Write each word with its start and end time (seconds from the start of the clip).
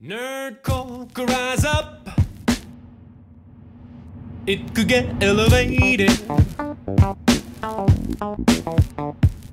Nerdcore 0.00 1.12
could 1.12 1.28
rise 1.28 1.64
up. 1.64 2.08
It 4.46 4.72
could 4.72 4.86
get 4.86 5.20
elevated. 5.20 6.10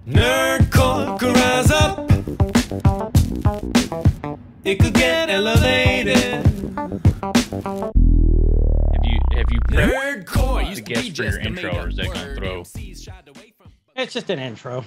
Nerdcore 0.08 1.18
could 1.20 1.36
rise 1.36 1.71
up. 1.71 2.12
It 4.63 4.79
could 4.79 4.94
get 4.94 5.31
elevated. 5.31 6.16
Have 6.16 6.91
you 9.04 9.18
have 9.34 9.46
you 9.52 9.59
prepped 9.62 10.25
Nerdcore 10.25 10.62
to 10.62 10.70
used 10.70 10.86
to 10.86 10.93
guess 10.93 11.02
be 11.05 11.12
for 11.12 11.23
your 11.23 11.39
intro, 11.39 11.75
or 11.75 11.89
is 11.89 11.96
that 11.96 12.14
gonna 12.14 12.36
throw? 12.36 12.62
MCs 12.62 13.04
shied 13.04 13.27
away 13.27 13.52
from- 13.57 13.71
It's 13.96 14.14
just 14.14 14.30
an 14.30 14.38
intro. 14.38 14.86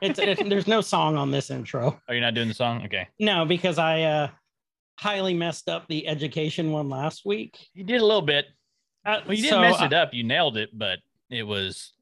It's 0.00 0.18
it, 0.18 0.48
there's 0.48 0.66
no 0.66 0.80
song 0.80 1.16
on 1.16 1.30
this 1.30 1.50
intro. 1.50 2.00
Oh, 2.08 2.12
you're 2.12 2.22
not 2.22 2.32
doing 2.34 2.48
the 2.48 2.54
song? 2.54 2.82
Okay. 2.86 3.08
No, 3.20 3.44
because 3.44 3.78
I 3.78 4.00
uh 4.02 4.28
highly 4.98 5.34
messed 5.34 5.68
up 5.68 5.86
the 5.88 6.06
education 6.08 6.72
one 6.72 6.88
last 6.88 7.24
week. 7.24 7.68
You 7.74 7.84
did 7.84 8.00
a 8.00 8.04
little 8.04 8.22
bit. 8.22 8.46
Uh, 9.04 9.20
Well, 9.26 9.34
you 9.34 9.42
didn't 9.42 9.50
so, 9.50 9.60
mess 9.60 9.80
uh, 9.80 9.84
it 9.86 9.92
up. 9.92 10.12
You 10.14 10.24
nailed 10.24 10.56
it, 10.56 10.70
but 10.72 10.98
it 11.30 11.42
was 11.44 11.92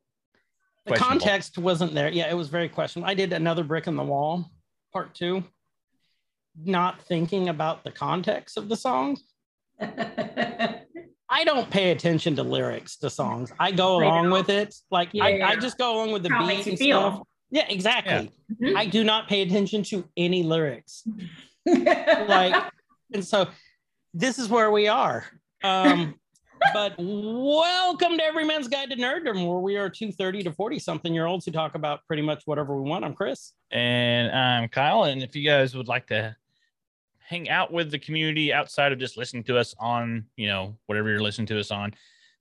the 0.86 0.94
context 0.96 1.58
wasn't 1.58 1.94
there. 1.94 2.10
Yeah, 2.10 2.30
it 2.30 2.34
was 2.34 2.48
very 2.48 2.68
questionable. 2.68 3.10
I 3.10 3.14
did 3.14 3.32
another 3.32 3.64
brick 3.64 3.86
in 3.86 3.96
the 3.96 4.02
wall, 4.02 4.50
part 4.92 5.14
two, 5.14 5.42
not 6.62 7.00
thinking 7.02 7.48
about 7.48 7.84
the 7.84 7.90
context 7.90 8.56
of 8.56 8.68
the 8.68 8.76
song. 8.76 9.16
I 9.80 11.42
don't 11.44 11.68
pay 11.70 11.90
attention 11.90 12.36
to 12.36 12.42
lyrics 12.42 12.96
to 12.98 13.10
songs. 13.10 13.52
I 13.58 13.72
go 13.72 14.00
I 14.00 14.04
along 14.04 14.28
know. 14.28 14.36
with 14.36 14.50
it. 14.50 14.74
Like 14.90 15.08
Yeah, 15.12 15.24
I, 15.24 15.28
yeah. 15.30 15.48
I 15.48 15.56
just 15.56 15.78
go 15.78 15.94
along 15.96 16.12
with 16.12 16.22
the 16.22 16.28
How 16.30 16.46
beat 16.46 16.66
and 16.66 16.78
feel. 16.78 17.00
stuff. 17.00 17.22
Yeah, 17.50 17.66
exactly. 17.68 18.30
Mhm. 18.62 18.76
I 18.76 18.86
do 18.86 19.04
not 19.04 19.28
pay 19.28 19.42
attention 19.42 19.82
to 19.84 20.04
any 20.16 20.42
lyrics. 20.42 21.02
like 21.66 22.54
and 23.14 23.24
so 23.24 23.48
this 24.12 24.38
is 24.38 24.48
where 24.48 24.70
we 24.70 24.88
are 24.88 25.24
um 25.62 26.14
but 26.72 26.94
welcome 26.98 28.16
to 28.16 28.24
every 28.24 28.44
man's 28.44 28.68
guide 28.68 28.90
to 28.90 28.96
nerddom 28.96 29.46
where 29.46 29.58
we 29.58 29.76
are 29.76 29.88
two 29.88 30.10
30 30.10 30.42
to 30.42 30.52
40 30.52 30.78
something 30.78 31.14
year 31.14 31.26
olds 31.26 31.44
who 31.44 31.52
talk 31.52 31.74
about 31.74 32.00
pretty 32.06 32.22
much 32.22 32.42
whatever 32.44 32.80
we 32.80 32.88
want 32.88 33.04
i'm 33.04 33.14
chris 33.14 33.52
And 33.70 34.30
I'm 34.30 34.68
Kyle. 34.68 35.04
And 35.04 35.20
if 35.22 35.34
you 35.34 35.44
guys 35.44 35.74
would 35.74 35.88
like 35.88 36.06
to 36.06 36.36
hang 37.18 37.48
out 37.48 37.72
with 37.72 37.90
the 37.90 37.98
community 37.98 38.52
outside 38.52 38.92
of 38.92 39.00
just 39.00 39.16
listening 39.16 39.42
to 39.44 39.58
us 39.58 39.74
on, 39.80 40.26
you 40.36 40.46
know, 40.46 40.76
whatever 40.86 41.10
you're 41.10 41.22
listening 41.22 41.48
to 41.48 41.58
us 41.58 41.72
on, 41.72 41.92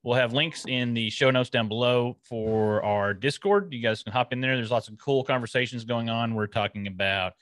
we'll 0.04 0.14
have 0.14 0.32
links 0.32 0.64
in 0.68 0.94
the 0.94 1.10
show 1.10 1.30
notes 1.32 1.50
down 1.50 1.66
below 1.66 2.16
for 2.22 2.84
our 2.84 3.14
Discord. 3.14 3.72
You 3.72 3.82
guys 3.82 4.04
can 4.04 4.12
hop 4.12 4.32
in 4.32 4.40
there. 4.40 4.54
There's 4.54 4.70
lots 4.70 4.86
of 4.86 4.96
cool 4.98 5.24
conversations 5.24 5.84
going 5.84 6.08
on. 6.08 6.34
We're 6.34 6.46
talking 6.46 6.86
about 6.86 7.32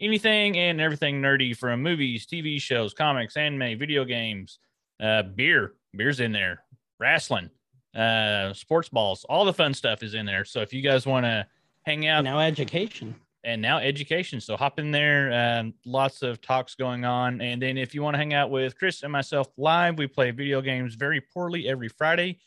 anything 0.00 0.56
and 0.56 0.80
everything 0.80 1.20
nerdy 1.20 1.56
from 1.56 1.82
movies, 1.82 2.26
TV 2.26 2.60
shows, 2.60 2.94
comics, 2.94 3.36
anime, 3.36 3.78
video 3.78 4.04
games, 4.04 4.58
uh, 5.02 5.22
beer. 5.22 5.74
Beer's 5.96 6.20
in 6.20 6.32
there, 6.32 6.62
wrestling, 6.98 7.50
uh, 7.94 8.52
sports 8.52 8.88
balls, 8.88 9.24
all 9.28 9.44
the 9.44 9.52
fun 9.52 9.74
stuff 9.74 10.02
is 10.02 10.14
in 10.14 10.26
there. 10.26 10.44
So 10.44 10.60
if 10.60 10.72
you 10.72 10.82
guys 10.82 11.06
want 11.06 11.26
to 11.26 11.46
hang 11.82 12.06
out 12.06 12.24
now 12.24 12.38
education 12.38 13.14
and 13.44 13.60
now 13.62 13.78
education. 13.78 14.40
So 14.40 14.56
hop 14.56 14.78
in 14.78 14.90
there. 14.90 15.32
Um, 15.32 15.74
lots 15.86 16.22
of 16.22 16.40
talks 16.40 16.74
going 16.74 17.04
on. 17.04 17.40
And 17.40 17.60
then 17.60 17.78
if 17.78 17.94
you 17.94 18.02
want 18.02 18.14
to 18.14 18.18
hang 18.18 18.34
out 18.34 18.50
with 18.50 18.78
Chris 18.78 19.02
and 19.02 19.10
myself 19.10 19.48
live, 19.56 19.98
we 19.98 20.06
play 20.06 20.30
video 20.30 20.60
games 20.60 20.94
very 20.94 21.20
poorly 21.20 21.68
every 21.68 21.88
Friday 21.88 22.38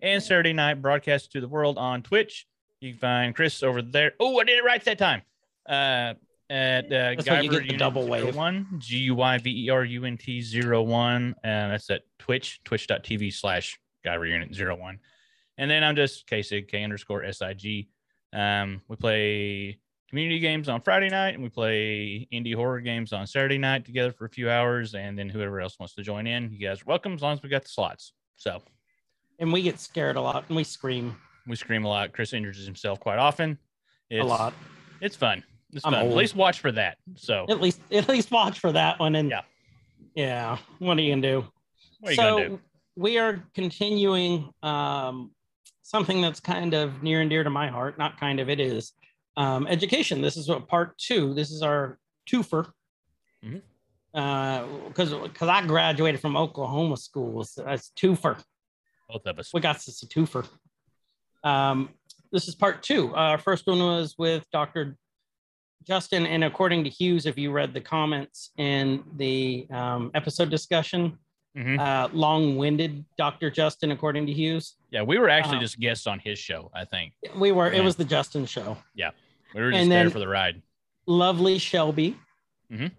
and 0.00 0.22
Saturday 0.22 0.52
night, 0.52 0.82
broadcast 0.82 1.32
to 1.32 1.40
the 1.40 1.48
world 1.48 1.78
on 1.78 2.02
Twitch. 2.02 2.46
You 2.80 2.90
can 2.90 2.98
find 2.98 3.34
Chris 3.34 3.62
over 3.62 3.80
there. 3.80 4.12
Oh, 4.18 4.38
I 4.40 4.44
did 4.44 4.58
it 4.58 4.64
right 4.64 4.84
that 4.84 4.98
time. 4.98 5.22
Uh, 5.68 6.14
at 6.52 6.84
uh, 6.84 6.88
That's 6.90 7.28
what 7.28 7.44
you 7.44 7.50
Guyver 7.50 7.52
get 7.52 7.58
the 7.60 7.64
Unit 7.64 7.78
double 7.78 8.06
wave. 8.06 8.36
01, 8.36 8.66
G 8.78 8.98
U 8.98 9.14
Y 9.14 9.38
V 9.38 9.64
E 9.64 9.70
R 9.70 9.84
U 9.84 10.04
N 10.04 10.18
T 10.18 10.42
zero 10.42 10.82
one, 10.82 11.34
And 11.42 11.72
that's 11.72 11.88
at 11.88 12.02
Twitch, 12.18 12.60
twitch.tv 12.64 13.32
slash 13.32 13.80
Guyver 14.04 14.28
Unit 14.28 14.54
01. 14.54 14.98
And 15.56 15.70
then 15.70 15.82
I'm 15.82 15.96
just 15.96 16.28
KSIG, 16.28 16.68
K 16.68 16.84
underscore 16.84 17.24
SIG. 17.32 17.88
Um, 18.34 18.82
we 18.86 18.96
play 18.96 19.78
community 20.10 20.40
games 20.40 20.68
on 20.68 20.82
Friday 20.82 21.08
night 21.08 21.34
and 21.34 21.42
we 21.42 21.48
play 21.48 22.28
indie 22.30 22.54
horror 22.54 22.80
games 22.80 23.14
on 23.14 23.26
Saturday 23.26 23.58
night 23.58 23.86
together 23.86 24.12
for 24.12 24.26
a 24.26 24.30
few 24.30 24.50
hours. 24.50 24.94
And 24.94 25.18
then 25.18 25.30
whoever 25.30 25.58
else 25.58 25.78
wants 25.78 25.94
to 25.94 26.02
join 26.02 26.26
in, 26.26 26.52
you 26.52 26.58
guys 26.58 26.82
are 26.82 26.86
welcome 26.86 27.14
as 27.14 27.22
long 27.22 27.32
as 27.32 27.42
we 27.42 27.48
got 27.48 27.62
the 27.62 27.70
slots. 27.70 28.12
So 28.36 28.62
and 29.38 29.50
we 29.50 29.62
get 29.62 29.80
scared 29.80 30.16
a 30.16 30.20
lot 30.20 30.44
and 30.48 30.56
we 30.56 30.64
scream 30.64 31.16
we 31.46 31.56
scream 31.56 31.84
a 31.84 31.88
lot. 31.88 32.12
Chris 32.12 32.34
injures 32.34 32.66
himself 32.66 33.00
quite 33.00 33.18
often. 33.18 33.58
It's, 34.10 34.22
a 34.22 34.26
lot 34.26 34.52
It's 35.00 35.16
fun. 35.16 35.42
It's 35.72 35.84
I'm 35.86 35.92
fun. 35.92 36.06
At 36.06 36.14
least 36.14 36.36
watch 36.36 36.60
for 36.60 36.72
that. 36.72 36.98
So 37.16 37.46
at 37.48 37.60
least 37.60 37.80
at 37.90 38.08
least 38.08 38.30
watch 38.30 38.58
for 38.58 38.72
that 38.72 38.98
one 38.98 39.14
and 39.14 39.30
Yeah. 39.30 39.42
yeah 40.14 40.58
what 40.78 40.98
are 40.98 41.00
you 41.00 41.12
gonna 41.12 41.22
do 41.22 41.46
what 42.00 42.08
are 42.08 42.12
you 42.12 42.16
so 42.16 42.36
gonna 42.36 42.48
do? 42.50 42.60
we 42.96 43.18
are 43.18 43.42
continuing 43.54 44.50
um, 44.62 45.30
something 45.82 46.20
that's 46.20 46.40
kind 46.40 46.74
of 46.74 47.02
near 47.02 47.20
and 47.20 47.30
dear 47.30 47.44
to 47.44 47.50
my 47.50 47.68
heart. 47.68 47.98
Not 47.98 48.18
kind 48.18 48.40
of, 48.40 48.48
it 48.48 48.60
is 48.60 48.92
um, 49.36 49.66
education. 49.66 50.20
This 50.20 50.36
is 50.36 50.48
what 50.48 50.68
part 50.68 50.96
two. 50.98 51.34
This 51.34 51.50
is 51.50 51.62
our 51.62 51.98
twofer. 52.28 52.70
Because 54.12 55.14
because 55.14 55.48
I 55.48 55.66
graduated 55.66 56.20
from 56.20 56.36
Oklahoma 56.36 56.96
schools. 56.96 57.54
That's 57.56 57.92
twofer. 57.98 58.42
Both 59.08 59.26
of 59.26 59.38
us. 59.38 59.50
We 59.54 59.60
got 59.60 59.76
this 59.76 60.02
a 60.02 60.06
twofer. 60.06 60.46
Um, 61.44 61.90
this 62.30 62.48
is 62.48 62.54
part 62.54 62.82
two. 62.82 63.14
Our 63.14 63.38
first 63.38 63.66
one 63.66 63.78
was 63.78 64.14
with 64.18 64.44
Dr. 64.52 64.96
Justin, 65.86 66.26
and 66.26 66.44
according 66.44 66.84
to 66.84 66.90
Hughes, 66.90 67.26
if 67.26 67.36
you 67.38 67.50
read 67.52 67.72
the 67.74 67.80
comments 67.80 68.50
in 68.58 69.02
the 69.16 69.66
um, 69.70 70.10
episode 70.14 70.50
discussion, 70.50 71.18
Mhm. 71.56 71.78
uh, 71.78 72.08
long-winded 72.14 73.04
Dr. 73.18 73.50
Justin, 73.50 73.90
according 73.90 74.26
to 74.26 74.32
Hughes. 74.32 74.76
Yeah, 74.90 75.02
we 75.02 75.18
were 75.18 75.28
actually 75.28 75.56
Um, 75.56 75.62
just 75.62 75.78
guests 75.78 76.06
on 76.06 76.18
his 76.18 76.38
show, 76.38 76.70
I 76.74 76.86
think. 76.86 77.12
We 77.36 77.52
were. 77.52 77.70
It 77.70 77.84
was 77.84 77.94
the 77.96 78.06
Justin 78.06 78.46
show. 78.46 78.78
Yeah, 78.94 79.10
we 79.54 79.60
were 79.60 79.70
just 79.70 79.82
and 79.82 79.92
there 79.92 80.08
for 80.08 80.18
the 80.18 80.28
ride. 80.28 80.62
Lovely 81.06 81.58
Shelby, 81.58 82.16
Mhm. 82.72 82.90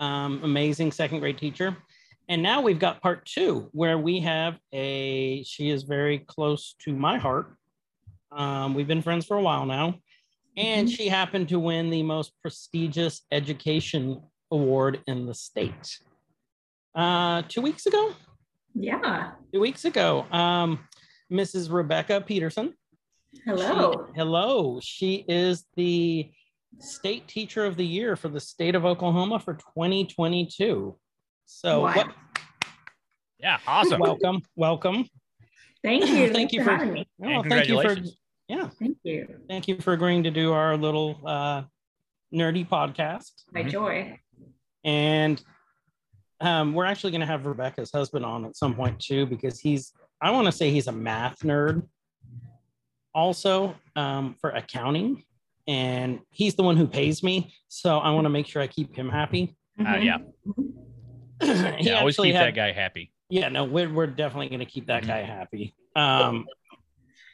um, 0.00 0.40
amazing 0.42 0.90
second 0.90 1.20
grade 1.20 1.38
teacher. 1.38 1.76
And 2.28 2.42
now 2.42 2.60
we've 2.60 2.78
got 2.78 3.00
part 3.02 3.24
two, 3.26 3.68
where 3.72 3.98
we 3.98 4.18
have 4.20 4.58
a. 4.72 5.44
She 5.44 5.70
is 5.70 5.82
very 5.84 6.18
close 6.18 6.74
to 6.80 6.92
my 6.94 7.18
heart. 7.18 7.54
Um, 8.32 8.74
we've 8.74 8.88
been 8.88 9.02
friends 9.02 9.26
for 9.26 9.36
a 9.36 9.42
while 9.42 9.66
now, 9.66 10.00
and 10.56 10.88
she 10.90 11.08
happened 11.08 11.48
to 11.48 11.58
win 11.58 11.90
the 11.90 12.02
most 12.02 12.32
prestigious 12.42 13.22
education 13.32 14.20
award 14.50 15.00
in 15.06 15.26
the 15.26 15.34
state. 15.34 15.98
Uh, 16.94 17.42
two 17.48 17.62
weeks 17.62 17.86
ago. 17.86 18.12
yeah. 18.74 19.32
Two 19.52 19.60
weeks 19.60 19.84
ago, 19.84 20.26
um, 20.32 20.78
Mrs. 21.30 21.70
Rebecca 21.72 22.20
Peterson. 22.20 22.74
Hello. 23.46 23.92
She- 24.08 24.12
hello. 24.18 24.80
She 24.82 25.24
is 25.28 25.64
the 25.76 26.30
state 26.78 27.28
teacher 27.28 27.64
of 27.64 27.76
the 27.76 27.86
year 27.86 28.16
for 28.16 28.28
the 28.28 28.40
state 28.40 28.74
of 28.74 28.84
Oklahoma 28.84 29.38
for 29.40 29.54
2022. 29.54 30.98
So 31.46 31.80
Wow. 31.82 31.94
what- 31.94 32.14
Yeah, 33.38 33.58
awesome. 33.66 34.00
welcome, 34.00 34.42
welcome. 34.56 35.08
Thank 35.82 36.06
you. 36.08 36.28
Thank 36.32 36.32
Thanks 36.34 36.52
you 36.52 36.60
for 36.60 36.70
for- 36.70 36.76
having 36.76 36.92
me. 36.92 37.06
Oh, 37.22 37.24
And 37.40 37.48
thank 37.50 37.68
you 37.68 37.76
for 37.76 37.82
congratulations. 37.82 38.16
Yeah, 38.48 38.68
Thank 38.78 38.98
you. 39.04 39.40
thank 39.48 39.68
you 39.68 39.78
for 39.80 39.92
agreeing 39.92 40.22
to 40.24 40.30
do 40.30 40.52
our 40.52 40.76
little 40.76 41.20
uh, 41.26 41.62
nerdy 42.34 42.68
podcast. 42.68 43.30
My 43.52 43.62
Mhm. 43.62 43.70
joy. 43.70 44.18
And 44.84 45.42
um, 46.40 46.74
we're 46.74 46.84
actually 46.84 47.12
going 47.12 47.20
to 47.20 47.26
have 47.26 47.46
Rebecca's 47.46 47.92
husband 47.92 48.24
on 48.24 48.44
at 48.44 48.56
some 48.56 48.74
point 48.74 48.98
too, 49.00 49.26
because 49.26 49.60
he's, 49.60 49.92
I 50.20 50.30
want 50.32 50.46
to 50.46 50.52
say 50.52 50.70
he's 50.70 50.88
a 50.88 50.92
math 50.92 51.40
nerd 51.40 51.86
also 53.14 53.74
um, 53.96 54.34
for 54.40 54.50
accounting. 54.50 55.24
And 55.68 56.18
he's 56.30 56.54
the 56.56 56.64
one 56.64 56.76
who 56.76 56.88
pays 56.88 57.22
me. 57.22 57.54
So 57.68 57.98
I 57.98 58.10
want 58.10 58.24
to 58.24 58.28
make 58.30 58.46
sure 58.46 58.60
I 58.60 58.66
keep 58.66 58.96
him 58.96 59.08
happy. 59.08 59.56
Uh, 59.78 59.84
Mhm. 59.84 60.04
yeah, 60.04 60.18
he 61.78 61.86
yeah. 61.86 61.98
Always 62.00 62.14
actually 62.14 62.28
keep 62.30 62.36
had- 62.36 62.46
that 62.48 62.54
guy 62.56 62.72
happy. 62.72 63.12
Yeah, 63.30 63.48
no, 63.48 63.64
we're, 63.64 63.90
we're 63.90 64.08
definitely 64.08 64.48
going 64.48 64.58
to 64.60 64.66
keep 64.66 64.86
that 64.88 65.04
Mhm. 65.04 65.06
guy 65.06 65.22
happy. 65.22 65.74
Um, 65.96 66.46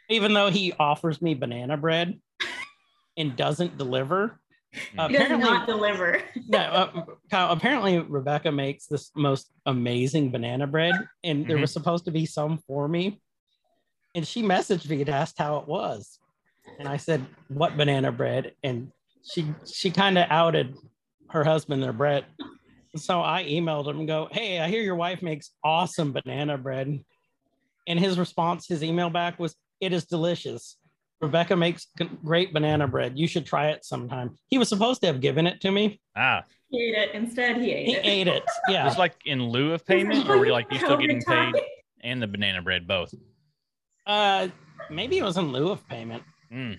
even 0.09 0.33
though 0.33 0.51
he 0.51 0.73
offers 0.79 1.21
me 1.21 1.35
banana 1.35 1.77
bread 1.77 2.19
and 3.17 3.37
doesn't 3.37 3.77
deliver. 3.77 4.41
Mhm. 4.75 4.81
He 4.91 4.97
does 4.97 5.11
Apparently, 5.11 5.51
not 5.51 5.67
deliver. 5.67 6.23
no, 6.49 6.59
uh, 6.59 7.05
Kyle, 7.31 7.51
apparently 7.53 7.99
Rebecca 7.99 8.53
makes 8.53 8.87
this 8.87 9.11
most 9.15 9.51
amazing 9.67 10.31
banana 10.31 10.67
bread, 10.67 10.95
and 11.25 11.47
there 11.47 11.57
Mhm. 11.57 11.63
was 11.63 11.73
supposed 11.73 12.05
to 12.07 12.11
be 12.11 12.27
some 12.27 12.59
for 12.67 12.89
me. 12.89 13.21
And 14.15 14.27
she 14.27 14.43
messaged 14.43 14.89
me 14.89 15.01
and 15.01 15.11
asked 15.11 15.39
how 15.39 15.59
it 15.59 15.67
was, 15.69 16.19
and 16.79 16.89
I 16.89 16.97
said, 16.97 17.27
"What 17.49 17.77
banana 17.77 18.11
bread?" 18.13 18.55
And 18.63 18.93
she 19.23 19.47
she 19.71 19.91
kind 19.91 20.17
of 20.19 20.27
outed 20.31 20.75
her 21.31 21.45
husband, 21.45 21.83
their 21.83 21.93
Brett. 21.93 22.25
So 22.97 23.21
I 23.21 23.45
emailed 23.45 23.87
him 23.89 23.99
and 23.99 24.09
go, 24.09 24.29
"Hey, 24.33 24.61
I 24.61 24.69
hear 24.69 24.83
your 24.83 24.97
wife 24.97 25.23
makes 25.23 25.51
awesome 25.63 26.13
banana 26.13 26.57
bread." 26.57 27.05
And 27.87 27.99
his 27.99 28.19
response, 28.19 28.67
his 28.67 28.83
email 28.83 29.11
back 29.11 29.39
was, 29.39 29.55
"It 29.81 29.93
is 29.93 30.05
delicious." 30.07 30.77
Rebecca 31.21 31.57
makes 31.57 31.89
great 32.25 32.53
banana 32.53 32.87
bread. 32.87 33.19
You 33.19 33.27
should 33.27 33.45
try 33.45 33.71
it 33.71 33.85
sometime. 33.85 34.37
He 34.47 34.57
was 34.57 34.69
supposed 34.69 35.01
to 35.01 35.09
have 35.09 35.21
given 35.21 35.49
it 35.49 35.61
to 35.63 35.73
me. 35.73 36.01
Ah, 36.15 36.45
He 36.71 36.81
ate 36.85 36.95
it. 36.95 37.11
Instead, 37.15 37.57
he 37.57 37.73
ate 37.73 37.87
He 37.87 37.95
it. 37.97 38.05
ate 38.07 38.29
it. 38.29 38.45
Yeah. 38.69 38.85
just 38.85 38.99
like 38.99 39.15
in 39.25 39.43
lieu 39.49 39.73
of 39.73 39.85
payment, 39.85 40.29
or 40.29 40.39
were 40.39 40.47
you 40.47 40.53
like 40.53 40.71
you 40.71 40.79
still 40.79 40.97
getting 40.97 41.21
paid 41.23 41.55
and 42.03 42.23
the 42.23 42.29
banana 42.29 42.63
bread 42.63 42.87
both? 42.87 43.13
Uh, 44.07 44.47
maybe 44.91 45.19
it 45.19 45.25
was 45.25 45.37
in 45.37 45.51
lieu 45.51 45.71
of 45.73 45.87
payment. 45.89 46.23
Mm. 46.53 46.79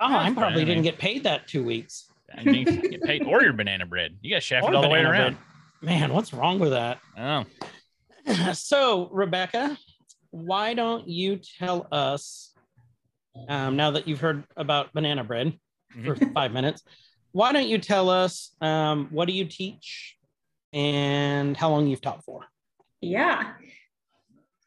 Oh, 0.00 0.08
That's 0.08 0.30
I 0.30 0.34
probably 0.34 0.64
didn't 0.64 0.82
get 0.82 0.98
paid 0.98 1.22
that 1.24 1.46
two 1.46 1.62
weeks. 1.62 2.08
And 2.34 2.56
you 2.56 2.64
get 2.64 3.02
paid 3.02 3.22
or 3.24 3.42
your 3.42 3.52
banana 3.52 3.86
bread. 3.86 4.16
You 4.22 4.34
got 4.34 4.42
shafted 4.42 4.72
Or 4.72 4.76
all 4.76 4.82
the 4.82 4.88
way 4.88 5.00
around. 5.02 5.34
bread. 5.34 5.36
Man, 5.82 6.12
what's 6.12 6.32
wrong 6.32 6.58
with 6.58 6.70
that? 6.70 6.98
Oh, 7.16 7.44
so, 8.54 9.08
Rebecca, 9.12 9.76
why 10.32 10.74
don't 10.74 11.06
you 11.06 11.38
tell 11.58 11.86
us, 11.92 12.52
um, 13.48 13.76
now 13.76 13.92
that 13.92 14.08
you've 14.08 14.20
heard 14.20 14.44
about 14.56 14.92
banana 14.92 15.22
bread 15.22 15.52
for 16.04 16.16
five 16.34 16.52
minutes, 16.52 16.82
why 17.32 17.52
don't 17.52 17.68
you 17.68 17.78
tell 17.78 18.10
us 18.10 18.54
um, 18.60 19.08
what 19.10 19.28
do 19.28 19.34
you 19.34 19.44
teach 19.44 20.16
and 20.72 21.56
how 21.56 21.70
long 21.70 21.86
you've 21.86 22.00
taught 22.00 22.24
for? 22.24 22.44
Yeah. 23.00 23.52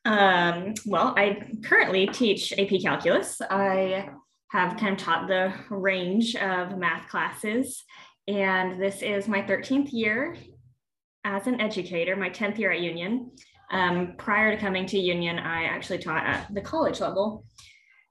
Um, 0.06 0.76
well, 0.86 1.16
I 1.18 1.42
currently 1.64 2.08
teach 2.08 2.54
AP 2.54 2.82
Calculus. 2.82 3.42
I 3.42 4.10
have 4.52 4.78
kind 4.78 4.94
of 4.94 4.98
taught 5.00 5.28
the 5.28 5.52
range 5.70 6.36
of 6.36 6.78
math 6.78 7.10
classes, 7.10 7.84
and 8.28 8.80
this 8.80 9.02
is 9.02 9.28
my 9.28 9.42
13th 9.42 9.90
year 9.92 10.38
as 11.24 11.48
an 11.48 11.60
educator, 11.60 12.16
my 12.16 12.30
10th 12.30 12.60
year 12.60 12.72
at 12.72 12.82
Union. 12.82 13.32
Um, 13.72 14.14
prior 14.18 14.56
to 14.56 14.62
coming 14.62 14.86
to 14.88 14.98
Union, 15.00 15.40
I 15.40 15.64
actually 15.66 16.00
taught 16.00 16.26
at 16.26 16.54
the 16.54 16.62
college 16.62 17.00
level. 17.00 17.46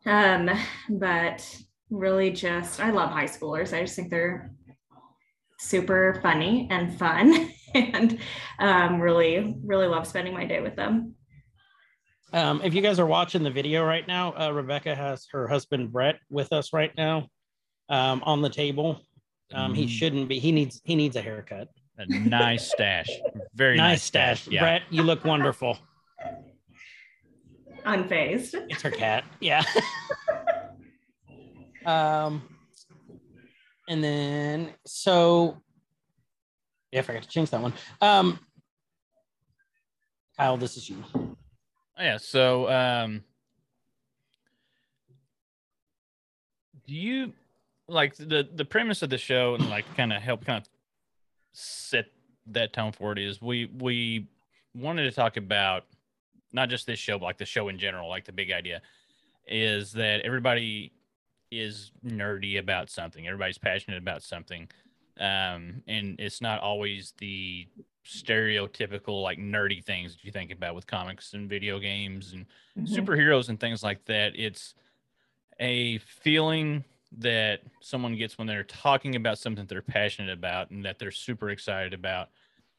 Um, 0.06 0.50
but 0.90 1.48
really 1.90 2.30
just, 2.30 2.80
I 2.80 2.90
love 2.90 3.10
high 3.10 3.24
schoolers. 3.26 3.72
I 3.76 3.80
just 3.82 3.96
think 3.96 4.10
they're 4.10 4.52
super 5.58 6.18
funny 6.22 6.68
and 6.70 6.98
fun 6.98 7.50
and 7.74 8.18
um, 8.58 9.00
really, 9.00 9.56
really 9.64 9.86
love 9.86 10.06
spending 10.06 10.34
my 10.34 10.44
day 10.44 10.60
with 10.60 10.76
them. 10.76 11.14
Um, 12.32 12.60
if 12.64 12.74
you 12.74 12.82
guys 12.82 12.98
are 12.98 13.06
watching 13.06 13.44
the 13.44 13.50
video 13.50 13.84
right 13.84 14.06
now, 14.08 14.34
uh, 14.38 14.50
Rebecca 14.50 14.94
has 14.94 15.26
her 15.30 15.46
husband 15.46 15.92
Brett 15.92 16.18
with 16.30 16.52
us 16.52 16.72
right 16.72 16.90
now 16.96 17.28
um, 17.88 18.22
on 18.24 18.42
the 18.42 18.50
table. 18.50 19.00
Um, 19.52 19.72
he 19.72 19.84
Mm. 19.84 19.88
shouldn't 19.88 20.28
be. 20.28 20.38
He 20.40 20.50
needs 20.50 20.80
he 20.84 20.96
needs 20.96 21.14
a 21.16 21.22
haircut. 21.22 21.68
A 21.98 22.06
nice 22.06 22.70
stash. 22.70 23.08
Very 23.54 23.76
nice 23.76 23.90
nice, 23.90 24.02
stash. 24.04 24.48
Yeah. 24.48 24.60
Brett, 24.60 24.82
you 24.90 25.02
look 25.02 25.24
wonderful. 25.24 25.78
Unfazed. 27.84 28.54
It's 28.68 28.82
her 28.82 28.90
cat. 28.90 29.24
Yeah. 29.40 29.62
um, 31.86 32.42
and 33.88 34.02
then 34.02 34.70
so 34.86 35.62
yeah, 36.94 37.00
I 37.00 37.02
forgot 37.02 37.22
to 37.24 37.28
change 37.28 37.50
that 37.50 37.60
one. 37.60 37.72
Um, 38.00 38.38
Kyle, 40.36 40.56
this 40.56 40.76
is 40.76 40.88
you. 40.88 41.02
Oh, 41.14 41.36
yeah. 41.98 42.18
So, 42.18 42.68
um, 42.70 43.22
do 46.86 46.94
you 46.94 47.32
like 47.88 48.14
the 48.16 48.48
the 48.54 48.64
premise 48.64 49.02
of 49.02 49.10
the 49.10 49.18
show 49.18 49.54
and 49.56 49.68
like 49.68 49.84
kind 49.96 50.12
of 50.12 50.22
help 50.22 50.44
kind 50.44 50.62
of 50.62 50.68
set 51.54 52.06
that 52.46 52.72
tone 52.72 52.92
for 52.92 53.12
it 53.12 53.18
is 53.18 53.40
we 53.40 53.66
we 53.78 54.26
wanted 54.74 55.04
to 55.04 55.12
talk 55.12 55.36
about 55.38 55.86
not 56.52 56.68
just 56.68 56.86
this 56.86 56.98
show 56.98 57.18
but 57.18 57.24
like 57.24 57.38
the 57.38 57.46
show 57.46 57.68
in 57.68 57.78
general 57.78 58.08
like 58.08 58.24
the 58.24 58.32
big 58.32 58.52
idea 58.52 58.82
is 59.46 59.92
that 59.92 60.20
everybody 60.22 60.92
is 61.50 61.92
nerdy 62.04 62.58
about 62.58 62.90
something 62.90 63.26
everybody's 63.26 63.56
passionate 63.56 63.96
about 63.98 64.22
something 64.22 64.68
um 65.20 65.82
and 65.86 66.16
it's 66.18 66.42
not 66.42 66.60
always 66.60 67.14
the 67.18 67.66
stereotypical 68.04 69.22
like 69.22 69.38
nerdy 69.38 69.82
things 69.82 70.12
that 70.14 70.24
you 70.24 70.32
think 70.32 70.50
about 70.50 70.74
with 70.74 70.86
comics 70.86 71.32
and 71.32 71.48
video 71.48 71.78
games 71.78 72.32
and 72.32 72.46
Mhm. 72.76 72.88
superheroes 73.06 73.48
and 73.48 73.58
things 73.60 73.82
like 73.82 74.04
that. 74.06 74.34
It's 74.36 74.74
a 75.60 75.98
feeling 75.98 76.84
that 77.18 77.60
someone 77.80 78.16
gets 78.16 78.38
when 78.38 78.46
they're 78.46 78.64
talking 78.64 79.16
about 79.16 79.38
something 79.38 79.66
they're 79.66 79.82
passionate 79.82 80.32
about 80.32 80.70
and 80.70 80.84
that 80.84 80.98
they're 80.98 81.10
super 81.10 81.50
excited 81.50 81.94
about. 81.94 82.28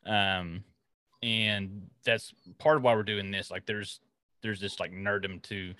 Um, 0.05 0.63
and 1.23 1.89
that's 2.03 2.33
part 2.57 2.77
of 2.77 2.83
why 2.83 2.95
we're 2.95 3.03
doing 3.03 3.31
this. 3.31 3.49
Like 3.49 3.65
there's 3.65 3.99
there's 4.41 4.59
this 4.59 4.79
like 4.79 4.91
nerddom 4.91 5.41
to 5.43 5.73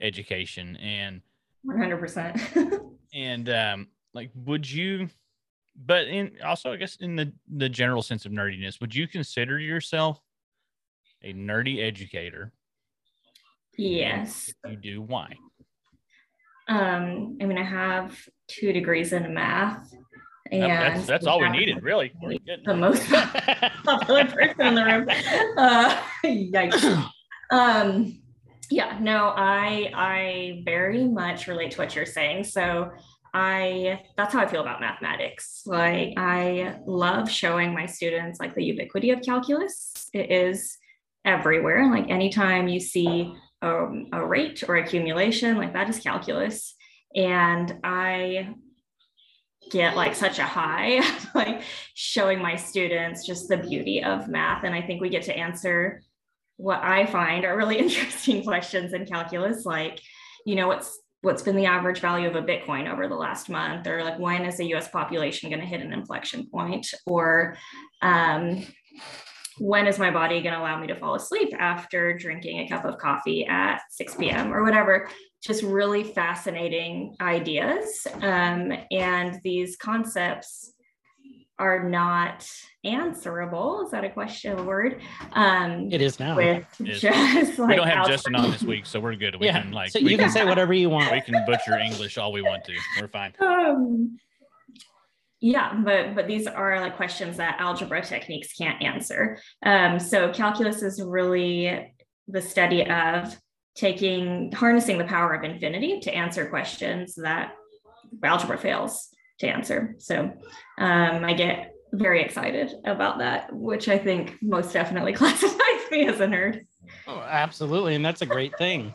education 0.00 0.76
and 0.76 1.22
100%. 1.66 2.80
and 3.14 3.48
um 3.48 3.88
like 4.12 4.30
would 4.34 4.70
you 4.70 5.08
but 5.86 6.06
in 6.06 6.32
also 6.44 6.72
I 6.72 6.76
guess 6.76 6.96
in 6.96 7.16
the 7.16 7.32
the 7.48 7.68
general 7.68 8.02
sense 8.02 8.26
of 8.26 8.32
nerdiness, 8.32 8.80
would 8.80 8.94
you 8.94 9.08
consider 9.08 9.58
yourself 9.58 10.20
a 11.22 11.32
nerdy 11.32 11.82
educator? 11.82 12.52
yes. 13.76 14.52
If 14.64 14.70
you 14.70 14.76
do, 14.76 15.02
why? 15.02 15.34
Um, 16.70 17.36
I 17.42 17.46
mean, 17.46 17.58
I 17.58 17.64
have 17.64 18.16
two 18.46 18.72
degrees 18.72 19.12
in 19.12 19.34
math. 19.34 19.92
And 20.52 20.62
that's 20.62 21.06
that's 21.06 21.26
all 21.26 21.40
we 21.40 21.48
needed, 21.48 21.82
really. 21.82 22.12
The 22.64 22.74
most 22.74 23.08
popular 23.84 24.24
person 24.24 24.60
in 24.60 24.74
the 24.74 24.84
room. 24.84 25.08
Uh, 25.56 26.02
yikes. 26.24 27.10
Um, 27.52 28.20
yeah, 28.70 28.98
no, 29.00 29.32
I 29.36 29.92
I 29.94 30.62
very 30.64 31.04
much 31.04 31.46
relate 31.46 31.72
to 31.72 31.78
what 31.78 31.94
you're 31.94 32.06
saying. 32.06 32.44
So 32.44 32.90
I 33.32 34.02
that's 34.16 34.32
how 34.32 34.40
I 34.40 34.46
feel 34.46 34.60
about 34.60 34.80
mathematics. 34.80 35.62
Like 35.66 36.14
I 36.16 36.76
love 36.84 37.30
showing 37.30 37.72
my 37.72 37.86
students 37.86 38.40
like 38.40 38.54
the 38.54 38.64
ubiquity 38.64 39.10
of 39.10 39.22
calculus. 39.22 39.92
It 40.12 40.32
is 40.32 40.78
everywhere. 41.24 41.88
Like 41.90 42.10
anytime 42.10 42.66
you 42.66 42.80
see 42.80 43.34
a, 43.62 43.86
a 44.12 44.26
rate 44.26 44.62
or 44.66 44.76
accumulation, 44.76 45.56
like 45.56 45.72
that 45.72 45.88
is 45.88 46.00
calculus. 46.00 46.74
And 47.14 47.78
I 47.84 48.54
get 49.70 49.96
like 49.96 50.14
such 50.14 50.38
a 50.38 50.44
high 50.44 51.00
like 51.34 51.62
showing 51.94 52.40
my 52.40 52.56
students 52.56 53.26
just 53.26 53.48
the 53.48 53.56
beauty 53.56 54.02
of 54.02 54.26
math. 54.26 54.64
And 54.64 54.74
i 54.74 54.80
think 54.80 55.00
we 55.00 55.10
get 55.10 55.24
to 55.24 55.36
answer 55.36 56.02
what 56.56 56.82
i 56.82 57.06
find 57.06 57.44
are 57.44 57.56
really 57.56 57.78
interesting 57.84 58.42
questions 58.42 58.94
in 58.94 59.06
calculus 59.06 59.64
like 59.64 60.00
you 60.44 60.56
know 60.56 60.66
what's 60.66 60.98
what's 61.22 61.42
been 61.42 61.56
the 61.56 61.66
average 61.66 62.00
value 62.00 62.28
of 62.28 62.36
a 62.36 62.42
bitcoin 62.42 62.90
over 62.90 63.06
the 63.06 63.14
last 63.14 63.48
month? 63.48 63.86
Or 63.86 64.02
like 64.02 64.18
when 64.18 64.44
is 64.44 64.56
the 64.56 64.74
us 64.74 64.88
population 64.88 65.50
going 65.50 65.60
to 65.60 65.66
hit 65.66 65.82
an 65.82 65.92
inflection 65.92 66.46
point? 66.46 66.92
Or 67.06 67.56
um, 68.00 68.64
when 69.60 69.86
is 69.86 69.98
my 69.98 70.10
body 70.10 70.40
going 70.40 70.54
to 70.54 70.60
allow 70.60 70.80
me 70.80 70.86
to 70.86 70.96
fall 70.96 71.14
asleep 71.14 71.52
after 71.58 72.16
drinking 72.16 72.60
a 72.60 72.68
cup 72.68 72.84
of 72.84 72.98
coffee 72.98 73.46
at 73.46 73.80
6 73.90 74.14
p.m 74.16 74.52
or 74.52 74.64
whatever 74.64 75.08
just 75.42 75.62
really 75.62 76.04
fascinating 76.04 77.16
ideas. 77.20 78.06
Um, 78.20 78.72
and 78.90 79.40
these 79.42 79.76
concepts 79.76 80.72
are 81.58 81.88
not 81.88 82.46
answerable. 82.84 83.82
Is 83.84 83.90
that 83.90 84.04
a 84.04 84.10
question, 84.10 84.58
a 84.58 84.62
word? 84.62 85.00
Um, 85.32 85.88
It 85.92 86.00
is 86.00 86.18
now. 86.18 86.36
with 86.36 86.64
is. 86.80 87.00
just 87.00 87.58
like 87.58 87.68
we 87.68 87.76
don't 87.76 87.86
have 87.86 87.98
algebra. 87.98 88.14
Justin 88.14 88.34
on 88.34 88.50
this 88.50 88.62
week, 88.62 88.86
so 88.86 88.98
we're 89.00 89.14
good. 89.14 89.38
We 89.38 89.46
yeah. 89.46 89.60
can 89.60 89.72
like 89.72 89.90
so 89.90 90.00
we 90.00 90.12
you 90.12 90.16
can 90.16 90.26
can, 90.26 90.32
say 90.32 90.44
whatever 90.44 90.72
you 90.72 90.88
want. 90.88 91.12
we 91.12 91.20
can 91.20 91.44
butcher 91.44 91.78
English 91.78 92.16
all 92.16 92.32
we 92.32 92.42
want 92.42 92.64
to. 92.64 92.76
We're 92.98 93.08
fine. 93.08 93.34
Um, 93.40 94.18
yeah, 95.40 95.74
but 95.82 96.14
but 96.14 96.26
these 96.26 96.46
are 96.46 96.80
like 96.80 96.96
questions 96.96 97.38
that 97.38 97.56
algebra 97.58 98.04
techniques 98.04 98.52
can't 98.52 98.82
answer. 98.82 99.38
Um, 99.64 99.98
so 99.98 100.32
calculus 100.32 100.82
is 100.82 101.02
really 101.02 101.94
the 102.28 102.42
study 102.42 102.88
of 102.88 103.36
taking 103.74 104.52
harnessing 104.52 104.98
the 104.98 105.04
power 105.04 105.32
of 105.32 105.42
infinity 105.42 106.00
to 106.00 106.14
answer 106.14 106.46
questions 106.46 107.14
that 107.14 107.54
algebra 108.22 108.58
fails 108.58 109.08
to 109.38 109.48
answer. 109.48 109.94
So 109.98 110.30
um, 110.78 111.24
I 111.24 111.32
get 111.32 111.72
very 111.92 112.22
excited 112.22 112.72
about 112.84 113.18
that, 113.18 113.52
which 113.52 113.88
I 113.88 113.98
think 113.98 114.36
most 114.42 114.72
definitely 114.72 115.12
classifies 115.14 115.90
me 115.90 116.06
as 116.06 116.20
a 116.20 116.26
nerd. 116.26 116.66
Oh, 117.06 117.20
absolutely, 117.20 117.94
and 117.94 118.04
that's 118.04 118.22
a 118.22 118.26
great 118.26 118.56
thing. 118.58 118.92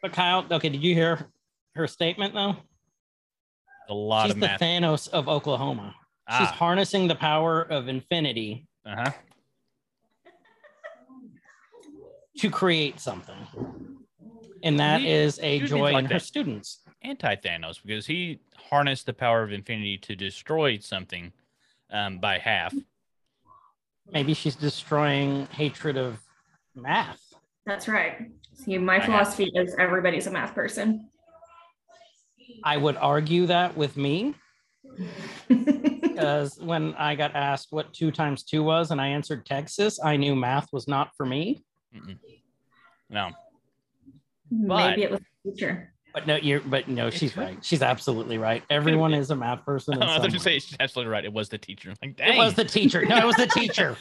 But 0.00 0.12
Kyle, 0.12 0.46
okay, 0.50 0.70
did 0.70 0.82
you 0.82 0.94
hear 0.94 1.28
her 1.74 1.86
statement 1.86 2.34
though? 2.34 2.56
A 3.92 3.94
lot 3.94 4.24
She's 4.24 4.34
of 4.36 4.40
the 4.40 4.46
math. 4.46 4.58
Thanos 4.60 5.08
of 5.10 5.28
Oklahoma. 5.28 5.94
She's 6.30 6.48
Ah, 6.48 6.54
harnessing 6.58 7.08
the 7.08 7.14
power 7.14 7.60
of 7.60 7.88
infinity 7.88 8.66
uh-huh. 8.86 9.10
to 12.38 12.48
create 12.50 12.98
something. 12.98 13.36
And 14.62 14.80
that 14.80 15.02
He- 15.02 15.10
is 15.10 15.38
a 15.40 15.56
he 15.58 15.62
would 15.62 15.64
be 15.64 15.68
joy 15.68 15.92
like 15.92 16.04
in 16.06 16.10
her 16.10 16.18
students. 16.18 16.78
Anti 17.02 17.36
Thanos 17.36 17.82
because 17.84 18.06
he 18.06 18.40
harnessed 18.70 19.04
the 19.04 19.12
power 19.12 19.42
of 19.42 19.52
infinity 19.52 19.98
to 19.98 20.16
destroy 20.16 20.78
something 20.78 21.30
um, 21.90 22.18
by 22.18 22.38
half. 22.38 22.72
Maybe 24.10 24.32
she's 24.32 24.54
destroying 24.56 25.46
hatred 25.48 25.98
of 25.98 26.18
math. 26.74 27.20
That's 27.66 27.88
right. 27.88 28.30
See, 28.54 28.78
my 28.78 28.94
I 28.94 28.98
have- 29.00 29.04
philosophy 29.04 29.50
is 29.54 29.74
everybody's 29.78 30.26
a 30.28 30.30
math 30.30 30.54
person. 30.54 31.10
I 32.64 32.76
would 32.76 32.96
argue 32.96 33.46
that 33.46 33.76
with 33.76 33.96
me 33.96 34.34
because 35.48 36.58
when 36.60 36.94
I 36.94 37.14
got 37.14 37.34
asked 37.34 37.68
what 37.70 37.92
two 37.92 38.10
times 38.10 38.42
two 38.44 38.62
was 38.62 38.90
and 38.90 39.00
I 39.00 39.08
answered 39.08 39.46
Texas, 39.46 39.98
I 40.02 40.16
knew 40.16 40.34
math 40.36 40.68
was 40.72 40.86
not 40.88 41.10
for 41.16 41.26
me. 41.26 41.64
Mm-mm. 41.94 42.18
No, 43.10 43.30
Maybe 44.50 45.02
it 45.02 45.10
was 45.10 45.20
the 45.44 45.50
teacher. 45.52 45.92
But 46.14 46.26
no, 46.26 46.36
you're 46.36 46.60
but 46.60 46.88
no, 46.88 47.08
she's 47.08 47.36
right. 47.36 47.58
She's 47.64 47.80
absolutely 47.80 48.36
right. 48.36 48.62
Everyone 48.68 49.14
is 49.14 49.30
a 49.30 49.36
math 49.36 49.64
person. 49.64 49.94
I 50.02 50.06
was 50.06 50.14
some 50.16 50.22
going 50.30 50.40
say 50.40 50.58
she's 50.58 50.76
absolutely 50.78 51.10
right. 51.10 51.24
It 51.24 51.32
was 51.32 51.48
the 51.48 51.58
teacher. 51.58 51.90
I'm 51.90 51.96
like, 52.02 52.20
It 52.20 52.36
was 52.36 52.54
the 52.54 52.64
teacher. 52.64 53.04
No, 53.04 53.16
it 53.16 53.24
was 53.24 53.36
the 53.36 53.46
teacher. 53.54 53.96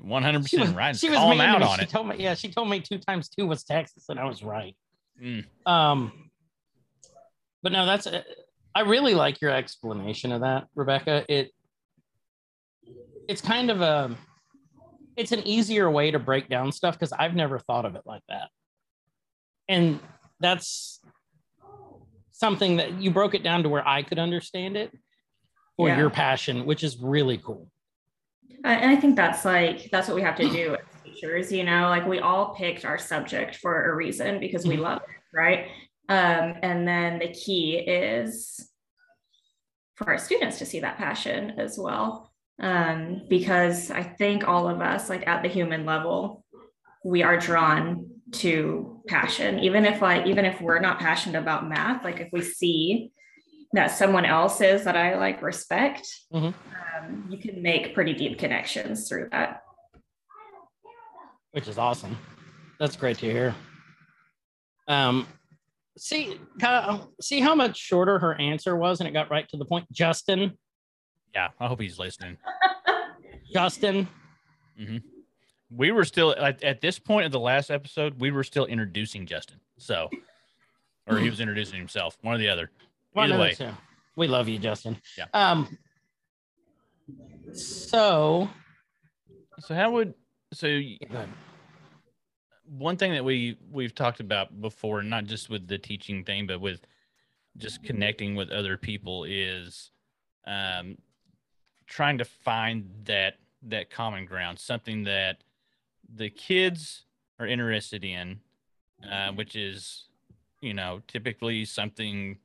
100 0.00 0.42
percent 0.42 0.74
right. 0.74 0.96
she 0.96 1.10
was 1.10 1.18
Call 1.18 1.32
him 1.32 1.42
out 1.42 1.60
me. 1.60 1.66
on 1.66 1.78
she 1.78 1.84
it. 1.84 1.90
told 1.90 2.08
me, 2.08 2.16
yeah, 2.18 2.32
she 2.34 2.48
told 2.50 2.70
me 2.70 2.80
two 2.80 2.96
times 2.96 3.28
two 3.28 3.46
was 3.46 3.62
Texas, 3.62 4.06
and 4.08 4.18
I 4.18 4.24
was 4.24 4.42
right. 4.42 4.74
Mm. 5.22 5.44
Um, 5.66 6.21
but 7.62 7.72
no, 7.72 7.86
that's 7.86 8.06
uh, 8.06 8.22
I 8.74 8.80
really 8.80 9.14
like 9.14 9.40
your 9.40 9.50
explanation 9.50 10.32
of 10.32 10.40
that, 10.40 10.66
Rebecca. 10.74 11.24
It 11.28 11.52
it's 13.28 13.40
kind 13.40 13.70
of 13.70 13.80
a 13.80 14.16
it's 15.16 15.32
an 15.32 15.46
easier 15.46 15.90
way 15.90 16.10
to 16.10 16.18
break 16.18 16.48
down 16.48 16.72
stuff 16.72 16.94
because 16.98 17.12
I've 17.12 17.34
never 17.34 17.58
thought 17.58 17.84
of 17.84 17.94
it 17.94 18.02
like 18.04 18.22
that, 18.28 18.48
and 19.68 20.00
that's 20.40 21.00
something 22.32 22.76
that 22.78 23.00
you 23.00 23.10
broke 23.10 23.34
it 23.34 23.44
down 23.44 23.62
to 23.62 23.68
where 23.68 23.86
I 23.86 24.02
could 24.02 24.18
understand 24.18 24.76
it 24.76 24.90
for 25.76 25.88
Yeah. 25.88 25.98
your 25.98 26.10
passion, 26.10 26.66
which 26.66 26.82
is 26.82 26.98
really 26.98 27.38
cool. 27.38 27.70
And 28.64 28.90
I 28.90 28.96
think 28.96 29.16
that's 29.16 29.44
like 29.44 29.90
that's 29.90 30.08
what 30.08 30.14
we 30.14 30.22
have 30.22 30.36
to 30.36 30.48
do 30.48 30.74
as 30.74 31.02
teachers, 31.04 31.52
you 31.52 31.64
know, 31.64 31.88
like 31.88 32.06
we 32.06 32.18
all 32.18 32.54
picked 32.54 32.84
our 32.84 32.98
subject 32.98 33.56
for 33.56 33.90
a 33.90 33.94
reason 33.94 34.40
because 34.40 34.66
we 34.66 34.76
love 34.76 35.02
it, 35.02 35.36
right? 35.36 35.68
Um, 36.08 36.54
and 36.62 36.86
then 36.86 37.18
the 37.18 37.32
key 37.32 37.76
is 37.76 38.68
for 39.94 40.08
our 40.10 40.18
students 40.18 40.58
to 40.58 40.66
see 40.66 40.80
that 40.80 40.98
passion 40.98 41.52
as 41.58 41.78
well. 41.78 42.32
Um, 42.60 43.22
because 43.28 43.90
I 43.90 44.02
think 44.02 44.46
all 44.46 44.68
of 44.68 44.80
us, 44.80 45.08
like 45.08 45.26
at 45.26 45.42
the 45.42 45.48
human 45.48 45.84
level, 45.86 46.44
we 47.04 47.22
are 47.22 47.38
drawn 47.38 48.08
to 48.32 49.02
passion, 49.08 49.58
even 49.60 49.84
if 49.84 50.00
like 50.00 50.26
even 50.26 50.44
if 50.44 50.60
we're 50.60 50.78
not 50.78 50.98
passionate 50.98 51.38
about 51.38 51.68
math, 51.68 52.04
like 52.04 52.20
if 52.20 52.28
we 52.32 52.40
see 52.42 53.12
that 53.72 53.88
someone 53.88 54.24
else 54.24 54.60
is 54.60 54.84
that 54.84 54.96
I 54.96 55.16
like 55.16 55.42
respect, 55.42 56.06
Mhm. 56.32 56.54
um, 56.98 57.26
you 57.30 57.38
can 57.38 57.62
make 57.62 57.94
pretty 57.94 58.12
deep 58.14 58.38
connections 58.38 59.08
through 59.08 59.28
that. 59.32 59.62
which 61.52 61.68
is 61.68 61.76
awesome. 61.76 62.16
That's 62.78 62.96
great 62.96 63.18
to 63.18 63.26
hear. 63.30 63.54
Um, 64.88 65.26
see, 65.98 66.38
Kyle, 66.60 67.12
see 67.20 67.40
how 67.40 67.54
much 67.54 67.76
shorter 67.76 68.18
her 68.18 68.34
answer 68.40 68.76
was, 68.76 69.00
and 69.00 69.08
it 69.08 69.12
got 69.12 69.30
right 69.30 69.48
to 69.50 69.56
the 69.56 69.64
point. 69.64 69.90
Justin, 69.92 70.56
Yeah, 71.34 71.48
I 71.60 71.66
hope 71.68 71.80
he's 71.80 71.98
listening. 71.98 72.36
Justin, 73.52 74.08
We 75.70 75.90
were 75.90 76.04
still 76.04 76.34
at, 76.36 76.62
at 76.62 76.80
this 76.80 76.98
point 76.98 77.26
of 77.26 77.32
the 77.32 77.40
last 77.40 77.70
episode. 77.70 78.20
We 78.20 78.30
were 78.30 78.44
still 78.44 78.66
introducing 78.66 79.26
Justin. 79.26 79.58
So, 79.78 80.08
or 81.06 81.18
he 81.18 81.28
was 81.30 81.40
introducing 81.44 81.78
himself. 81.78 82.16
One 82.22 82.34
or 82.34 82.38
the 82.38 82.48
other. 82.48 82.70
one 83.12 83.30
Either 83.32 83.40
way. 83.40 83.54
two. 83.54 83.68
we 84.16 84.26
love 84.28 84.48
you, 84.48 84.58
Justin. 84.58 84.96
Yeah. 85.18 85.26
Um. 85.34 85.76
So, 87.52 88.48
So 89.60 89.74
how 89.74 89.90
would 89.92 90.14
so 90.52 90.66
y- 90.68 90.98
go 91.10 91.16
ahead. 91.16 91.28
One 92.78 92.96
thing 92.96 93.12
that 93.12 93.24
we 93.24 93.58
we've 93.70 93.94
talked 93.94 94.20
about 94.20 94.60
before, 94.60 95.02
not 95.02 95.24
just 95.24 95.50
with 95.50 95.68
the 95.68 95.78
teaching 95.78 96.24
thing, 96.24 96.46
but 96.46 96.60
with 96.60 96.80
just 97.58 97.82
connecting 97.82 98.34
with 98.34 98.50
other 98.50 98.76
people, 98.76 99.24
is 99.24 99.90
um, 100.46 100.96
trying 101.86 102.18
to 102.18 102.24
find 102.24 102.88
that 103.04 103.34
that 103.64 103.90
common 103.90 104.24
ground, 104.24 104.58
something 104.58 105.04
that 105.04 105.44
the 106.14 106.30
kids 106.30 107.04
are 107.38 107.46
interested 107.46 108.04
in, 108.04 108.40
uh, 109.10 109.32
which 109.32 109.54
is 109.54 110.04
you 110.60 110.72
know 110.72 111.02
typically 111.06 111.64
something 111.64 112.38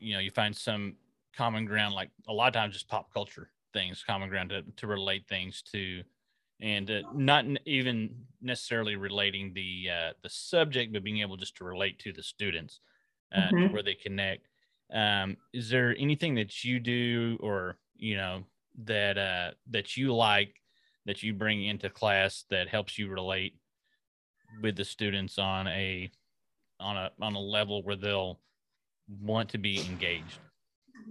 you 0.00 0.14
know 0.14 0.20
you 0.20 0.30
find 0.30 0.54
some 0.54 0.94
common 1.34 1.64
ground 1.64 1.94
like 1.94 2.10
a 2.28 2.32
lot 2.32 2.48
of 2.48 2.54
times 2.54 2.74
just 2.74 2.88
pop 2.88 3.12
culture 3.14 3.48
things 3.72 4.02
common 4.04 4.28
ground 4.28 4.50
to, 4.50 4.62
to 4.76 4.86
relate 4.86 5.26
things 5.28 5.62
to 5.62 6.02
and 6.60 6.90
uh, 6.90 7.02
not 7.12 7.44
even 7.66 8.26
necessarily 8.40 8.96
relating 8.96 9.52
the 9.54 9.88
uh, 9.90 10.12
the 10.22 10.30
subject, 10.30 10.92
but 10.92 11.04
being 11.04 11.20
able 11.20 11.36
just 11.36 11.56
to 11.56 11.64
relate 11.64 11.98
to 12.00 12.12
the 12.12 12.22
students 12.22 12.80
uh, 13.32 13.52
to 13.52 13.56
Mhm. 13.56 13.70
where 13.70 13.82
they 13.82 13.94
connect. 13.94 14.48
Um, 14.92 15.36
is 15.52 15.70
there 15.70 15.96
anything 15.98 16.34
that 16.36 16.64
you 16.64 16.80
do, 16.80 17.38
or 17.40 17.78
you 17.96 18.16
know, 18.16 18.44
that 18.84 19.18
uh, 19.18 19.52
that 19.68 19.96
you 19.96 20.14
like 20.14 20.62
that 21.06 21.22
you 21.22 21.32
bring 21.34 21.64
into 21.64 21.90
class 21.90 22.44
that 22.50 22.68
helps 22.68 22.98
you 22.98 23.08
relate 23.08 23.58
with 24.60 24.76
the 24.76 24.84
students 24.84 25.38
on 25.38 25.66
a 25.68 26.10
on 26.80 26.96
a 26.96 27.10
on 27.20 27.34
a 27.34 27.40
level 27.40 27.82
where 27.84 27.96
they'll 27.96 28.40
want 29.08 29.50
to 29.50 29.58
be 29.58 29.84
engaged? 29.86 30.40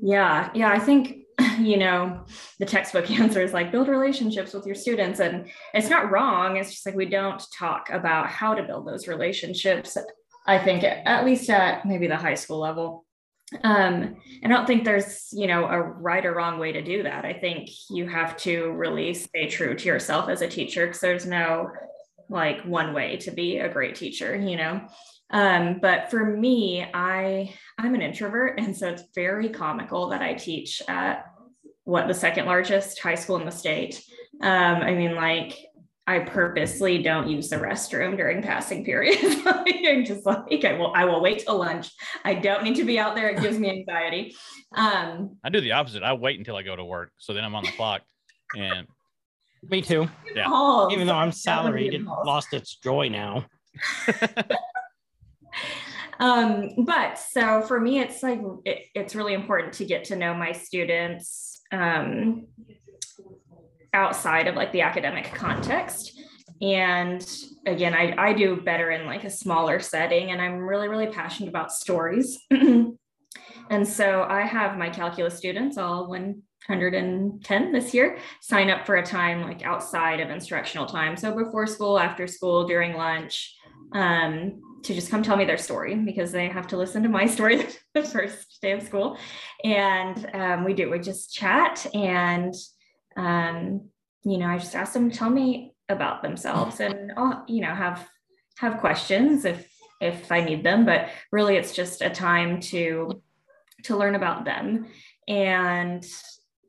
Yeah, 0.01 0.51
yeah, 0.53 0.71
I 0.71 0.79
think 0.79 1.25
you 1.59 1.77
know 1.77 2.25
the 2.59 2.65
textbook 2.65 3.09
answer 3.19 3.41
is 3.41 3.53
like 3.53 3.71
build 3.71 3.87
relationships 3.87 4.53
with 4.53 4.65
your 4.65 4.75
students, 4.75 5.19
and 5.19 5.49
it's 5.73 5.89
not 5.89 6.11
wrong. 6.11 6.57
It's 6.57 6.71
just 6.71 6.85
like 6.85 6.95
we 6.95 7.05
don't 7.05 7.41
talk 7.57 7.89
about 7.89 8.27
how 8.27 8.53
to 8.53 8.63
build 8.63 8.87
those 8.87 9.07
relationships. 9.07 9.97
I 10.47 10.57
think 10.57 10.83
at 10.83 11.25
least 11.25 11.49
at 11.49 11.85
maybe 11.85 12.07
the 12.07 12.17
high 12.17 12.35
school 12.35 12.59
level. 12.59 13.05
Um, 13.63 14.17
I 14.43 14.47
don't 14.47 14.67
think 14.67 14.83
there's 14.83 15.29
you 15.31 15.47
know 15.47 15.65
a 15.65 15.79
right 15.79 16.25
or 16.25 16.33
wrong 16.33 16.59
way 16.59 16.71
to 16.71 16.81
do 16.81 17.03
that. 17.03 17.25
I 17.25 17.33
think 17.33 17.69
you 17.89 18.07
have 18.07 18.37
to 18.37 18.71
really 18.71 19.13
stay 19.13 19.47
true 19.47 19.75
to 19.75 19.85
yourself 19.85 20.29
as 20.29 20.41
a 20.41 20.47
teacher 20.47 20.85
because 20.85 21.01
there's 21.01 21.25
no 21.25 21.69
like 22.29 22.61
one 22.61 22.93
way 22.93 23.17
to 23.17 23.31
be 23.31 23.57
a 23.57 23.69
great 23.69 23.95
teacher, 23.95 24.35
you 24.35 24.55
know. 24.55 24.81
Um, 25.31 25.79
but 25.81 26.09
for 26.09 26.25
me, 26.25 26.85
I 26.93 27.53
I'm 27.77 27.95
an 27.95 28.01
introvert, 28.01 28.59
and 28.59 28.75
so 28.75 28.89
it's 28.89 29.03
very 29.13 29.49
comical 29.49 30.09
that 30.09 30.21
I 30.21 30.33
teach 30.33 30.81
at 30.87 31.25
what 31.89 32.07
the 32.07 32.13
second 32.13 32.45
largest 32.45 32.99
high 32.99 33.15
school 33.15 33.37
in 33.37 33.45
the 33.45 33.51
state. 33.51 34.03
Um, 34.41 34.77
I 34.77 34.93
mean, 34.93 35.15
like 35.15 35.57
I 36.05 36.19
purposely 36.19 37.01
don't 37.01 37.27
use 37.27 37.49
the 37.49 37.55
restroom 37.55 38.15
during 38.15 38.43
passing 38.43 38.85
periods. 38.85 39.37
I'm 39.45 40.05
just 40.05 40.25
like, 40.25 40.65
I 40.65 40.73
will 40.73 40.93
I 40.95 41.05
will 41.05 41.19
wait 41.19 41.39
till 41.39 41.57
lunch. 41.57 41.89
I 42.23 42.35
don't 42.35 42.63
need 42.63 42.75
to 42.75 42.83
be 42.83 42.99
out 42.99 43.15
there. 43.15 43.29
It 43.29 43.41
gives 43.41 43.57
me 43.57 43.69
anxiety. 43.71 44.35
Um, 44.75 45.37
I 45.43 45.49
do 45.49 45.61
the 45.61 45.71
opposite. 45.71 46.03
I 46.03 46.13
wait 46.13 46.37
until 46.37 46.55
I 46.55 46.61
go 46.61 46.75
to 46.75 46.85
work, 46.85 47.11
so 47.17 47.33
then 47.33 47.43
I'm 47.43 47.55
on 47.55 47.63
the 47.63 47.71
clock, 47.71 48.03
and 48.55 48.87
Me 49.67 49.81
too. 49.81 50.07
Yeah. 50.35 50.45
calls. 50.45 50.93
Even 50.93 51.07
though 51.07 51.13
I'm 51.13 51.31
That 51.31 51.63
would 51.63 51.73
be 51.73 51.89
salaried, 51.89 51.93
it 51.95 52.03
lost 52.03 52.53
its 52.53 52.77
joy 52.77 53.09
now. 53.09 53.45
um, 56.19 56.69
but 56.85 57.17
so 57.17 57.63
for 57.63 57.79
me, 57.79 57.99
it's 57.99 58.21
like 58.21 58.41
it, 58.63 58.83
it's 58.93 59.15
really 59.15 59.33
important 59.33 59.73
to 59.73 59.85
get 59.85 60.03
to 60.05 60.15
know 60.15 60.35
my 60.35 60.51
students 60.51 61.58
um, 61.71 62.47
outside 63.93 64.47
of 64.47 64.55
like 64.55 64.71
the 64.71 64.81
academic 64.81 65.33
context. 65.33 66.19
And 66.61 67.25
again, 67.65 67.93
I, 67.93 68.13
I 68.17 68.33
do 68.33 68.61
better 68.61 68.91
in 68.91 69.05
like 69.05 69.23
a 69.23 69.29
smaller 69.29 69.79
setting, 69.79 70.31
and 70.31 70.41
I'm 70.41 70.57
really, 70.57 70.87
really 70.87 71.07
passionate 71.07 71.49
about 71.49 71.71
stories. 71.71 72.37
and 72.51 73.87
so 73.87 74.25
I 74.27 74.41
have 74.41 74.77
my 74.77 74.89
calculus 74.89 75.37
students, 75.37 75.77
all 75.77 76.07
110 76.09 77.71
this 77.71 77.93
year, 77.93 78.17
sign 78.41 78.69
up 78.69 78.85
for 78.85 78.97
a 78.97 79.05
time 79.05 79.41
like 79.41 79.63
outside 79.63 80.19
of 80.19 80.29
instructional 80.29 80.85
time. 80.85 81.15
So 81.15 81.33
before 81.33 81.65
school, 81.65 81.97
after 81.97 82.27
school, 82.27 82.67
during 82.67 82.93
lunch, 82.93 83.55
um, 83.93 84.61
to 84.83 84.93
just 84.93 85.09
come 85.09 85.23
tell 85.23 85.37
me 85.37 85.45
their 85.45 85.57
story 85.57 85.95
because 85.95 86.31
they 86.31 86.47
have 86.47 86.67
to 86.67 86.77
listen 86.77 87.03
to 87.03 87.09
my 87.09 87.25
story 87.35 87.65
the 87.93 88.03
first 88.03 88.61
day 88.61 88.71
of 88.71 88.83
school. 88.83 89.17
And 89.63 90.29
um, 90.33 90.63
we 90.63 90.73
do, 90.73 90.89
we 90.89 90.99
just 90.99 91.33
chat 91.33 91.85
and, 91.93 92.53
um, 93.15 93.89
you 94.23 94.37
know, 94.37 94.47
I 94.47 94.57
just 94.57 94.75
ask 94.75 94.93
them 94.93 95.09
to 95.09 95.17
tell 95.17 95.29
me 95.29 95.73
about 95.87 96.21
themselves 96.21 96.79
and, 96.79 97.11
I'll, 97.17 97.43
you 97.47 97.61
know, 97.61 97.73
have, 97.73 98.07
have 98.57 98.79
questions 98.79 99.45
if, 99.45 99.67
if 100.01 100.31
I 100.31 100.41
need 100.41 100.63
them, 100.63 100.85
but 100.85 101.09
really 101.31 101.55
it's 101.55 101.73
just 101.73 102.01
a 102.01 102.09
time 102.09 102.59
to, 102.61 103.21
to 103.83 103.97
learn 103.97 104.15
about 104.15 104.45
them. 104.45 104.87
And 105.27 106.05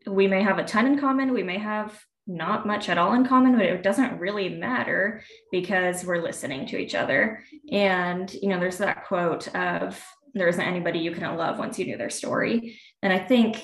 we 0.06 0.26
may 0.26 0.42
have 0.42 0.58
a 0.58 0.64
ton 0.64 0.86
in 0.86 0.98
common. 0.98 1.32
We 1.32 1.42
may 1.42 1.58
have 1.58 1.98
not 2.30 2.66
much 2.66 2.88
at 2.88 2.98
all 2.98 3.14
in 3.14 3.26
common, 3.26 3.56
but 3.56 3.66
it 3.66 3.82
doesn't 3.82 4.18
really 4.18 4.48
matter 4.48 5.22
because 5.50 6.04
we're 6.04 6.22
listening 6.22 6.66
to 6.66 6.78
each 6.78 6.94
other. 6.94 7.42
And, 7.70 8.32
you 8.32 8.48
know, 8.48 8.60
there's 8.60 8.78
that 8.78 9.06
quote 9.06 9.52
of, 9.54 10.00
there 10.32 10.48
isn't 10.48 10.62
anybody 10.62 11.00
you 11.00 11.10
couldn't 11.10 11.36
love 11.36 11.58
once 11.58 11.78
you 11.78 11.86
knew 11.86 11.96
their 11.96 12.10
story. 12.10 12.78
And 13.02 13.12
I 13.12 13.18
think 13.18 13.60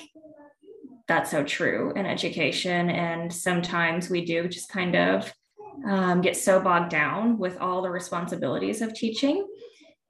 that's 1.07 1.31
so 1.31 1.43
true 1.43 1.93
in 1.95 2.05
education. 2.05 2.89
And 2.89 3.31
sometimes 3.31 4.09
we 4.09 4.25
do 4.25 4.49
just 4.49 4.69
kind 4.69 4.95
of 4.95 5.33
um, 5.87 6.19
get 6.19 6.35
so 6.35 6.59
bogged 6.59 6.91
down 6.91 7.37
with 7.37 7.57
all 7.59 7.81
the 7.81 7.89
responsibilities 7.89 8.81
of 8.81 8.93
teaching 8.93 9.47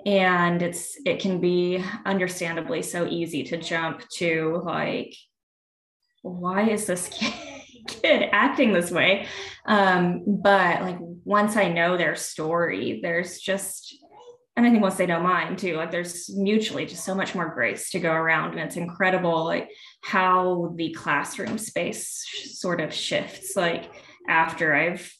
and 0.05 0.61
it's 0.61 0.97
it 1.05 1.19
can 1.19 1.41
be 1.41 1.83
understandably 2.05 2.81
so 2.81 3.05
easy 3.07 3.43
to 3.43 3.57
jump 3.57 4.07
to 4.09 4.61
like 4.63 5.13
why 6.21 6.69
is 6.69 6.85
this 6.85 7.09
kid 7.09 7.33
acting 8.05 8.73
this 8.73 8.91
way. 8.91 9.27
Um, 9.65 10.23
but 10.25 10.81
like 10.81 10.97
once 11.27 11.57
i 11.57 11.67
know 11.67 11.97
their 11.97 12.15
story 12.15 13.01
there's 13.03 13.37
just 13.37 13.97
and 14.55 14.65
i 14.65 14.69
think 14.69 14.81
once 14.81 14.95
they 14.95 15.05
know 15.05 15.19
mine 15.19 15.57
too 15.57 15.75
like 15.75 15.91
there's 15.91 16.33
mutually 16.37 16.85
just 16.85 17.03
so 17.03 17.13
much 17.13 17.35
more 17.35 17.53
grace 17.53 17.89
to 17.89 17.99
go 17.99 18.13
around 18.13 18.51
and 18.51 18.61
it's 18.61 18.77
incredible 18.77 19.43
like 19.43 19.69
how 20.01 20.73
the 20.77 20.93
classroom 20.93 21.57
space 21.57 22.25
sort 22.53 22.79
of 22.79 22.93
shifts 22.93 23.57
like 23.57 23.91
after 24.29 24.73
i've 24.73 25.11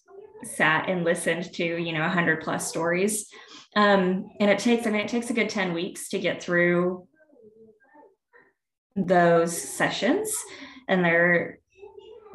sat 0.43 0.89
and 0.89 1.03
listened 1.03 1.51
to 1.53 1.63
you 1.63 1.91
know 1.91 2.01
100 2.01 2.41
plus 2.41 2.67
stories. 2.67 3.27
Um, 3.75 4.29
and 4.39 4.50
it 4.50 4.59
takes 4.59 4.88
i 4.88 4.89
mean 4.89 5.01
it 5.01 5.09
takes 5.09 5.29
a 5.29 5.33
good 5.33 5.50
10 5.50 5.74
weeks 5.74 6.09
to 6.09 6.19
get 6.19 6.41
through 6.41 7.07
those 8.95 9.55
sessions 9.55 10.33
and 10.88 11.03
they're 11.03 11.59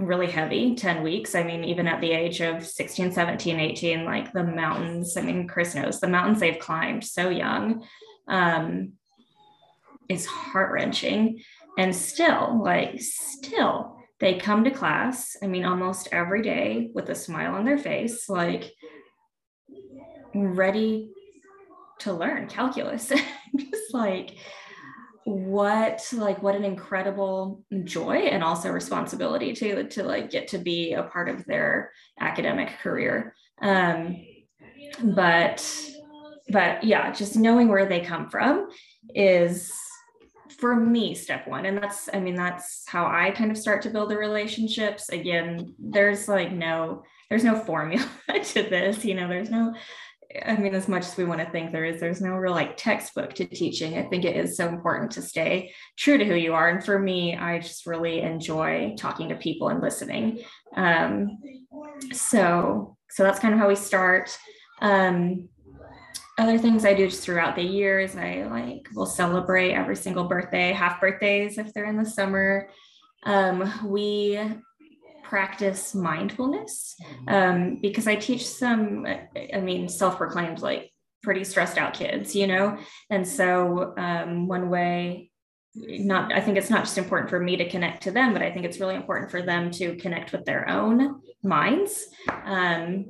really 0.07 0.31
heavy 0.31 0.75
10 0.75 1.03
weeks. 1.03 1.35
I 1.35 1.43
mean 1.43 1.65
even 1.65 1.87
at 1.87 2.01
the 2.01 2.13
age 2.13 2.41
of 2.41 2.67
16 2.67 3.13
17 3.13 3.61
18 3.61 4.05
like 4.05 4.33
the 4.33 4.45
mountains 4.45 5.17
i 5.17 5.23
mean 5.23 5.47
chris 5.47 5.75
knows 5.75 6.01
the 6.01 6.09
mountains 6.09 6.41
they've 6.41 6.59
climbed 6.59 7.05
so 7.05 7.29
young 7.29 7.85
um, 8.29 8.93
is 10.09 10.27
heart-wrenching. 10.27 11.41
And 11.79 11.95
still 11.97 12.63
like 12.63 13.01
still 13.01 13.97
they 14.21 14.35
come 14.35 14.65
to 14.65 14.71
class 14.71 15.37
i 15.43 15.47
mean 15.47 15.65
almost 15.65 16.09
every 16.13 16.43
day 16.43 16.91
with 16.95 17.09
a 17.09 17.15
smile 17.15 17.55
on 17.55 17.65
their 17.65 17.79
face 17.79 18.29
like 18.29 18.73
ready 20.35 21.11
to 22.03 22.13
learn 22.13 22.49
calculus. 22.49 23.09
Just 23.57 23.95
like 23.95 24.37
what 25.25 26.07
like 26.13 26.43
what 26.43 26.57
an 26.57 26.65
incredible 26.65 27.65
joy 27.85 28.17
and 28.17 28.43
also 28.43 28.71
responsibility 28.71 29.53
to 29.53 29.85
to 29.89 30.03
like 30.03 30.31
get 30.31 30.49
to 30.49 30.59
be 30.59 30.95
a 30.95 31.03
part 31.05 31.29
of 31.29 31.45
their 31.45 31.93
academic 32.21 32.71
career. 32.81 33.35
Um 33.61 34.17
but 35.03 35.91
but 36.49 36.85
yeah 36.85 37.13
just 37.13 37.37
knowing 37.37 37.69
where 37.69 37.87
they 37.87 38.01
come 38.01 38.29
from 38.29 38.69
is 39.15 39.73
for 40.59 40.75
me 40.77 41.15
step 41.15 41.47
one. 41.47 41.67
And 41.67 41.79
that's 41.79 42.09
i 42.13 42.19
mean 42.19 42.35
that's 42.35 42.85
how 42.87 43.07
i 43.07 43.31
kind 43.31 43.51
of 43.51 43.59
start 43.59 43.83
to 43.83 43.91
build 43.91 44.11
the 44.11 44.17
relationships. 44.17 45.09
Again 45.09 45.75
there's 45.79 46.29
like 46.29 46.53
no 46.53 47.05
there's 47.29 47.45
no 47.45 47.59
formula 47.61 48.07
to 48.45 48.63
this 48.63 49.05
you 49.05 49.15
know 49.15 49.29
there's 49.29 49.51
no 49.51 49.75
I 50.47 50.57
mean, 50.57 50.75
as 50.75 50.89
much 50.89 51.05
as 51.05 51.17
we 51.17 51.25
want 51.25 51.41
to 51.41 51.51
think 51.51 51.73
there 51.73 51.85
is, 51.85 52.01
there's 52.01 52.21
no 52.21 52.31
real 52.31 52.53
like 52.53 52.77
textbook 52.77 53.35
to 53.35 53.45
teaching. 53.45 53.99
I 53.99 54.05
think 54.05 54.25
it 54.25 54.37
is 54.37 54.57
so 54.57 54.69
important 54.69 55.11
to 55.13 55.23
stay 55.23 55.73
true 55.97 56.17
to 56.17 56.25
who 56.25 56.35
you 56.35 56.55
are. 56.55 56.69
And 56.69 56.85
for 56.85 56.99
me, 56.99 57.37
I 57.37 57.59
just 57.59 57.87
really 57.87 58.21
enjoy 58.21 58.95
talking 58.97 59.29
to 59.29 59.35
people 59.35 59.69
and 59.69 59.81
listening. 59.81 60.41
Um, 60.75 61.39
so, 62.13 62.97
so 63.11 63.23
that's 63.23 63.41
kind 63.41 63.53
of 63.53 63.61
how 63.61 63.69
we 63.69 63.77
start. 63.77 64.37
Um, 64.81 65.49
other 66.39 66.59
things 66.59 66.85
I 66.85 66.95
do 66.95 67.09
just 67.09 67.23
throughout 67.23 67.57
the 67.57 67.63
years, 67.63 68.17
I 68.17 68.45
like 68.51 68.89
will 68.95 69.07
celebrate 69.07 69.75
every 69.75 69.97
single 69.97 70.25
birthday, 70.25 70.73
half 70.73 71.01
birthdays 71.01 71.59
if 71.59 71.75
they're 71.75 71.85
in 71.85 71.99
the 71.99 72.09
summer. 72.09 72.71
Um, 73.25 73.71
we 73.85 74.41
practice 75.33 75.95
mindfulness 75.95 76.95
um, 77.27 77.79
because 77.81 78.07
I 78.07 78.17
teach 78.17 78.47
some, 78.47 79.07
I 79.07 79.61
mean, 79.61 79.89
self 79.89 80.19
proclaimed 80.19 80.61
like 80.61 80.93
pretty 81.23 81.43
stressed 81.43 81.79
out 81.79 81.95
kids, 81.95 82.37
you 82.37 82.47
know? 82.47 82.77
And 83.09 83.27
so, 83.27 83.95
um, 83.97 84.47
one 84.47 84.69
way, 84.69 85.31
not, 85.75 86.35
I 86.35 86.43
think 86.43 86.59
it's 86.59 86.69
not 86.69 86.85
just 86.85 86.99
important 86.99 87.31
for 87.31 87.41
me 87.41 87.57
to 87.57 87.67
connect 87.67 88.03
to 88.03 88.11
them, 88.11 88.35
but 88.35 88.43
I 88.43 88.53
think 88.53 88.67
it's 88.67 88.79
really 88.79 88.95
important 88.95 89.31
for 89.31 89.41
them 89.41 89.71
to 89.71 89.97
connect 89.97 90.33
with 90.33 90.45
their 90.45 90.69
own 90.69 91.23
minds. 91.43 92.09
Um, 92.45 93.07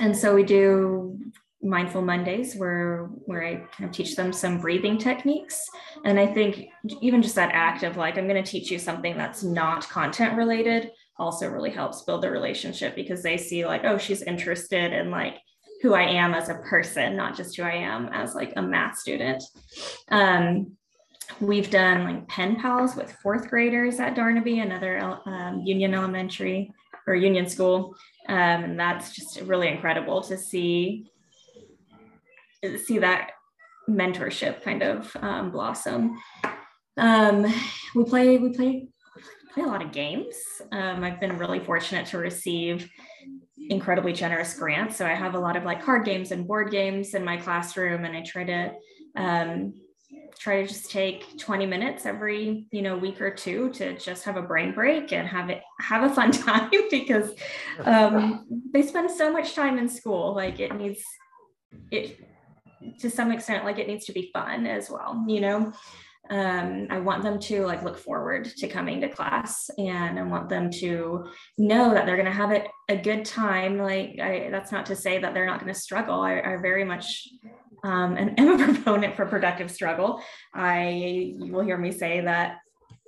and 0.00 0.16
so 0.16 0.34
we 0.34 0.44
do 0.44 1.18
mindful 1.60 2.00
mondays 2.00 2.54
where 2.54 3.06
where 3.26 3.44
i 3.44 3.56
kind 3.56 3.90
of 3.90 3.90
teach 3.90 4.14
them 4.14 4.32
some 4.32 4.60
breathing 4.60 4.96
techniques 4.96 5.68
and 6.04 6.16
i 6.16 6.24
think 6.24 6.68
even 7.00 7.20
just 7.20 7.34
that 7.34 7.50
act 7.52 7.82
of 7.82 7.96
like 7.96 8.16
i'm 8.16 8.28
going 8.28 8.40
to 8.40 8.48
teach 8.48 8.70
you 8.70 8.78
something 8.78 9.18
that's 9.18 9.42
not 9.42 9.88
content 9.88 10.36
related 10.36 10.92
also 11.18 11.48
really 11.48 11.70
helps 11.70 12.02
build 12.02 12.22
the 12.22 12.30
relationship 12.30 12.94
because 12.94 13.22
they 13.22 13.36
see 13.36 13.66
like 13.66 13.84
oh 13.84 13.98
she's 13.98 14.22
interested 14.22 14.92
in 14.92 15.10
like 15.10 15.36
who 15.82 15.94
i 15.94 16.02
am 16.02 16.34
as 16.34 16.48
a 16.48 16.54
person 16.56 17.16
not 17.16 17.36
just 17.36 17.56
who 17.56 17.62
i 17.62 17.74
am 17.74 18.08
as 18.12 18.34
like 18.34 18.52
a 18.56 18.62
math 18.62 18.98
student. 18.98 19.42
Um, 20.10 20.72
we've 21.40 21.70
done 21.70 22.04
like 22.04 22.28
pen 22.28 22.56
pals 22.56 22.96
with 22.96 23.12
fourth 23.22 23.48
graders 23.48 24.00
at 24.00 24.14
darnaby 24.14 24.60
another 24.60 24.98
um, 25.26 25.62
union 25.64 25.94
elementary 25.94 26.72
or 27.08 27.14
union 27.14 27.48
school. 27.48 27.96
Um, 28.28 28.64
and 28.64 28.78
that's 28.78 29.14
just 29.14 29.40
really 29.40 29.68
incredible 29.68 30.20
to 30.22 30.36
see 30.36 31.10
see 32.84 32.98
that 32.98 33.30
mentorship 33.88 34.62
kind 34.62 34.82
of 34.82 35.16
um, 35.20 35.50
blossom. 35.50 36.18
Um, 36.96 37.46
we 37.94 38.04
play 38.04 38.36
we 38.38 38.50
play 38.50 38.88
play 39.52 39.62
a 39.62 39.66
lot 39.66 39.82
of 39.82 39.92
games. 39.92 40.34
Um, 40.72 41.04
I've 41.04 41.20
been 41.20 41.38
really 41.38 41.60
fortunate 41.60 42.06
to 42.08 42.18
receive 42.18 42.90
incredibly 43.70 44.12
generous 44.12 44.54
grants. 44.54 44.96
So 44.96 45.06
I 45.06 45.14
have 45.14 45.34
a 45.34 45.38
lot 45.38 45.56
of 45.56 45.64
like 45.64 45.82
card 45.82 46.04
games 46.04 46.32
and 46.32 46.46
board 46.46 46.70
games 46.70 47.14
in 47.14 47.24
my 47.24 47.36
classroom, 47.36 48.04
and 48.04 48.16
I 48.16 48.22
try 48.22 48.44
to 48.44 48.72
um, 49.16 49.74
try 50.38 50.62
to 50.62 50.68
just 50.68 50.90
take 50.90 51.38
20 51.38 51.66
minutes 51.66 52.06
every 52.06 52.66
you 52.70 52.82
know 52.82 52.96
week 52.96 53.20
or 53.20 53.30
two 53.30 53.70
to 53.70 53.98
just 53.98 54.24
have 54.24 54.36
a 54.36 54.42
brain 54.42 54.72
break 54.72 55.12
and 55.12 55.26
have 55.26 55.50
it 55.50 55.62
have 55.80 56.10
a 56.10 56.14
fun 56.14 56.30
time 56.32 56.70
because 56.90 57.32
um, 57.84 58.46
they 58.72 58.82
spend 58.82 59.10
so 59.10 59.32
much 59.32 59.54
time 59.54 59.78
in 59.78 59.88
school. 59.88 60.34
Like 60.34 60.60
it 60.60 60.74
needs 60.74 61.02
it 61.90 62.18
to 63.00 63.10
some 63.10 63.32
extent 63.32 63.64
like 63.64 63.78
it 63.78 63.88
needs 63.88 64.04
to 64.06 64.12
be 64.12 64.30
fun 64.32 64.66
as 64.66 64.88
well 64.88 65.24
you 65.26 65.40
know 65.40 65.72
um, 66.30 66.86
i 66.90 66.98
want 66.98 67.22
them 67.22 67.38
to 67.38 67.64
like 67.64 67.82
look 67.82 67.98
forward 67.98 68.44
to 68.44 68.68
coming 68.68 69.00
to 69.00 69.08
class 69.08 69.70
and 69.78 70.18
i 70.18 70.22
want 70.22 70.48
them 70.48 70.70
to 70.70 71.26
know 71.56 71.94
that 71.94 72.06
they're 72.06 72.16
going 72.16 72.26
to 72.26 72.32
have 72.32 72.52
it 72.52 72.66
a 72.88 72.96
good 72.96 73.24
time. 73.24 73.78
Like 73.78 74.18
I, 74.20 74.48
that's 74.50 74.72
not 74.72 74.86
to 74.86 74.96
say 74.96 75.18
that 75.18 75.34
they're 75.34 75.46
not 75.46 75.60
going 75.60 75.72
to 75.72 75.78
struggle. 75.78 76.20
I, 76.20 76.40
I, 76.40 76.56
very 76.56 76.84
much 76.84 77.28
um, 77.84 78.16
and 78.16 78.38
am 78.38 78.60
a 78.60 78.64
proponent 78.72 79.14
for 79.14 79.26
productive 79.26 79.70
struggle. 79.70 80.22
I 80.54 80.88
you 81.38 81.52
will 81.52 81.64
hear 81.64 81.76
me 81.76 81.92
say 81.92 82.20
that 82.22 82.58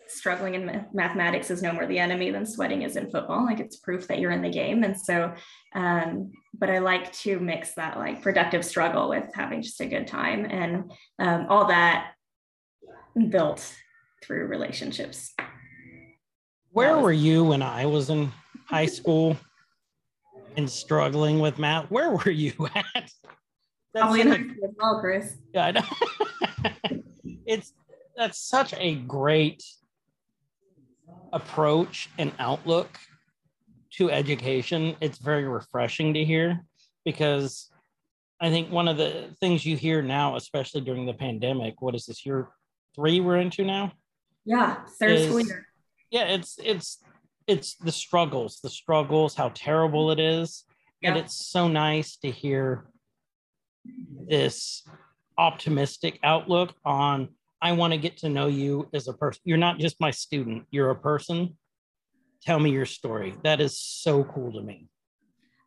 struggling 0.06 0.56
in 0.56 0.87
mathematics 0.92 1.50
is 1.52 1.62
no 1.62 1.72
more 1.72 1.87
the 1.87 1.98
enemy 1.98 2.33
than 2.33 2.44
sweating 2.44 2.83
is 2.83 2.96
in 2.96 3.11
football. 3.11 3.44
Like 3.44 3.61
it's 3.61 3.76
proof 3.76 4.09
that 4.09 4.18
you're 4.18 4.33
in 4.33 4.42
the 4.42 4.50
game. 4.50 4.83
And 4.83 5.00
so 5.00 5.33
um, 5.74 6.33
but 6.52 6.68
i 6.68 6.78
like 6.78 7.12
to 7.12 7.38
mix 7.38 7.74
that 7.74 7.96
like 7.96 8.22
productive 8.22 8.64
struggle 8.64 9.09
with 9.09 9.30
having 9.35 9.62
just 9.62 9.80
a 9.80 9.87
good 9.87 10.06
time. 10.06 10.44
And 10.44 10.92
um, 11.20 11.46
all 11.48 11.68
that 11.68 12.12
built 13.29 13.75
through 14.23 14.46
relationships. 14.46 15.35
Where 16.70 16.96
was- 16.96 17.03
were 17.05 17.12
you 17.12 17.44
when 17.44 17.62
I 17.62 17.87
was 17.87 18.11
in 18.11 18.33
high 18.66 18.87
school 18.87 19.37
and 20.57 20.70
struggling 20.70 21.40
with 21.40 21.59
math? 21.59 21.90
Where 21.90 22.11
were 22.11 22.31
you 22.31 22.53
at? 22.75 22.85
That's 22.94 23.14
Probably 23.94 24.20
in 24.20 24.29
high 24.29 24.35
school 24.35 24.64
as 24.68 24.75
well, 24.79 25.01
Chris. 25.01 25.37
Yeah, 25.53 25.66
I 25.66 25.70
know. 25.73 27.03
it's 27.46 27.73
that's 28.16 28.38
such 28.38 28.75
a 28.75 28.94
great 28.94 29.64
approach 31.33 32.09
and 32.18 32.33
outlook 32.38 32.99
to 33.94 34.11
education. 34.11 34.96
It's 35.01 35.18
very 35.18 35.44
refreshing 35.44 36.14
to 36.14 36.25
hear 36.25 36.61
because 37.05 37.70
I 38.40 38.51
think 38.51 38.70
one 38.70 38.88
of 38.88 38.96
the 38.96 39.31
things 39.40 39.66
you 39.66 39.77
hear 39.77 40.03
now, 40.03 40.37
especially 40.37 40.81
during 40.83 41.07
the 41.07 41.14
pandemic, 41.14 41.81
what 41.83 41.94
is 41.94 42.07
this? 42.07 42.25
You're 42.25 42.51
three 42.94 43.20
we're 43.20 43.37
into 43.37 43.64
now. 43.64 43.92
Yeah, 44.44 44.85
third 44.98 45.12
is, 45.12 45.26
school 45.26 45.40
year. 45.40 45.66
Yeah, 46.11 46.24
it's 46.24 46.59
it's 46.62 47.03
it's 47.46 47.74
the 47.76 47.92
struggles, 47.92 48.61
the 48.62 48.70
struggles, 48.70 49.35
how 49.35 49.50
terrible 49.55 50.11
it 50.11 50.20
is, 50.20 50.64
yeah. 51.03 51.11
and 51.11 51.18
it's 51.18 51.46
so 51.48 51.68
nice 51.68 52.16
to 52.18 52.31
hear 52.31 52.87
this 54.29 54.87
optimistic 55.38 56.18
outlook 56.22 56.74
on. 56.85 57.29
I 57.62 57.72
want 57.72 57.92
to 57.92 57.98
get 57.98 58.16
to 58.18 58.29
know 58.29 58.46
you 58.46 58.88
as 58.94 59.07
a 59.09 59.12
person. 59.12 59.42
You're 59.44 59.59
not 59.59 59.79
just 59.79 60.00
my 60.00 60.11
student. 60.11 60.64
You're 60.70 60.90
a 60.90 60.96
person. 60.96 61.57
Tell 62.42 62.59
me 62.59 62.70
your 62.70 62.87
story. 62.87 63.35
That 63.44 63.61
is 63.61 63.79
so 63.79 64.24
cool 64.24 64.53
to 64.53 64.62
me. 64.62 64.88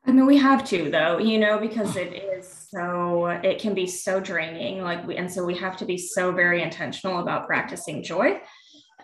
I 0.05 0.11
mean, 0.11 0.25
we 0.25 0.37
have 0.37 0.65
to 0.65 0.89
though, 0.89 1.19
you 1.19 1.39
know, 1.39 1.59
because 1.59 1.95
it 1.95 2.13
is 2.13 2.62
so, 2.73 3.27
it 3.27 3.59
can 3.59 3.73
be 3.73 3.87
so 3.87 4.19
draining. 4.19 4.81
Like 4.81 5.05
we, 5.07 5.17
and 5.17 5.31
so 5.31 5.45
we 5.45 5.55
have 5.57 5.77
to 5.77 5.85
be 5.85 5.97
so 5.97 6.31
very 6.31 6.61
intentional 6.61 7.19
about 7.19 7.47
practicing 7.47 8.03
joy. 8.03 8.41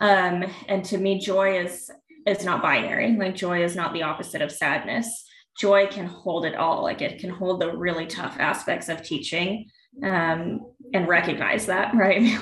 Um, 0.01 0.45
and 0.67 0.84
to 0.86 0.97
me, 0.97 1.19
joy 1.19 1.60
is, 1.60 1.91
is 2.25 2.43
not 2.45 2.62
binary. 2.62 3.15
Like 3.17 3.36
joy 3.36 3.63
is 3.63 3.75
not 3.75 3.93
the 3.93 4.03
opposite 4.03 4.41
of 4.41 4.51
sadness. 4.51 5.25
Joy 5.58 5.88
can 5.88 6.05
hold 6.05 6.45
it 6.45 6.55
all. 6.55 6.84
Like 6.84 7.01
it 7.01 7.19
can 7.19 7.29
hold 7.29 7.62
the 7.62 7.75
really 7.75 8.05
tough 8.08 8.38
aspects 8.39 8.89
of 8.89 9.03
teaching. 9.03 9.69
um, 10.03 10.62
and 10.93 11.08
recognize 11.08 11.65
that, 11.67 11.93
right? 11.95 12.39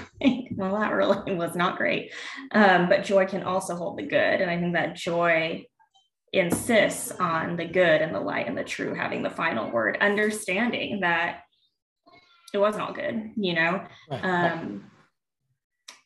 well, 0.55 0.79
that 0.79 0.93
really 0.93 1.35
was 1.35 1.55
not 1.55 1.77
great. 1.77 2.13
Um, 2.51 2.87
but 2.89 3.03
joy 3.03 3.25
can 3.25 3.43
also 3.43 3.75
hold 3.75 3.97
the 3.97 4.03
good. 4.03 4.41
And 4.41 4.49
I 4.49 4.59
think 4.59 4.73
that 4.73 4.95
joy 4.95 5.65
insists 6.33 7.11
on 7.11 7.55
the 7.55 7.65
good 7.65 8.01
and 8.01 8.13
the 8.13 8.19
light 8.19 8.47
and 8.47 8.57
the 8.57 8.63
true 8.63 8.93
having 8.93 9.21
the 9.23 9.29
final 9.29 9.71
word, 9.71 9.97
understanding 10.01 10.99
that 11.01 11.41
it 12.53 12.57
wasn't 12.57 12.83
all 12.83 12.93
good, 12.93 13.31
you 13.35 13.53
know, 13.53 13.85
Right. 14.09 14.23
um, 14.23 14.89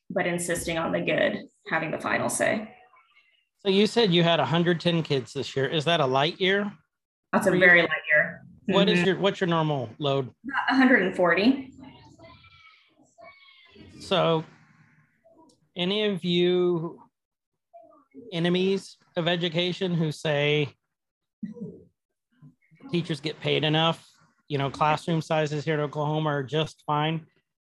but 0.10 0.27
insisting 0.27 0.77
on 0.77 0.91
the 0.91 1.01
good 1.01 1.39
having 1.69 1.91
the 1.91 1.99
final 1.99 2.29
say. 2.29 2.75
so 3.60 3.69
you 3.69 3.86
said 3.86 4.12
you 4.12 4.23
had 4.23 4.39
110 4.39 5.03
kids 5.03 5.34
this 5.34 5.55
year. 5.55 5.67
Is 5.67 5.86
that 5.86 5.99
a 5.99 6.05
light 6.05 6.41
year? 6.41 6.71
That's 7.31 7.45
a 7.47 7.53
you- 7.53 7.60
very 7.60 7.81
light 7.81 7.89
year. 8.12 8.43
What 8.67 8.89
is 8.89 8.99
Mhm. 8.99 9.05
your 9.05 9.19
what's 9.19 9.39
your 9.39 9.47
normal 9.47 9.89
load? 9.99 10.34
140? 10.69 11.71
So, 13.99 14.43
any 15.75 16.05
of 16.05 16.23
you 16.23 17.01
enemies 18.34 18.97
of 19.17 19.28
education 19.28 19.93
who 19.93 20.12
say 20.12 20.69
teachers 22.91 23.19
get 23.19 23.39
paid 23.39 23.63
enough, 23.63 24.06
you 24.47 24.58
know, 24.58 24.69
classroom 24.69 25.21
sizes 25.21 25.65
here 25.65 25.76
in 25.76 25.80
Oklahoma 25.82 26.30
are 26.30 26.43
just 26.43 26.84
fine. 26.86 27.26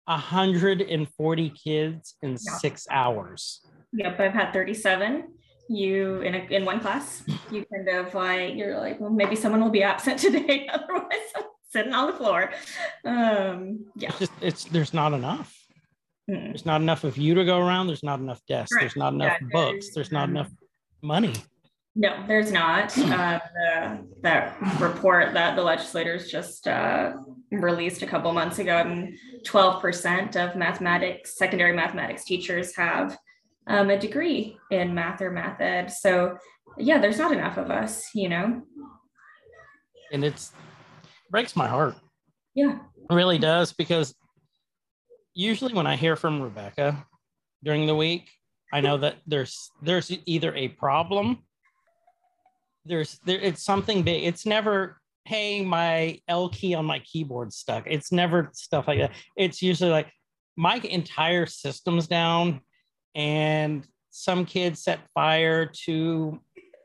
140 0.05 1.49
kids 1.51 2.15
in 2.21 2.31
Yeah. 2.31 2.37
six 2.57 2.87
hours. 2.91 3.61
Yep, 3.93 4.19
I've 4.19 4.33
had 4.33 4.51
37. 4.53 5.29
You 5.69 6.21
in 6.21 6.35
a, 6.35 6.39
in 6.49 6.65
one 6.65 6.81
class, 6.81 7.23
you 7.49 7.65
kind 7.73 7.87
of 7.87 8.13
like 8.13 8.55
you're 8.55 8.77
like, 8.77 8.99
well, 8.99 9.09
maybe 9.09 9.35
someone 9.35 9.61
will 9.61 9.69
be 9.69 9.81
absent 9.81 10.19
today. 10.25 10.67
Otherwise, 10.71 11.31
I'm 11.37 11.43
sitting 11.69 11.93
on 11.93 12.07
the 12.07 12.17
floor. 12.17 12.51
Um, 13.05 13.85
yeah. 13.95 14.09
It's 14.09 14.19
just 14.19 14.31
it's 14.41 14.63
there's 14.65 14.93
not 14.93 15.13
enough. 15.13 15.55
Mm. 16.29 16.49
There's 16.49 16.65
not 16.65 16.81
enough 16.81 17.05
of 17.05 17.17
you 17.17 17.33
to 17.35 17.45
go 17.45 17.59
around. 17.59 17.87
There's 17.87 18.03
not 18.03 18.19
enough 18.19 18.41
desks. 18.47 18.75
There's 18.77 18.97
not 18.97 19.13
enough 19.13 19.37
Yeah, 19.41 19.47
books. 19.53 19.93
there's, 19.95 20.11
not 20.11 20.27
enough 20.27 20.49
money. 21.03 21.33
No, 21.95 22.23
there's 22.27 22.51
not. 22.51 22.97
Uh, 22.97 23.39
the, 23.53 23.99
that 24.21 24.57
report 24.79 25.33
that 25.33 25.55
the 25.55 25.61
legislators 25.61 26.31
just 26.31 26.67
uh, 26.67 27.13
released 27.51 28.01
a 28.01 28.07
couple 28.07 28.31
months 28.31 28.57
ago, 28.57 28.77
and 28.77 29.15
12% 29.45 30.35
of 30.35 30.55
mathematics, 30.55 31.37
secondary 31.37 31.73
mathematics 31.73 32.23
teachers 32.23 32.75
have 32.75 33.15
um, 33.67 33.89
a 33.91 33.99
degree 33.99 34.57
in 34.71 34.95
math 34.95 35.21
or 35.21 35.29
math 35.29 35.61
ed. 35.61 35.91
So, 35.91 36.37
yeah, 36.77 36.97
there's 36.97 37.19
not 37.19 37.31
enough 37.31 37.57
of 37.57 37.69
us, 37.69 38.03
you 38.15 38.29
know? 38.29 38.63
And 40.11 40.23
it's 40.23 40.51
breaks 41.29 41.55
my 41.55 41.67
heart. 41.67 41.95
Yeah. 42.55 42.79
It 43.09 43.13
really 43.13 43.37
does 43.37 43.73
because 43.73 44.15
usually 45.33 45.73
when 45.73 45.87
I 45.87 45.95
hear 45.95 46.15
from 46.15 46.41
Rebecca 46.41 47.05
during 47.63 47.87
the 47.87 47.95
week, 47.95 48.29
I 48.73 48.81
know 48.81 48.97
that 48.97 49.17
there's 49.27 49.71
there's 49.83 50.11
either 50.25 50.53
a 50.55 50.69
problem, 50.69 51.43
there's 52.85 53.19
there 53.25 53.39
it's 53.39 53.63
something 53.63 54.01
big. 54.01 54.23
It's 54.23 54.45
never 54.45 54.99
hey 55.25 55.63
my 55.63 56.19
L 56.27 56.49
key 56.49 56.73
on 56.73 56.85
my 56.85 56.99
keyboard 56.99 57.53
stuck. 57.53 57.83
It's 57.85 58.11
never 58.11 58.49
stuff 58.53 58.87
like 58.87 58.99
that. 58.99 59.11
It's 59.37 59.61
usually 59.61 59.91
like 59.91 60.11
my 60.57 60.75
entire 60.77 61.45
system's 61.45 62.07
down 62.07 62.61
and 63.15 63.85
some 64.09 64.43
kids 64.43 64.83
set 64.83 64.99
fire 65.13 65.67
to 65.85 66.39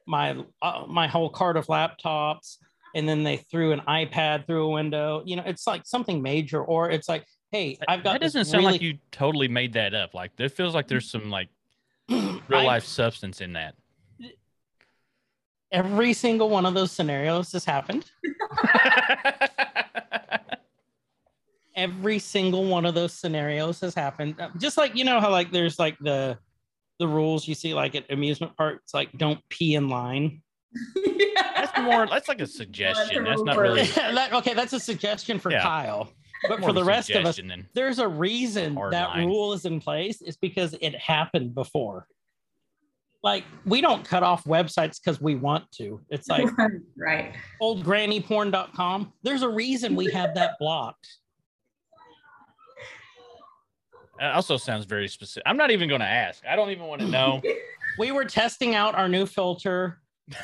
my 0.07 0.45
uh, 0.61 0.85
my 0.87 1.07
whole 1.07 1.31
cart 1.31 1.57
of 1.57 1.67
laptops 1.69 2.59
and 2.95 3.09
then 3.09 3.23
they 3.23 3.37
threw 3.37 3.73
an 3.73 3.81
iPad 3.89 4.47
through 4.47 4.67
a 4.67 4.69
window. 4.71 5.23
You 5.25 5.37
know, 5.37 5.43
it's 5.47 5.67
like 5.67 5.87
something 5.87 6.23
major, 6.23 6.63
or 6.63 6.91
it's 6.91 7.09
like, 7.09 7.25
hey, 7.53 7.79
I've 7.89 8.03
got 8.03 8.15
that 8.15 8.21
doesn't 8.21 8.47
sound 8.47 8.65
like 8.65 8.83
you 8.83 8.99
totally 9.11 9.49
made 9.49 9.73
that 9.75 9.95
up. 9.95 10.15
Like 10.15 10.33
it 10.39 10.51
feels 10.51 10.75
like 10.75 10.89
there's 10.89 11.11
some 11.11 11.31
like 11.31 11.49
real 12.11 12.41
I- 12.51 12.65
life 12.65 12.85
substance 12.85 13.41
in 13.41 13.53
that. 13.55 13.75
Every 15.71 16.15
single 16.15 16.49
one 16.49 16.65
of 16.65 16.73
those 16.73 16.91
scenarios 16.93 17.53
has 17.53 17.63
happened. 17.65 18.11
Every 21.77 22.19
single 22.19 22.65
one 22.65 22.87
of 22.87 22.95
those 22.95 23.13
scenarios 23.13 23.81
has 23.81 23.95
happened. 23.95 24.35
Just 24.59 24.77
like 24.77 24.97
you 24.97 25.05
know 25.05 25.21
how 25.21 25.31
like 25.31 25.53
there's 25.53 25.79
like 25.79 25.97
the 26.01 26.39
the 26.99 27.07
rules 27.07 27.47
you 27.47 27.55
see 27.55 27.73
like 27.75 27.95
at 27.95 28.11
amusement 28.11 28.57
parks, 28.57 28.93
like 28.95 29.13
don't 29.17 29.41
pee 29.49 29.75
in 29.77 29.89
line. 29.89 30.43
that's 31.55 31.79
more. 31.81 32.07
That's 32.09 32.29
like 32.29 32.41
a 32.41 32.47
suggestion. 32.47 33.23
That's 33.25 33.43
not 33.43 33.57
really 33.59 33.83
That- 33.95 34.33
okay, 34.33 34.55
that's 34.55 34.73
a 34.73 34.81
suggestion 34.81 35.39
for 35.39 35.53
Yeah. 35.53 35.63
Kyle. 35.63 36.11
But 36.47 36.61
for 36.61 36.73
the 36.73 36.85
rest 36.85 37.11
of 37.11 37.25
us, 37.25 37.41
there's 37.75 37.99
a 37.99 38.07
reason 38.09 38.77
Hard 38.77 38.93
that 38.93 39.09
line. 39.11 39.27
rule 39.27 39.53
is 39.53 39.65
in 39.65 39.81
place 39.81 40.23
It's 40.23 40.37
because 40.37 40.75
it 40.81 40.95
happened 40.95 41.55
before 41.55 42.07
like 43.25 43.45
we 43.65 43.81
don't 43.81 44.05
cut 44.05 44.23
off 44.23 44.45
websites 44.45 45.01
because 45.03 45.21
we 45.21 45.35
want 45.35 45.71
to 45.73 46.01
it's 46.09 46.29
like 46.35 46.47
right. 46.97 47.35
oldgrannyporn.com 47.61 49.13
there's 49.23 49.43
a 49.43 49.49
reason 49.49 49.97
we 49.97 50.11
have 50.11 50.35
that 50.35 50.53
blocked 50.59 51.09
That 54.19 54.35
also 54.35 54.57
sounds 54.57 54.85
very 54.85 55.07
specific. 55.07 55.45
I'm 55.47 55.57
not 55.57 55.71
even 55.71 55.89
going 55.89 56.01
to 56.01 56.07
ask. 56.07 56.43
I 56.45 56.57
don't 56.57 56.71
even 56.71 56.87
want 56.87 57.01
to 57.03 57.07
know. 57.07 57.41
we 57.99 58.11
were 58.11 58.25
testing 58.25 58.75
out 58.75 58.97
our 58.97 59.09
new 59.09 59.27
filter 59.27 60.01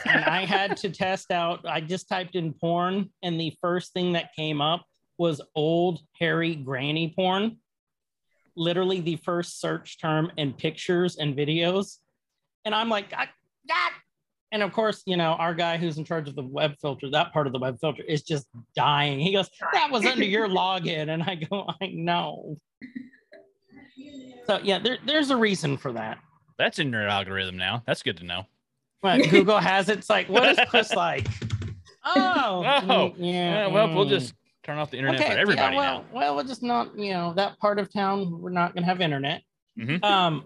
and 0.07 0.25
i 0.25 0.45
had 0.45 0.77
to 0.79 0.89
test 0.91 1.31
out 1.31 1.61
i 1.67 1.81
just 1.81 2.09
typed 2.09 2.37
in 2.37 2.53
porn 2.55 3.11
and 3.23 3.39
the 3.39 3.55
first 3.61 3.93
thing 3.93 4.13
that 4.13 4.31
came 4.35 4.61
up 4.61 4.85
was 5.19 5.41
old 5.55 6.01
hairy 6.19 6.55
granny 6.55 7.13
porn 7.15 7.57
literally 8.57 9.01
the 9.01 9.17
first 9.17 9.61
search 9.61 9.99
term 10.01 10.31
in 10.37 10.53
pictures 10.53 11.17
and 11.17 11.37
videos 11.37 11.99
and 12.65 12.75
i'm 12.75 12.89
like 12.89 13.13
"Ah, 13.17 13.29
ah." 13.71 13.91
and 14.53 14.63
of 14.63 14.73
course 14.73 15.03
you 15.07 15.17
know 15.17 15.33
our 15.33 15.55
guy 15.55 15.77
who's 15.77 15.99
in 15.99 16.05
charge 16.05 16.29
of 16.29 16.37
the 16.37 16.43
web 16.43 16.75
filter 16.81 17.11
that 17.11 17.33
part 17.33 17.47
of 17.47 17.53
the 17.53 17.59
web 17.59 17.79
filter 17.81 18.03
is 18.05 18.23
just 18.23 18.47
dying 18.77 19.19
he 19.19 19.33
goes 19.33 19.49
that 19.73 19.91
was 19.91 20.05
under 20.07 20.25
your 20.25 20.49
login 20.49 21.09
and 21.13 21.23
i 21.25 21.35
go 21.35 21.67
i 21.81 21.87
know 21.89 22.57
so 24.47 24.59
yeah 24.63 24.79
there, 24.79 24.99
there's 25.07 25.31
a 25.31 25.37
reason 25.37 25.77
for 25.77 25.93
that 25.93 26.19
That's 26.59 26.79
in 26.79 26.93
your 26.93 27.09
algorithm 27.09 27.57
now. 27.57 27.83
That's 27.87 28.03
good 28.05 28.19
to 28.19 28.25
know. 28.25 28.47
but 29.03 29.29
Google 29.29 29.59
has 29.59 29.89
it. 29.89 29.99
It's 29.99 30.09
like, 30.11 30.29
what 30.29 30.49
is 30.49 30.59
Chris 30.69 30.93
like? 30.95 31.27
Oh, 32.07 32.63
Oh, 32.87 32.91
mm, 32.91 33.15
yeah. 33.17 33.33
Yeah, 33.33 33.67
well, 33.69 33.95
we'll 33.95 34.05
mm. 34.05 34.11
just 34.11 34.35
turn 34.65 34.79
off 34.79 34.91
the 34.91 34.99
internet 34.99 35.21
okay. 35.21 35.33
for 35.33 35.39
everybody 35.39 35.77
yeah, 35.77 35.81
well, 35.81 35.99
now. 36.01 36.19
well, 36.19 36.35
we'll 36.37 36.45
just 36.45 36.63
not, 36.63 36.97
you 36.99 37.13
know, 37.13 37.33
that 37.35 37.59
part 37.59 37.79
of 37.79 37.93
town. 37.93 38.41
We're 38.41 38.51
not 38.51 38.75
gonna 38.75 38.87
have 38.87 39.01
internet. 39.01 39.43
Mhm. 39.79 40.03
Um. 40.05 40.45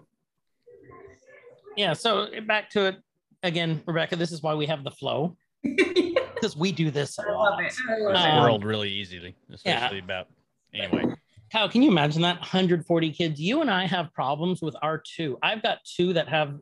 Yeah. 1.77 1.93
So 1.93 2.27
back 2.47 2.69
to 2.71 2.87
it 2.87 2.97
again, 3.43 3.81
Rebecca. 3.85 4.15
This 4.15 4.31
is 4.31 4.41
why 4.43 4.53
we 4.55 4.65
have 4.65 4.83
the 4.83 4.91
flow 4.91 5.37
because 5.63 6.55
we 6.57 6.71
do 6.71 6.91
this 6.91 7.17
a 7.19 7.23
I 7.23 7.31
lot. 7.31 7.51
love 7.51 7.59
it. 7.61 7.73
I 7.89 7.97
love 7.99 8.15
Um, 8.15 8.21
it. 8.21 8.39
Swirled 8.41 8.65
really 8.65 8.89
easily, 8.89 9.35
especially 9.51 9.99
about 9.99 10.27
anyway. 10.73 11.05
Kyle, 11.51 11.67
can 11.69 11.81
you 11.81 11.89
imagine 11.89 12.21
that 12.21 12.39
140 12.39 13.11
kids? 13.11 13.41
You 13.41 13.61
and 13.61 13.71
I 13.71 13.87
have 13.87 14.13
problems 14.13 14.61
with 14.61 14.75
our 14.83 14.99
two. 14.99 15.37
I've 15.41 15.63
got 15.63 15.79
two 15.83 16.13
that 16.13 16.27
have. 16.27 16.59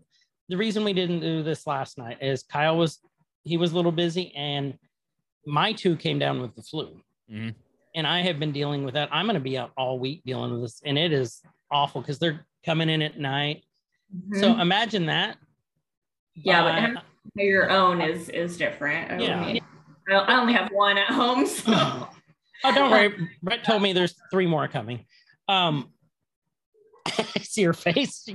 The 0.50 0.56
reason 0.56 0.86
we 0.86 0.93
didn't 0.93 1.20
do 1.20 1.43
this 1.43 1.67
last 1.67 1.98
night 1.98 2.20
is 2.22 2.43
Kyle 2.43 2.78
was 2.78 3.00
he 3.43 3.58
was 3.58 3.74
a 3.74 3.76
little 3.76 3.91
busy, 3.91 4.34
and 4.36 4.78
my 5.46 5.74
two 5.74 5.98
came 5.98 6.20
down 6.20 6.41
with 6.41 6.56
the 6.56 6.62
flu, 6.62 7.02
Mhm. 7.32 7.56
and 7.96 8.08
I 8.08 8.22
have 8.22 8.40
been 8.40 8.52
dealing 8.52 8.84
with 8.86 8.94
that. 8.94 9.10
I'm 9.12 9.26
going 9.26 9.34
to 9.36 9.40
be 9.42 9.58
out 9.58 9.72
all 9.78 10.00
week 10.00 10.22
dealing 10.26 10.52
with 10.54 10.62
this, 10.62 10.82
and 10.86 10.98
it 10.98 11.12
is 11.12 11.42
awful 11.72 12.02
because 12.02 12.20
they're 12.20 12.46
coming 12.66 12.90
in 12.90 13.02
at 13.02 13.18
night. 13.20 13.63
So 14.34 14.54
Mhm. 14.54 14.62
imagine 14.62 15.06
that. 15.08 15.38
Yeah, 16.36 16.63
but 16.63 16.76
having 16.76 16.98
your 17.36 17.70
own 17.72 18.00
is 18.02 18.30
is 18.30 18.58
different. 18.58 19.12
I 19.12 19.20
Yeah. 19.20 19.46
mean, 19.54 19.62
I 20.10 20.13
I 20.13 20.40
only 20.40 20.54
have 20.54 20.70
one 20.72 20.98
at 20.98 21.08
home, 21.10 21.46
so 21.46 21.63
oh, 22.63 22.74
don't 22.76 22.92
worry. 22.92 23.30
Brett 23.44 23.63
told 23.63 23.82
me 23.82 23.92
there's 23.94 24.16
three 24.32 24.46
more 24.48 24.68
coming. 24.68 25.06
Um, 25.50 25.92
I 27.06 27.12
see 27.42 27.62
your 27.62 27.74
face, 27.74 28.28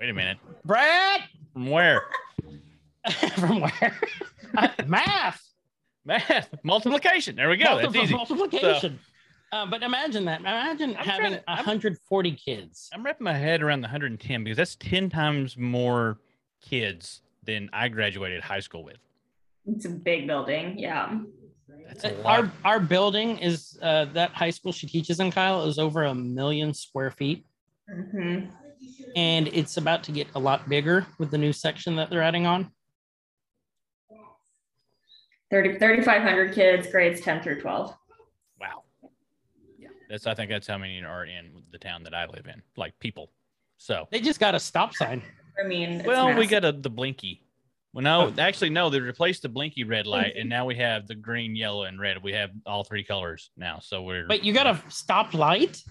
Wait 0.00 0.08
a 0.08 0.12
minute. 0.12 0.38
Brett. 0.64 1.22
From 1.52 1.66
where? 1.70 2.02
From 3.38 3.60
where? 3.60 4.00
Uh, 4.56 4.68
math. 4.86 5.42
Math, 6.04 6.48
multiplication. 6.64 7.36
There 7.36 7.48
we 7.50 7.56
go. 7.56 7.78
That's 7.78 7.94
easy. 7.94 8.14
Multiplication. 8.14 8.98
Uh, 9.52 9.66
but 9.66 9.82
imagine 9.82 10.24
that. 10.26 10.40
Imagine 10.40 10.96
I'm 10.96 11.04
having 11.04 11.20
trying 11.20 11.32
to- 11.32 11.50
I'm- 11.50 11.58
140 11.58 12.32
kids. 12.32 12.88
I'm 12.92 13.04
wrapping 13.04 13.24
my 13.24 13.34
head 13.34 13.62
around 13.62 13.80
the 13.80 13.86
110 13.88 14.44
because 14.44 14.56
that's 14.56 14.76
10 14.76 15.10
times 15.10 15.56
more 15.56 16.18
kids 16.62 17.22
than 17.44 17.68
I 17.72 17.88
graduated 17.88 18.42
high 18.42 18.60
school 18.60 18.84
with. 18.84 18.98
it's 19.66 19.84
a 19.86 19.90
big 19.90 20.26
building. 20.26 20.78
Yeah. 20.78 21.18
That's 21.86 22.04
a 22.04 22.12
lot. 22.22 22.26
Our 22.26 22.52
our 22.64 22.80
building 22.80 23.38
is 23.38 23.78
uh, 23.82 24.06
that 24.06 24.30
high 24.30 24.50
school 24.50 24.72
she 24.72 24.86
teaches 24.86 25.20
in, 25.20 25.30
Kyle, 25.30 25.64
is 25.66 25.78
over 25.78 26.04
a 26.04 26.14
million 26.14 26.74
square 26.74 27.10
feet, 27.10 27.44
mm-hmm. 27.92 28.46
and 29.16 29.48
it's 29.48 29.76
about 29.76 30.02
to 30.04 30.12
get 30.12 30.28
a 30.34 30.38
lot 30.38 30.68
bigger 30.68 31.06
with 31.18 31.30
the 31.30 31.38
new 31.38 31.52
section 31.52 31.96
that 31.96 32.10
they're 32.10 32.22
adding 32.22 32.46
on. 32.46 32.70
30 35.50 35.78
3,500 35.78 36.54
kids, 36.54 36.86
grades 36.86 37.20
10 37.20 37.42
through 37.42 37.60
12. 37.60 37.94
wow. 38.60 38.82
Yeah. 39.78 39.88
That's 40.08 40.26
I 40.26 40.34
think 40.34 40.50
that's 40.50 40.66
how 40.66 40.78
many 40.78 41.02
are 41.02 41.24
in 41.24 41.62
the 41.72 41.78
town 41.78 42.02
that 42.04 42.14
I 42.14 42.26
live 42.26 42.46
in, 42.46 42.62
like 42.76 42.98
people. 43.00 43.30
So 43.78 44.06
They 44.10 44.20
just 44.20 44.40
got 44.40 44.54
a 44.54 44.60
stop 44.60 44.94
sign. 44.94 45.22
I 45.62 45.66
mean, 45.66 45.90
it's 46.00 46.06
well, 46.06 46.34
we 46.36 46.46
got 46.46 46.64
a 46.64 46.72
the 46.72 46.90
blinky. 46.90 47.44
Well, 47.92 48.04
no, 48.04 48.26
Oh. 48.28 48.34
actually, 48.38 48.70
no. 48.70 48.88
They 48.88 49.00
replaced 49.00 49.42
the 49.42 49.48
blinky 49.48 49.82
red 49.82 50.06
light, 50.06 50.34
and 50.36 50.48
now 50.48 50.64
we 50.64 50.76
have 50.76 51.08
the 51.08 51.14
green, 51.16 51.56
yellow, 51.56 51.84
and 51.84 51.98
red. 52.00 52.22
We 52.22 52.32
have 52.34 52.50
all 52.64 52.84
three 52.84 53.02
colors 53.02 53.50
now. 53.56 53.80
So 53.80 54.02
we're 54.02 54.26
But 54.28 54.44
you 54.44 54.52
got 54.52 54.68
a 54.68 54.80
stop 54.90 55.34
light? 55.34 55.82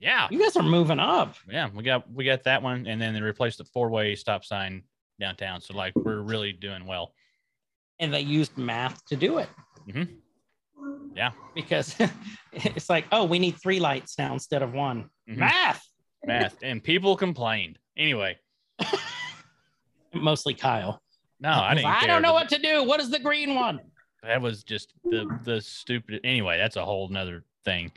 yeah, 0.00 0.26
You 0.32 0.40
guys 0.40 0.56
are 0.56 0.62
moving 0.64 0.98
up. 0.98 1.36
yeah. 1.48 1.68
We 1.72 1.84
got 1.84 2.10
we 2.10 2.24
got 2.24 2.42
that 2.44 2.60
one, 2.62 2.86
and 2.88 3.00
then 3.00 3.14
they 3.14 3.20
replaced 3.22 3.58
the 3.58 3.64
four 3.66 3.88
way 3.88 4.16
stop 4.16 4.44
sign 4.44 4.82
downtown. 5.20 5.60
So 5.60 5.74
like 5.74 5.94
we're 5.94 6.22
really 6.22 6.52
doing 6.52 6.86
well. 6.86 7.14
And 8.00 8.12
they 8.14 8.20
used 8.20 8.56
math 8.56 9.04
to 9.06 9.16
do 9.16 9.38
it. 9.38 9.48
Mhm. 9.88 10.08
Yeah. 11.14 11.32
Because 11.54 11.96
it's 12.52 12.88
like, 12.88 13.06
oh, 13.12 13.24
we 13.24 13.38
need 13.38 13.56
three 13.60 13.80
lights 13.80 14.18
now 14.18 14.32
instead 14.32 14.62
of 14.62 14.72
one. 14.72 15.10
Mhm. 15.28 15.36
Math. 15.38 15.82
Math, 16.24 16.56
and 16.62 16.82
people 16.82 17.16
complained. 17.16 17.78
Anyway, 17.96 18.38
Mostly 20.14 20.54
Kyle. 20.54 21.00
no, 21.40 21.50
I 21.50 21.74
didn't. 21.74 21.86
I 21.86 21.98
care, 22.00 22.08
don't 22.08 22.22
know 22.22 22.32
what 22.32 22.48
to 22.50 22.58
do. 22.58 22.82
What 22.82 23.00
is 23.00 23.10
the 23.10 23.18
green 23.18 23.54
one? 23.54 23.80
That 24.22 24.40
was 24.42 24.64
just 24.64 24.94
the 25.04 25.26
the 25.44 25.60
stupid. 25.60 26.20
Anyway, 26.24 26.58
that's 26.58 26.76
a 26.76 26.84
whole 26.84 27.08
nother 27.08 27.44
thing. 27.64 27.92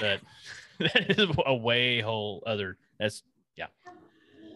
But 0.00 0.20
that 0.78 1.16
is 1.18 1.30
a 1.46 1.54
way 1.54 2.00
whole 2.00 2.42
other. 2.46 2.76
That's 2.98 3.22
yeah. 3.56 3.66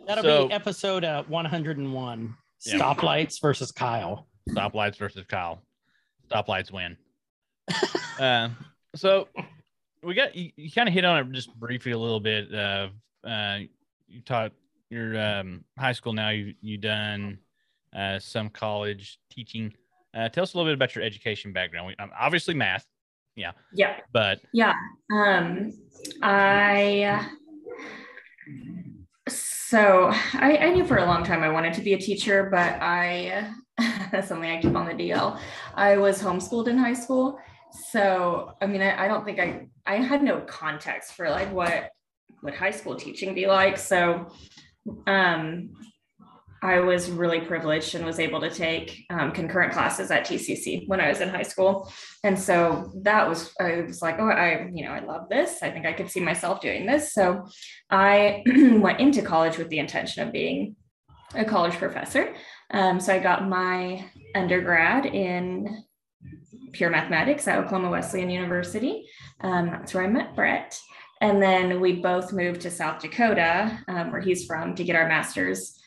That'll 0.07 0.25
So- 0.25 0.49
be 0.49 0.55
episode 0.55 1.05
uh, 1.05 1.23
101 1.29 2.35
Yeah. 2.65 2.75
Stoplights 2.79 3.41
versus 3.41 3.71
Kyle. 3.71 4.27
Stoplights 4.51 4.97
versus 4.97 5.25
Kyle. 5.29 5.61
Stoplights 6.31 6.73
win. 6.73 6.97
uh, 8.21 8.49
so 8.95 9.29
we 10.03 10.15
got 10.15 10.35
you, 10.35 10.51
you 10.57 10.71
kind 10.71 10.89
of 10.89 10.95
hit 10.95 11.05
on 11.05 11.19
it 11.19 11.33
just 11.33 11.55
briefly 11.55 11.93
a 11.93 11.99
little 11.99 12.21
bit. 12.21 12.53
Uh, 12.55 12.89
uh, 13.27 13.59
you 14.09 14.21
taught 14.23 14.53
your 14.91 15.19
um, 15.21 15.65
high 15.79 15.93
school 15.93 16.13
now. 16.13 16.31
You 16.31 16.55
you 16.61 16.79
done 16.79 17.39
uh, 17.95 18.19
some 18.19 18.51
college 18.51 19.19
teaching. 19.31 19.73
Uh, 20.15 20.29
tell 20.29 20.43
us 20.43 20.55
a 20.55 20.57
little 20.57 20.71
bit 20.71 20.77
about 20.77 20.95
your 20.95 21.05
education 21.05 21.53
background. 21.53 21.89
We, 21.89 21.97
um, 21.97 22.11
obviously 22.19 22.55
math, 22.55 22.87
Yeah. 23.35 23.53
Yeah. 23.75 23.99
but 24.13 24.41
Yeah. 24.53 24.75
Um, 25.13 25.73
I 26.23 27.29
so 29.29 30.11
I, 30.35 30.59
I 30.59 30.71
knew 30.71 30.87
for 30.87 30.97
a 30.97 31.05
long 31.05 31.25
time 31.25 31.43
I 31.43 31.49
wanted 31.49 31.75
to 31.75 31.81
be 31.83 31.93
a 31.95 31.99
teacher, 31.99 32.49
but 32.51 32.81
I 32.81 33.53
that's 34.11 34.29
something 34.29 34.51
I 34.51 34.61
keep 34.61 34.75
on 34.75 34.87
the 34.87 34.95
DL. 34.95 35.39
I 35.75 35.97
was 35.97 36.23
homeschooled 36.23 36.69
in 36.69 36.79
high 36.79 36.95
school. 36.95 37.39
So 37.91 38.55
I 38.61 38.67
mean 38.67 38.83
I, 38.83 39.05
I 39.05 39.09
don't 39.09 39.25
think 39.25 39.39
I 39.39 39.69
I 39.87 39.97
had 39.97 40.23
no 40.23 40.41
context 40.41 41.13
for 41.13 41.29
like 41.29 41.53
what 41.53 41.91
would 42.43 42.55
high 42.55 42.71
school 42.71 42.97
teaching 42.97 43.35
be 43.35 43.47
like. 43.47 43.79
So 43.79 44.29
um 45.07 45.71
I 46.63 46.81
was 46.81 47.11
really 47.11 47.41
privileged 47.41 47.95
and 47.95 48.05
was 48.05 48.19
able 48.19 48.41
to 48.41 48.51
take 48.51 49.05
um, 49.11 49.31
concurrent 49.31 49.73
classes 49.73 50.11
at 50.11 50.27
TCC 50.27 50.89
when 50.89 51.01
I 51.01 51.09
was 51.09 51.21
in 51.21 51.29
high 51.29 51.43
school. 51.43 51.93
And 52.25 52.39
so 52.39 52.93
that 53.03 53.29
was, 53.29 53.53
I 53.61 53.83
was 53.83 54.01
like, 54.01 54.19
oh, 54.19 54.29
I, 54.29 54.69
you 54.73 54.85
know, 54.85 54.91
I 54.91 55.01
love 55.01 55.29
this. 55.29 55.63
I 55.63 55.71
think 55.71 55.87
I 55.87 55.93
could 55.93 56.11
see 56.11 56.21
myself 56.21 56.61
doing 56.61 56.87
this. 56.87 57.13
So 57.13 57.47
I 57.91 58.43
went 58.47 59.01
into 59.01 59.23
college 59.23 59.59
with 59.59 59.69
the 59.69 59.79
intention 59.79 60.27
of 60.27 60.33
being 60.33 60.77
a 61.35 61.45
college 61.45 61.75
professor. 61.75 62.35
Um, 62.71 63.01
so 63.01 63.15
I 63.15 63.19
got 63.19 63.49
my 63.49 64.05
undergrad 64.35 65.07
in 65.07 65.85
pure 66.73 66.91
mathematics 66.91 67.49
at 67.49 67.59
Oklahoma 67.59 67.91
Wesleyan 67.91 68.31
University. 68.31 69.07
Um, 69.41 69.67
that's 69.71 69.95
where 69.95 70.05
I 70.05 70.09
met 70.09 70.35
Brett. 70.35 70.79
And 71.21 71.43
then 71.43 71.81
we 71.81 71.95
both 71.95 72.33
moved 72.33 72.61
to 72.63 72.71
South 72.71 73.01
Dakota, 73.01 73.79
um, 73.89 74.13
where 74.13 74.21
he's 74.21 74.45
from, 74.45 74.75
to 74.75 74.85
get 74.85 74.97
our 74.97 75.09
master's. 75.09 75.81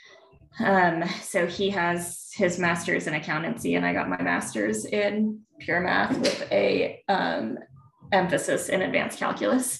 Um, 0.60 1.04
so 1.22 1.46
he 1.46 1.70
has 1.70 2.32
his 2.34 2.58
master's 2.58 3.06
in 3.06 3.14
accountancy, 3.14 3.76
and 3.76 3.86
I 3.86 3.94
got 3.94 4.10
my 4.10 4.22
master's 4.22 4.86
in 4.86 5.42
pure 5.60 5.80
math 5.82 6.18
with 6.18 6.52
a 6.52 7.04
um, 7.08 7.60
emphasis 8.12 8.70
in 8.70 8.82
advanced 8.82 9.20
calculus. 9.20 9.80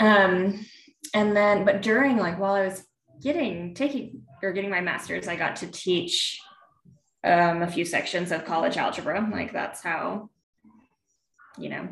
Um, 0.00 0.66
and 1.14 1.36
then, 1.36 1.64
but 1.64 1.82
during 1.82 2.16
like 2.16 2.38
while 2.38 2.54
I 2.54 2.66
was 2.66 2.84
getting 3.22 3.74
taking 3.74 4.22
or 4.42 4.52
getting 4.52 4.70
my 4.70 4.80
master's, 4.80 5.28
I 5.28 5.36
got 5.36 5.56
to 5.56 5.66
teach 5.66 6.40
um, 7.24 7.62
a 7.62 7.68
few 7.68 7.84
sections 7.84 8.32
of 8.32 8.44
college 8.44 8.76
algebra. 8.76 9.28
Like 9.32 9.52
that's 9.52 9.82
how, 9.82 10.30
you 11.58 11.68
know, 11.68 11.88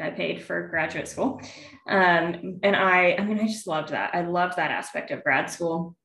I 0.00 0.10
paid 0.10 0.42
for 0.42 0.68
graduate 0.68 1.08
school. 1.08 1.40
Um, 1.88 2.60
and 2.62 2.76
I, 2.76 3.16
I 3.18 3.24
mean, 3.24 3.38
I 3.38 3.46
just 3.46 3.66
loved 3.66 3.90
that. 3.90 4.14
I 4.14 4.22
loved 4.22 4.56
that 4.56 4.70
aspect 4.70 5.10
of 5.10 5.22
grad 5.22 5.50
school 5.50 5.96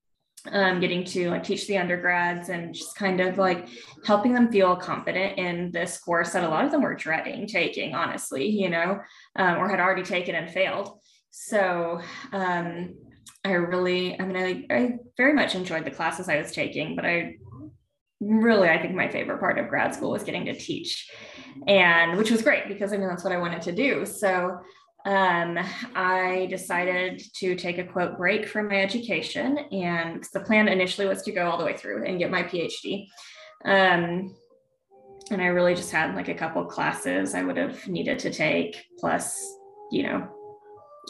um, 0.51 0.79
getting 0.79 1.03
to 1.03 1.29
like 1.29 1.43
teach 1.43 1.67
the 1.67 1.77
undergrads 1.77 2.49
and 2.49 2.73
just 2.73 2.95
kind 2.95 3.19
of 3.19 3.37
like 3.37 3.67
helping 4.05 4.33
them 4.33 4.51
feel 4.51 4.75
confident 4.75 5.37
in 5.37 5.71
this 5.71 5.97
course 5.97 6.31
that 6.31 6.43
a 6.43 6.49
lot 6.49 6.65
of 6.65 6.71
them 6.71 6.81
were 6.81 6.95
dreading 6.95 7.45
taking, 7.47 7.93
honestly, 7.93 8.47
you 8.47 8.69
know, 8.69 8.99
um, 9.35 9.57
or 9.57 9.69
had 9.69 9.79
already 9.79 10.03
taken 10.03 10.35
and 10.35 10.49
failed. 10.49 10.99
So 11.31 11.99
um, 12.31 12.95
I 13.45 13.51
really, 13.51 14.19
I 14.19 14.25
mean, 14.25 14.37
I, 14.37 14.75
I 14.75 14.97
very 15.17 15.33
much 15.33 15.55
enjoyed 15.55 15.85
the 15.85 15.91
classes 15.91 16.27
I 16.27 16.37
was 16.37 16.51
taking, 16.51 16.95
but 16.95 17.05
I 17.05 17.35
really, 18.19 18.67
I 18.67 18.81
think 18.81 18.95
my 18.95 19.07
favorite 19.07 19.39
part 19.39 19.57
of 19.57 19.69
grad 19.69 19.95
school 19.95 20.11
was 20.11 20.23
getting 20.23 20.45
to 20.45 20.53
teach, 20.53 21.09
and 21.67 22.17
which 22.17 22.31
was 22.31 22.41
great 22.41 22.67
because 22.67 22.91
I 22.91 22.97
mean, 22.97 23.07
that's 23.07 23.23
what 23.23 23.33
I 23.33 23.37
wanted 23.37 23.61
to 23.63 23.71
do. 23.71 24.05
So 24.05 24.59
um, 25.05 25.57
I 25.95 26.47
decided 26.49 27.21
to 27.35 27.55
take 27.55 27.77
a 27.77 27.85
quote 27.85 28.17
break 28.17 28.45
from 28.45 28.67
my 28.67 28.81
education, 28.81 29.57
and 29.71 30.23
the 30.33 30.41
plan 30.41 30.67
initially 30.67 31.07
was 31.07 31.21
to 31.23 31.31
go 31.31 31.49
all 31.49 31.57
the 31.57 31.65
way 31.65 31.77
through 31.77 32.05
and 32.05 32.19
get 32.19 32.31
my 32.31 32.43
PhD. 32.43 33.07
Um, 33.63 34.35
and 35.31 35.41
I 35.41 35.47
really 35.47 35.75
just 35.75 35.91
had 35.91 36.15
like 36.15 36.27
a 36.27 36.33
couple 36.33 36.65
classes 36.65 37.35
I 37.35 37.43
would 37.43 37.57
have 37.57 37.87
needed 37.87 38.19
to 38.19 38.31
take, 38.31 38.83
plus, 38.99 39.39
you 39.91 40.03
know, 40.03 40.27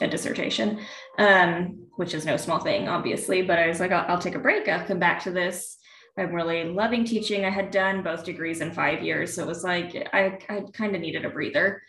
a 0.02 0.08
dissertation, 0.08 0.80
um, 1.18 1.88
which 1.96 2.14
is 2.14 2.26
no 2.26 2.38
small 2.38 2.60
thing, 2.60 2.88
obviously. 2.88 3.42
But 3.42 3.60
I 3.60 3.68
was 3.68 3.80
like, 3.80 3.92
I'll, 3.92 4.06
I'll 4.08 4.22
take 4.22 4.36
a 4.36 4.40
break. 4.40 4.68
I'll 4.68 4.86
come 4.86 5.00
back 5.00 5.24
to 5.24 5.32
this. 5.32 5.78
I'm 6.18 6.34
really 6.34 6.66
loving 6.66 7.06
teaching. 7.06 7.46
I 7.46 7.50
had 7.50 7.72
done 7.72 8.04
both 8.04 8.26
degrees 8.26 8.62
in 8.62 8.74
five 8.74 9.02
years, 9.04 9.34
so 9.34 9.44
it 9.44 9.48
was 9.48 9.64
like 9.64 9.96
I, 10.14 10.38
I 10.50 10.64
kind 10.74 10.96
of 10.96 11.02
needed 11.02 11.26
a 11.26 11.30
breather. 11.30 11.82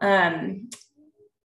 Um, 0.00 0.68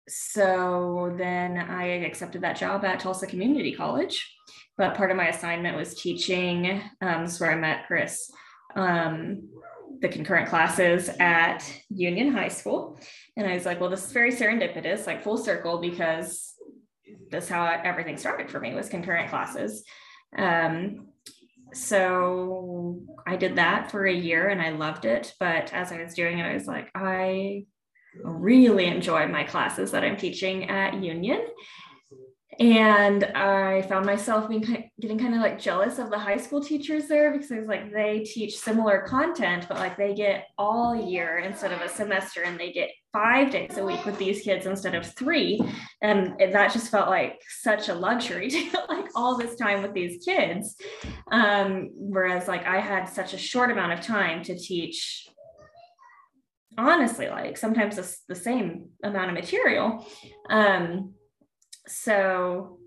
so 0.08 1.14
then 1.16 1.58
I 1.58 1.84
accepted 2.04 2.42
that 2.42 2.56
job 2.56 2.84
at 2.84 3.00
Tulsa 3.00 3.26
Community 3.26 3.72
College. 3.72 4.34
But 4.78 4.96
part 4.96 5.10
of 5.10 5.16
my 5.16 5.28
assignment 5.28 5.76
was 5.76 5.94
teaching. 5.94 6.82
Um, 7.00 7.24
this 7.24 7.34
is 7.34 7.40
where 7.40 7.52
I 7.52 7.56
met 7.56 7.86
Chris. 7.86 8.30
Um, 8.74 9.48
the 10.02 10.08
concurrent 10.08 10.48
classes 10.48 11.08
at 11.20 11.64
Union 11.88 12.32
High 12.32 12.48
School. 12.48 12.98
And 13.36 13.46
I 13.46 13.54
was 13.54 13.64
like, 13.64 13.80
well, 13.80 13.88
this 13.88 14.04
is 14.04 14.12
very 14.12 14.32
serendipitous, 14.32 15.06
like 15.06 15.22
full 15.22 15.38
circle, 15.38 15.80
because 15.80 16.54
that's 17.30 17.48
how 17.48 17.64
everything 17.64 18.16
started 18.18 18.50
for 18.50 18.60
me 18.60 18.74
was 18.74 18.88
concurrent 18.88 19.30
classes. 19.30 19.84
Um, 20.36 21.06
so 21.72 23.00
I 23.26 23.36
did 23.36 23.56
that 23.56 23.90
for 23.90 24.04
a 24.04 24.12
year 24.12 24.48
and 24.48 24.60
I 24.60 24.70
loved 24.70 25.04
it. 25.04 25.32
But 25.38 25.72
as 25.72 25.92
I 25.92 26.02
was 26.02 26.14
doing 26.14 26.40
it, 26.40 26.44
I 26.44 26.54
was 26.54 26.66
like, 26.66 26.90
I 26.94 27.66
really 28.22 28.86
enjoy 28.86 29.28
my 29.28 29.44
classes 29.44 29.92
that 29.92 30.04
I'm 30.04 30.16
teaching 30.16 30.68
at 30.68 31.02
Union. 31.02 31.46
And 32.58 33.24
I 33.24 33.82
found 33.82 34.04
myself 34.04 34.48
being 34.48 34.90
getting 35.00 35.18
kind 35.18 35.34
of 35.34 35.40
like 35.40 35.58
jealous 35.58 35.98
of 35.98 36.10
the 36.10 36.18
high 36.18 36.36
school 36.36 36.62
teachers 36.62 37.08
there 37.08 37.32
because 37.32 37.50
I 37.50 37.58
was 37.58 37.68
like, 37.68 37.92
they 37.92 38.20
teach 38.20 38.58
similar 38.58 39.02
content, 39.08 39.66
but 39.68 39.78
like 39.78 39.96
they 39.96 40.14
get 40.14 40.48
all 40.58 40.94
year 40.94 41.38
instead 41.38 41.72
of 41.72 41.80
a 41.80 41.88
semester 41.88 42.42
and 42.42 42.60
they 42.60 42.70
get 42.70 42.90
five 43.10 43.50
days 43.50 43.78
a 43.78 43.84
week 43.84 44.04
with 44.04 44.18
these 44.18 44.42
kids 44.42 44.66
instead 44.66 44.94
of 44.94 45.06
three. 45.14 45.60
And 46.02 46.34
that 46.38 46.72
just 46.72 46.90
felt 46.90 47.08
like 47.08 47.40
such 47.48 47.88
a 47.88 47.94
luxury 47.94 48.50
to 48.50 48.70
get 48.70 48.88
like 48.88 49.06
all 49.14 49.38
this 49.38 49.56
time 49.56 49.80
with 49.82 49.94
these 49.94 50.22
kids. 50.22 50.76
Um, 51.30 51.88
whereas 51.94 52.48
like 52.48 52.66
I 52.66 52.80
had 52.80 53.06
such 53.06 53.32
a 53.32 53.38
short 53.38 53.70
amount 53.70 53.92
of 53.92 54.02
time 54.02 54.42
to 54.44 54.58
teach 54.58 55.26
honestly 56.78 57.28
like 57.28 57.58
sometimes 57.58 57.96
the, 57.96 58.34
the 58.34 58.40
same 58.40 58.86
amount 59.04 59.28
of 59.28 59.34
material 59.34 60.06
um 60.48 61.12
so 61.86 62.78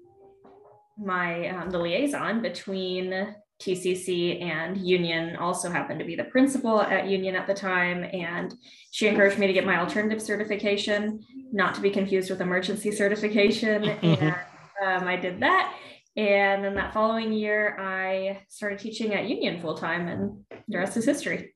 my 0.97 1.47
um, 1.49 1.69
the 1.69 1.77
liaison 1.77 2.41
between 2.41 3.35
tcc 3.61 4.41
and 4.41 4.77
union 4.77 5.35
also 5.37 5.69
happened 5.69 5.99
to 5.99 6.05
be 6.05 6.15
the 6.15 6.23
principal 6.25 6.81
at 6.81 7.07
union 7.07 7.35
at 7.35 7.47
the 7.47 7.53
time 7.53 8.03
and 8.13 8.53
she 8.91 9.07
encouraged 9.07 9.37
me 9.37 9.47
to 9.47 9.53
get 9.53 9.65
my 9.65 9.79
alternative 9.79 10.21
certification 10.21 11.19
not 11.51 11.73
to 11.73 11.81
be 11.81 11.89
confused 11.89 12.29
with 12.29 12.41
emergency 12.41 12.91
certification 12.91 13.83
and 14.03 14.35
um, 14.85 15.07
i 15.07 15.15
did 15.15 15.39
that 15.39 15.73
and 16.17 16.63
then 16.63 16.75
that 16.75 16.93
following 16.93 17.31
year 17.31 17.77
i 17.79 18.41
started 18.47 18.79
teaching 18.79 19.13
at 19.13 19.27
union 19.27 19.61
full 19.61 19.75
time 19.75 20.07
and 20.07 20.37
the 20.67 20.77
rest 20.77 20.97
is 20.97 21.05
history 21.05 21.53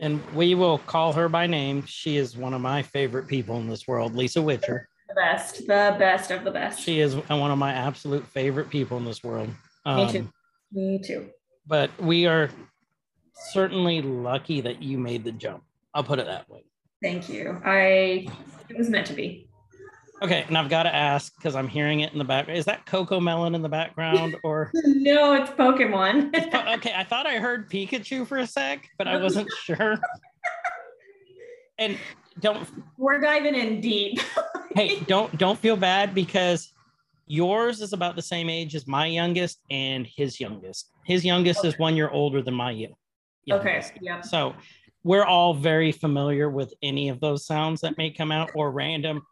and 0.00 0.20
we 0.34 0.54
will 0.54 0.78
call 0.78 1.12
her 1.12 1.28
by 1.28 1.46
name. 1.46 1.84
She 1.86 2.16
is 2.16 2.36
one 2.36 2.54
of 2.54 2.60
my 2.60 2.82
favorite 2.82 3.28
people 3.28 3.58
in 3.58 3.68
this 3.68 3.86
world, 3.86 4.16
Lisa 4.16 4.42
Witcher. 4.42 4.88
The 5.14 5.20
best, 5.20 5.56
the 5.66 5.96
best 5.98 6.30
of 6.30 6.42
the 6.44 6.50
best. 6.50 6.80
She 6.80 7.00
is 7.00 7.14
one 7.16 7.50
of 7.50 7.58
my 7.58 7.72
absolute 7.72 8.26
favorite 8.26 8.70
people 8.70 8.96
in 8.96 9.04
this 9.04 9.22
world. 9.22 9.48
Me 9.86 10.10
too. 10.10 10.18
Um, 10.20 10.32
Me 10.72 10.98
too. 11.04 11.28
but 11.66 11.90
we 12.00 12.26
are 12.26 12.48
certainly 13.52 14.00
lucky 14.00 14.60
that 14.62 14.82
you 14.82 14.96
made 14.98 15.24
the 15.24 15.32
jump. 15.32 15.64
I'll 15.92 16.04
put 16.04 16.18
it 16.18 16.26
that 16.26 16.48
way. 16.48 16.64
Thank 17.02 17.28
you. 17.28 17.60
I 17.64 18.26
it 18.68 18.78
was 18.78 18.88
meant 18.88 19.06
to 19.08 19.12
be. 19.12 19.48
Okay, 20.22 20.44
and 20.46 20.56
I've 20.56 20.70
got 20.70 20.84
to 20.84 20.94
ask 20.94 21.34
because 21.36 21.56
I'm 21.56 21.66
hearing 21.66 22.00
it 22.00 22.12
in 22.12 22.18
the 22.18 22.24
back. 22.24 22.48
Is 22.48 22.64
that 22.66 22.86
CoComelon 22.86 23.54
in 23.56 23.60
the 23.62 23.68
background 23.68 24.36
or? 24.44 24.70
No, 24.84 25.34
it's 25.34 25.50
Pokemon. 25.50 26.30
Oh, 26.54 26.74
okay, 26.74 26.94
I 26.96 27.02
thought 27.02 27.26
I 27.26 27.38
heard 27.38 27.68
Pikachu 27.68 28.24
for 28.26 28.38
a 28.38 28.46
sec, 28.46 28.88
but 28.98 29.08
I 29.08 29.16
wasn't 29.20 29.50
sure. 29.64 29.98
And 31.76 31.98
don't 32.40 32.68
We're 32.96 33.20
diving 33.20 33.54
in 33.54 33.80
deep. 33.80 34.20
hey, 34.74 35.00
don't 35.00 35.36
don't 35.38 35.58
feel 35.58 35.76
bad 35.76 36.14
because 36.14 36.72
yours 37.26 37.80
is 37.80 37.92
about 37.92 38.16
the 38.16 38.22
same 38.22 38.48
age 38.48 38.74
as 38.74 38.86
my 38.86 39.06
youngest 39.06 39.60
and 39.70 40.06
his 40.06 40.40
youngest. 40.40 40.90
His 41.04 41.24
youngest 41.24 41.64
is 41.64 41.78
one 41.78 41.96
year 41.96 42.10
older 42.10 42.42
than 42.42 42.54
my 42.54 42.70
youngest. 42.70 43.00
Okay. 43.50 43.72
youngest. 43.72 43.92
Yep. 44.00 44.24
So 44.24 44.54
we're 45.04 45.24
all 45.24 45.54
very 45.54 45.92
familiar 45.92 46.48
with 46.48 46.74
any 46.82 47.08
of 47.08 47.20
those 47.20 47.44
sounds 47.44 47.80
that 47.80 47.98
may 47.98 48.10
come 48.10 48.30
out 48.30 48.50
or 48.54 48.70
random. 48.70 49.22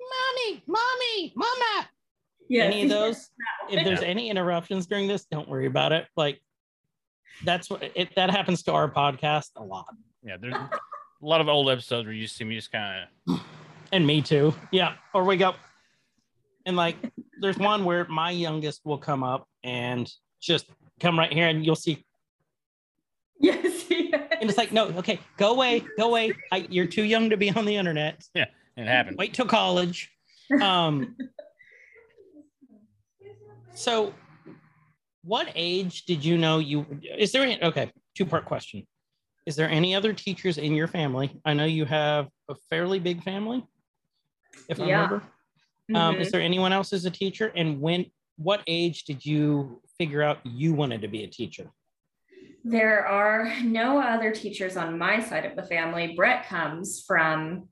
Mommy, 0.00 0.62
mommy, 0.66 1.32
mama. 1.36 1.88
Yes. 2.48 2.72
Any 2.72 2.82
of 2.84 2.88
those. 2.90 3.30
If 3.68 3.84
there's 3.84 4.02
any 4.02 4.30
interruptions 4.30 4.86
during 4.86 5.08
this, 5.08 5.24
don't 5.24 5.48
worry 5.48 5.66
about 5.66 5.92
it. 5.92 6.06
Like 6.16 6.40
that's 7.44 7.68
what 7.68 7.82
it 7.94 8.14
that 8.16 8.30
happens 8.30 8.62
to 8.64 8.72
our 8.72 8.90
podcast 8.90 9.50
a 9.56 9.62
lot. 9.62 9.92
Yeah, 10.22 10.36
there's 10.40 10.54
a 11.24 11.26
lot 11.26 11.40
of 11.40 11.48
old 11.48 11.70
episodes 11.70 12.06
where 12.06 12.14
you 12.14 12.26
see 12.26 12.44
me 12.44 12.54
just 12.54 12.70
kind 12.70 13.08
of 13.28 13.40
And 13.92 14.06
me 14.06 14.20
too. 14.20 14.54
Yeah. 14.70 14.94
Or 15.14 15.24
we 15.24 15.36
go. 15.36 15.54
And 16.66 16.76
like 16.76 16.96
there's 17.40 17.58
one 17.58 17.84
where 17.84 18.06
my 18.08 18.30
youngest 18.30 18.82
will 18.84 18.98
come 18.98 19.22
up 19.24 19.48
and 19.62 20.10
just 20.40 20.66
come 21.00 21.18
right 21.18 21.32
here 21.32 21.48
and 21.48 21.64
you'll 21.64 21.76
see. 21.76 22.04
Yes. 23.40 23.84
yes. 23.90 24.28
And 24.40 24.50
it's 24.50 24.58
like, 24.58 24.72
no, 24.72 24.88
okay, 24.98 25.18
go 25.38 25.52
away, 25.52 25.82
go 25.96 26.08
away. 26.08 26.32
I, 26.52 26.66
you're 26.68 26.86
too 26.86 27.04
young 27.04 27.30
to 27.30 27.36
be 27.36 27.50
on 27.50 27.64
the 27.64 27.76
internet. 27.76 28.22
Yeah, 28.34 28.46
it 28.76 28.86
happened. 28.86 29.16
Wait 29.16 29.32
till 29.32 29.46
college. 29.46 30.10
Um 30.60 31.16
so 33.74 34.12
what 35.22 35.48
age 35.54 36.04
did 36.04 36.24
you 36.24 36.36
know 36.36 36.58
you 36.58 36.84
is 37.16 37.32
there 37.32 37.42
any, 37.42 37.62
okay, 37.62 37.90
two 38.14 38.26
part 38.26 38.44
question. 38.44 38.86
Is 39.46 39.56
there 39.56 39.68
any 39.68 39.94
other 39.94 40.12
teachers 40.12 40.56
in 40.56 40.72
your 40.74 40.88
family? 40.88 41.38
I 41.44 41.52
know 41.52 41.64
you 41.66 41.84
have 41.84 42.28
a 42.48 42.54
fairly 42.70 42.98
big 42.98 43.22
family, 43.22 43.66
if 44.68 44.80
I 44.80 44.86
Yeah. 44.86 45.02
remember. 45.02 45.22
Um, 45.94 46.16
Mhm. 46.16 46.20
Is 46.20 46.30
there 46.30 46.40
anyone 46.40 46.72
else 46.72 46.94
as 46.94 47.04
a 47.04 47.10
teacher? 47.10 47.52
And 47.54 47.80
when, 47.80 48.10
what 48.36 48.62
age 48.66 49.04
did 49.04 49.24
you 49.24 49.82
figure 49.98 50.22
out 50.22 50.38
you 50.44 50.72
wanted 50.72 51.02
to 51.02 51.08
be 51.08 51.24
a 51.24 51.26
teacher? 51.26 51.70
There 52.64 53.06
are 53.06 53.52
no 53.62 54.00
other 54.00 54.32
teachers 54.32 54.78
on 54.78 54.98
my 54.98 55.20
side 55.20 55.44
of 55.44 55.56
the 55.56 55.62
family. 55.62 56.14
Brett 56.16 56.46
comes 56.46 57.04
from 57.06 57.68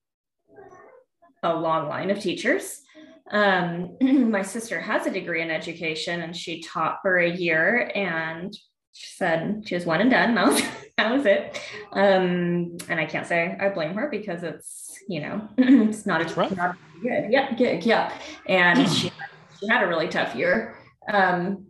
a 1.43 1.55
long 1.55 1.89
line 1.89 2.11
of 2.11 2.21
teachers. 2.21 2.83
Um, 3.31 3.97
my 4.31 4.43
sister 4.43 4.79
has 4.79 5.07
a 5.07 5.11
degree 5.11 5.41
in 5.41 5.51
education 5.51 6.21
and 6.21 6.37
she 6.37 6.61
taught 6.61 6.99
for 7.01 7.17
a 7.17 7.31
year 7.31 7.91
and 7.95 8.55
she 8.93 9.15
said 9.17 9.63
she 9.67 9.75
was 9.75 9.87
one 9.87 10.01
and 10.01 10.11
done. 10.11 10.35
That 10.35 10.47
was, 10.47 10.63
that 10.99 11.13
was 11.13 11.27
it. 11.27 11.61
Um, 11.93 12.77
and 12.89 13.01
I 13.01 13.07
can't 13.07 13.27
say 13.27 13.57
I 13.59 13.71
blame 13.71 13.95
her 13.95 14.09
because 14.11 14.43
it's, 14.43 14.99
you 15.09 15.21
know, 15.21 15.49
it's 15.59 16.07
not, 16.07 16.21
It's 16.21 16.33
a, 16.33 16.41
rough. 16.41 16.57
not 16.57 16.77
a 16.77 17.01
good 17.03 17.33
yeah, 17.33 17.53
gig. 17.55 17.85
Yeah. 17.85 18.13
And 18.47 18.89
she, 18.89 19.11
she 19.59 19.69
had 19.69 19.83
a 19.83 19.89
really 19.89 20.09
tough 20.09 20.35
year. 20.37 20.77
Um, 21.11 21.67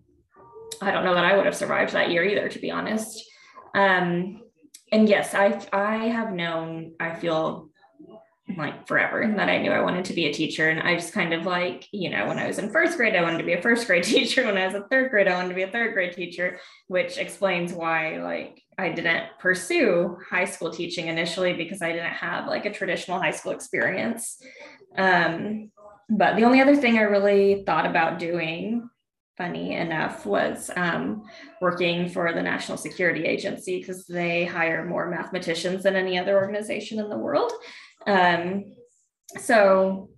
I 0.82 0.90
don't 0.90 1.04
know 1.04 1.14
that 1.14 1.24
I 1.24 1.36
would 1.36 1.46
have 1.46 1.56
survived 1.56 1.92
that 1.92 2.10
year 2.10 2.24
either, 2.24 2.48
to 2.48 2.58
be 2.58 2.70
honest. 2.70 3.22
Um, 3.74 4.42
and 4.90 5.08
yes, 5.08 5.34
I 5.34 5.64
I 5.72 6.08
have 6.08 6.32
known, 6.32 6.94
I 7.00 7.14
feel 7.14 7.68
like 8.56 8.86
forever 8.86 9.26
that 9.36 9.48
I 9.48 9.58
knew 9.58 9.70
I 9.70 9.80
wanted 9.80 10.04
to 10.06 10.12
be 10.12 10.26
a 10.26 10.32
teacher. 10.32 10.68
And 10.68 10.80
I 10.80 10.94
just 10.94 11.12
kind 11.12 11.32
of 11.32 11.46
like, 11.46 11.86
you 11.92 12.10
know, 12.10 12.26
when 12.26 12.38
I 12.38 12.46
was 12.46 12.58
in 12.58 12.70
first 12.70 12.96
grade, 12.96 13.16
I 13.16 13.22
wanted 13.22 13.38
to 13.38 13.44
be 13.44 13.52
a 13.52 13.62
first 13.62 13.86
grade 13.86 14.04
teacher. 14.04 14.44
When 14.44 14.58
I 14.58 14.66
was 14.66 14.74
a 14.74 14.86
third 14.90 15.10
grade, 15.10 15.28
I 15.28 15.34
wanted 15.34 15.50
to 15.50 15.54
be 15.54 15.62
a 15.62 15.70
third 15.70 15.94
grade 15.94 16.12
teacher, 16.12 16.58
which 16.88 17.18
explains 17.18 17.72
why 17.72 18.18
like 18.18 18.62
I 18.78 18.90
didn't 18.90 19.24
pursue 19.38 20.18
high 20.28 20.44
school 20.44 20.70
teaching 20.70 21.08
initially 21.08 21.54
because 21.54 21.82
I 21.82 21.92
didn't 21.92 22.12
have 22.12 22.46
like 22.46 22.66
a 22.66 22.72
traditional 22.72 23.18
high 23.20 23.30
school 23.30 23.52
experience. 23.52 24.38
Um, 24.96 25.70
but 26.08 26.36
the 26.36 26.44
only 26.44 26.60
other 26.60 26.76
thing 26.76 26.98
I 26.98 27.02
really 27.02 27.62
thought 27.64 27.86
about 27.86 28.18
doing 28.18 28.88
funny 29.38 29.74
enough 29.74 30.26
was 30.26 30.70
um, 30.76 31.24
working 31.60 32.08
for 32.08 32.32
the 32.32 32.42
National 32.42 32.76
Security 32.76 33.24
Agency 33.24 33.78
because 33.78 34.06
they 34.06 34.44
hire 34.44 34.84
more 34.84 35.08
mathematicians 35.08 35.82
than 35.82 35.96
any 35.96 36.18
other 36.18 36.36
organization 36.36 36.98
in 36.98 37.08
the 37.08 37.16
world. 37.16 37.50
Um, 38.06 38.74
so, 39.40 40.10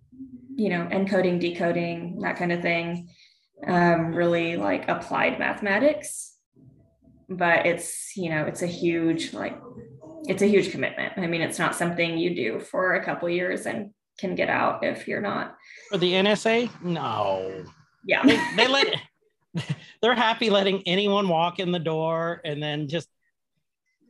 you 0.56 0.68
know, 0.68 0.88
encoding, 0.90 1.40
decoding, 1.40 2.20
that 2.20 2.36
kind 2.36 2.52
of 2.52 2.62
thing, 2.62 3.08
um, 3.66 4.14
really 4.14 4.56
like 4.56 4.88
applied 4.88 5.38
mathematics. 5.38 6.36
But 7.28 7.66
it's, 7.66 8.16
you 8.16 8.30
know, 8.30 8.44
it's 8.44 8.62
a 8.62 8.66
huge, 8.66 9.32
like, 9.32 9.58
it's 10.26 10.42
a 10.42 10.46
huge 10.46 10.70
commitment. 10.70 11.14
I 11.16 11.26
mean, 11.26 11.40
it's 11.40 11.58
not 11.58 11.74
something 11.74 12.18
you 12.18 12.34
do 12.34 12.60
for 12.60 12.94
a 12.94 13.04
couple 13.04 13.28
years 13.28 13.66
and 13.66 13.90
can 14.18 14.34
get 14.34 14.48
out 14.48 14.84
if 14.84 15.08
you're 15.08 15.20
not. 15.20 15.56
For 15.90 15.98
the 15.98 16.12
NSA? 16.12 16.70
No. 16.82 17.64
Yeah. 18.06 18.22
They, 18.24 18.40
they 18.56 18.68
let 18.68 18.94
they're 20.02 20.14
happy 20.14 20.50
letting 20.50 20.82
anyone 20.86 21.28
walk 21.28 21.58
in 21.58 21.72
the 21.72 21.78
door 21.78 22.40
and 22.44 22.62
then 22.62 22.88
just 22.88 23.08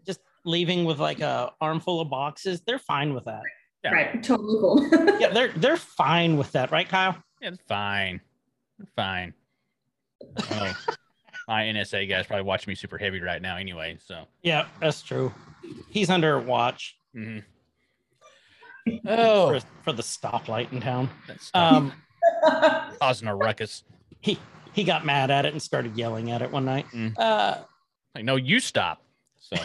just 0.07 0.21
leaving 0.45 0.85
with 0.85 0.99
like 0.99 1.21
a 1.21 1.53
armful 1.61 2.01
of 2.01 2.11
boxes. 2.11 2.63
They're 2.67 2.79
fine 2.79 3.15
with 3.15 3.25
that. 3.25 3.43
Yeah. 3.85 3.91
Right. 3.93 4.23
Totally 4.23 4.59
cool. 4.61 4.89
Yeah, 5.21 5.29
they're 5.33 5.53
they're 5.57 5.77
fine 5.77 6.37
with 6.37 6.51
that, 6.53 6.71
right, 6.73 6.89
Kyle? 6.89 7.17
It's 7.41 7.59
fine. 7.69 8.21
Fine. 8.97 9.33
Oh, 10.51 10.73
my 11.49 11.63
NSA 11.63 12.09
guy's 12.09 12.27
probably 12.27 12.45
watching 12.45 12.71
me 12.71 12.75
super 12.75 12.99
heavy 12.99 13.21
right 13.21 13.41
now 13.41 13.57
anyway. 13.57 13.97
So, 14.05 14.25
Yeah, 14.43 14.67
that's 14.81 15.03
true. 15.03 15.33
He's 15.89 16.11
under 16.11 16.41
watch 16.41 16.97
mhm. 17.17 17.43
for, 18.85 19.01
oh, 19.07 19.61
for 19.83 19.93
the 19.93 20.03
stoplight 20.03 20.73
in 20.73 20.81
town. 20.81 21.09
that's 21.29 21.51
Um, 21.55 21.93
causing 23.01 23.29
a 23.29 23.35
ruckus. 23.37 23.85
he 24.21 24.39
he 24.73 24.83
got 24.85 25.05
mad 25.07 25.31
at 25.31 25.47
it 25.47 25.53
and 25.53 25.63
started 25.63 25.97
yelling 25.97 26.33
at 26.33 26.43
it 26.43 26.51
one 26.51 26.65
night. 26.65 26.87
Mm. 26.93 27.15
Uh, 27.17 27.59
Like, 28.15 28.25
no, 28.25 28.37
you 28.37 28.59
stop. 28.61 29.03
So, 29.39 29.57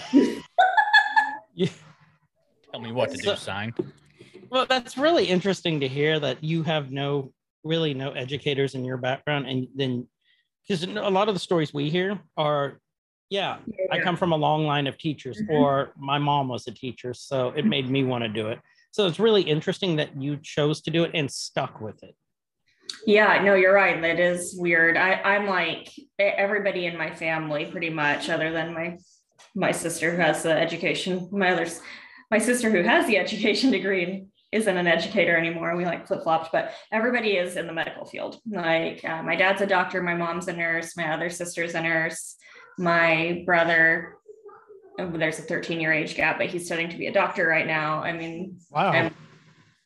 yeah. 1.55 1.67
tell 2.71 2.79
me 2.81 2.91
what 2.91 3.09
to 3.11 3.17
do, 3.17 3.35
sign. 3.35 3.73
Well, 4.49 4.65
that's 4.67 4.97
really 4.97 5.25
interesting 5.25 5.79
to 5.81 5.87
hear 5.87 6.19
that 6.19 6.43
you 6.43 6.63
have 6.63 6.91
no 6.91 7.31
really 7.63 7.93
no 7.93 8.11
educators 8.11 8.73
in 8.75 8.85
your 8.85 8.97
background, 8.97 9.47
and 9.47 9.67
then 9.75 10.07
because 10.67 10.83
a 10.83 10.87
lot 10.87 11.27
of 11.27 11.35
the 11.35 11.39
stories 11.39 11.73
we 11.73 11.89
hear 11.89 12.19
are, 12.37 12.79
yeah, 13.29 13.57
I 13.91 13.99
come 13.99 14.15
from 14.15 14.31
a 14.31 14.37
long 14.37 14.65
line 14.65 14.87
of 14.87 14.97
teachers, 14.97 15.41
Mhm. 15.41 15.49
or 15.49 15.93
my 15.97 16.17
mom 16.19 16.47
was 16.47 16.67
a 16.67 16.71
teacher, 16.71 17.13
so 17.13 17.49
it 17.55 17.65
made 17.65 17.89
me 17.89 18.03
want 18.03 18.23
to 18.23 18.29
do 18.29 18.49
it. 18.49 18.59
So 18.91 19.07
it's 19.07 19.19
really 19.19 19.41
interesting 19.41 19.95
that 19.97 20.19
you 20.21 20.37
chose 20.37 20.81
to 20.81 20.91
do 20.91 21.03
it 21.03 21.11
and 21.13 21.29
stuck 21.29 21.81
with 21.81 22.01
it. 22.03 22.15
Yeah, 23.05 23.41
no, 23.43 23.53
you're 23.55 23.73
right. 23.73 24.01
That 24.01 24.19
is 24.19 24.55
weird. 24.57 24.97
I, 24.97 25.13
I'm 25.21 25.47
like 25.47 25.89
everybody 26.19 26.85
in 26.85 26.97
my 26.97 27.13
family, 27.13 27.65
pretty 27.65 27.89
much, 27.89 28.29
other 28.29 28.51
than 28.51 28.73
my 28.73 28.97
my 29.55 29.71
sister 29.71 30.11
who 30.11 30.17
has 30.21 30.43
the 30.43 30.51
education. 30.51 31.27
My 31.31 31.51
others, 31.51 31.81
my 32.29 32.37
sister 32.37 32.69
who 32.69 32.83
has 32.83 33.07
the 33.07 33.17
education 33.17 33.71
degree 33.71 34.25
isn't 34.51 34.77
an 34.77 34.87
educator 34.87 35.37
anymore. 35.37 35.75
We 35.75 35.85
like 35.85 36.07
flip 36.07 36.23
flopped, 36.23 36.51
but 36.51 36.71
everybody 36.91 37.31
is 37.37 37.55
in 37.55 37.67
the 37.67 37.73
medical 37.73 38.05
field. 38.05 38.39
Like 38.49 39.03
uh, 39.05 39.21
my 39.23 39.35
dad's 39.35 39.61
a 39.61 39.67
doctor, 39.67 40.01
my 40.01 40.15
mom's 40.15 40.47
a 40.47 40.53
nurse, 40.53 40.97
my 40.97 41.13
other 41.13 41.29
sister's 41.29 41.75
a 41.75 41.81
nurse, 41.81 42.35
my 42.77 43.43
brother. 43.45 44.15
oh, 44.99 45.09
There's 45.11 45.39
a 45.39 45.43
13 45.43 45.79
year 45.79 45.93
age 45.93 46.15
gap, 46.15 46.37
but 46.39 46.47
he's 46.47 46.65
studying 46.65 46.89
to 46.89 46.97
be 46.97 47.07
a 47.07 47.13
doctor 47.13 47.47
right 47.47 47.67
now. 47.67 48.01
I 48.01 48.11
mean, 48.13 48.57
Wow, 48.71 48.91
I'm, 48.91 49.13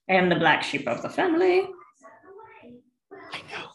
I 0.10 0.14
am 0.14 0.30
the 0.30 0.36
black 0.36 0.64
sheep 0.64 0.88
of 0.88 1.02
the 1.02 1.10
family. 1.10 1.68
I 3.32 3.38
know 3.52 3.68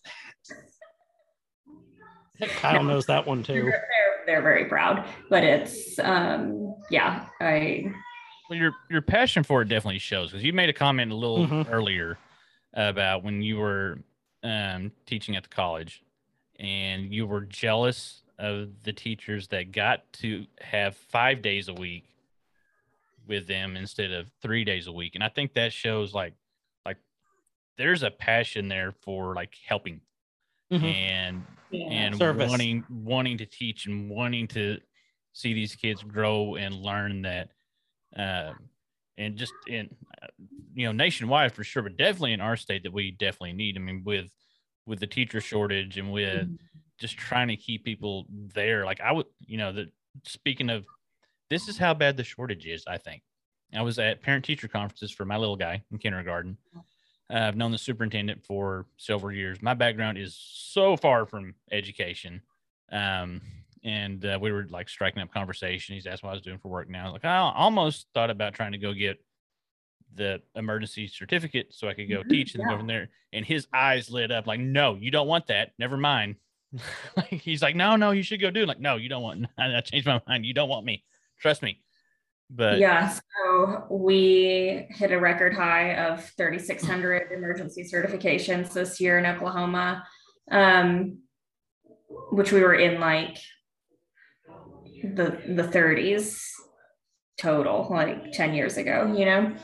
that. 2.40 2.48
Kyle 2.60 2.82
knows 2.84 3.06
that 3.06 3.26
one 3.26 3.42
too. 3.42 3.54
they're, 3.54 3.62
they're, 3.64 3.86
they're 4.26 4.42
very 4.42 4.66
proud 4.66 5.04
but 5.28 5.42
it's 5.42 5.98
um 5.98 6.72
yeah 6.90 7.26
i 7.40 7.82
Well, 7.84 7.94
your 8.50 8.72
your 8.90 9.02
passion 9.02 9.42
for 9.44 9.62
it 9.62 9.68
definitely 9.68 9.98
shows 9.98 10.30
because 10.30 10.42
you 10.44 10.52
made 10.52 10.68
a 10.68 10.72
comment 10.72 11.12
a 11.12 11.14
little 11.14 11.46
Mhm. 11.46 11.70
earlier 11.70 12.18
about 12.74 13.22
when 13.22 13.42
you 13.42 13.56
were 13.58 13.98
um, 14.44 14.92
teaching 15.04 15.34
at 15.36 15.42
the 15.42 15.48
college, 15.48 16.02
and 16.60 17.12
you 17.12 17.26
were 17.26 17.40
jealous 17.40 18.22
of 18.38 18.84
the 18.84 18.92
teachers 18.92 19.48
that 19.48 19.72
got 19.72 20.10
to 20.12 20.46
have 20.60 20.96
five 20.96 21.42
days 21.42 21.66
a 21.68 21.74
week 21.74 22.04
with 23.26 23.46
them 23.48 23.76
instead 23.76 24.12
of 24.12 24.30
three 24.40 24.64
days 24.64 24.86
a 24.86 24.92
week. 24.92 25.14
And 25.16 25.24
I 25.24 25.28
think 25.28 25.54
that 25.54 25.72
shows 25.72 26.14
like 26.14 26.34
like 26.86 26.98
there's 27.76 28.02
a 28.04 28.10
passion 28.10 28.68
there 28.68 28.92
for 28.92 29.34
like 29.34 29.54
helping 29.66 30.00
Mhm. 30.70 30.82
and 30.84 31.46
Yeah. 31.70 31.86
and 31.88 32.16
Service. 32.16 32.48
wanting 32.48 32.84
wanting 32.88 33.38
to 33.38 33.46
teach 33.46 33.86
and 33.86 34.08
wanting 34.08 34.46
to 34.48 34.80
see 35.32 35.52
these 35.52 35.74
kids 35.74 36.02
grow 36.02 36.54
and 36.54 36.74
learn 36.76 37.22
that 37.22 37.50
um 38.16 38.56
and 39.16 39.36
just 39.36 39.52
in 39.66 39.88
you 40.74 40.86
know 40.86 40.92
nationwide 40.92 41.52
for 41.52 41.64
sure 41.64 41.82
but 41.82 41.96
definitely 41.96 42.32
in 42.32 42.40
our 42.40 42.56
state 42.56 42.82
that 42.82 42.92
we 42.92 43.10
definitely 43.10 43.52
need 43.52 43.76
i 43.76 43.80
mean 43.80 44.02
with 44.04 44.30
with 44.86 45.00
the 45.00 45.06
teacher 45.06 45.40
shortage 45.40 45.98
and 45.98 46.12
with 46.12 46.48
just 46.98 47.16
trying 47.16 47.48
to 47.48 47.56
keep 47.56 47.84
people 47.84 48.26
there 48.54 48.84
like 48.84 49.00
i 49.00 49.12
would 49.12 49.26
you 49.46 49.58
know 49.58 49.72
the 49.72 49.86
speaking 50.24 50.70
of 50.70 50.84
this 51.50 51.68
is 51.68 51.78
how 51.78 51.92
bad 51.94 52.16
the 52.16 52.24
shortage 52.24 52.66
is 52.66 52.84
i 52.86 52.96
think 52.96 53.22
i 53.74 53.82
was 53.82 53.98
at 53.98 54.22
parent 54.22 54.44
teacher 54.44 54.68
conferences 54.68 55.10
for 55.10 55.24
my 55.24 55.36
little 55.36 55.56
guy 55.56 55.82
in 55.90 55.98
kindergarten 55.98 56.56
uh, 57.30 57.36
I've 57.36 57.56
known 57.56 57.72
the 57.72 57.78
superintendent 57.78 58.42
for 58.44 58.86
several 58.96 59.32
years. 59.32 59.60
My 59.60 59.74
background 59.74 60.18
is 60.18 60.38
so 60.40 60.96
far 60.96 61.26
from 61.26 61.54
education. 61.70 62.42
Um, 62.90 63.42
and 63.84 64.24
uh, 64.24 64.38
we 64.40 64.52
were 64.52 64.66
like 64.70 64.88
striking 64.88 65.22
up 65.22 65.32
conversation. 65.32 65.94
He's 65.94 66.06
asked 66.06 66.22
what 66.22 66.30
I 66.30 66.34
was 66.34 66.42
doing 66.42 66.58
for 66.58 66.68
work 66.68 66.88
now. 66.88 67.12
Like 67.12 67.24
I 67.24 67.38
almost 67.38 68.06
thought 68.14 68.30
about 68.30 68.54
trying 68.54 68.72
to 68.72 68.78
go 68.78 68.92
get 68.92 69.22
the 70.14 70.40
emergency 70.54 71.06
certificate 71.06 71.68
so 71.70 71.88
I 71.88 71.94
could 71.94 72.08
go 72.08 72.22
Mhm, 72.22 72.30
teach 72.30 72.54
and 72.54 72.62
yeah. 72.62 72.70
go 72.70 72.78
from 72.78 72.86
there. 72.86 73.08
And 73.32 73.44
his 73.44 73.66
eyes 73.72 74.10
lit 74.10 74.30
up 74.30 74.46
like, 74.46 74.60
no, 74.60 74.94
you 74.94 75.10
don't 75.10 75.28
want 75.28 75.46
that. 75.48 75.72
Never 75.78 75.96
mind. 75.96 76.36
like, 77.16 77.28
he's 77.28 77.62
like, 77.62 77.76
no, 77.76 77.96
no, 77.96 78.10
you 78.10 78.22
should 78.22 78.40
go 78.40 78.50
do 78.50 78.62
it. 78.62 78.68
Like, 78.68 78.80
no, 78.80 78.96
you 78.96 79.08
don't 79.08 79.22
want. 79.22 79.46
I, 79.58 79.76
I 79.76 79.80
changed 79.80 80.06
my 80.06 80.20
mind. 80.26 80.46
You 80.46 80.54
don't 80.54 80.68
want 80.68 80.84
me. 80.84 81.04
Trust 81.40 81.62
me. 81.62 81.82
But 82.50 82.78
yeah, 82.78 83.14
so 83.44 83.86
we 83.90 84.86
hit 84.90 85.12
a 85.12 85.18
record 85.18 85.52
high 85.52 85.94
of 85.96 86.24
3,600 86.36 87.30
emergency 87.36 87.84
certifications 87.84 88.72
this 88.72 89.00
year 89.00 89.18
in 89.18 89.26
Oklahoma, 89.26 90.02
um, 90.50 91.18
which 92.30 92.50
we 92.50 92.62
were 92.62 92.74
in 92.74 93.00
like 93.00 93.36
the 95.02 95.40
the 95.54 95.64
30s 95.64 96.44
total, 97.38 97.86
like 97.90 98.32
10 98.32 98.54
years 98.54 98.76
ago. 98.76 99.14
You 99.16 99.24
know, 99.24 99.56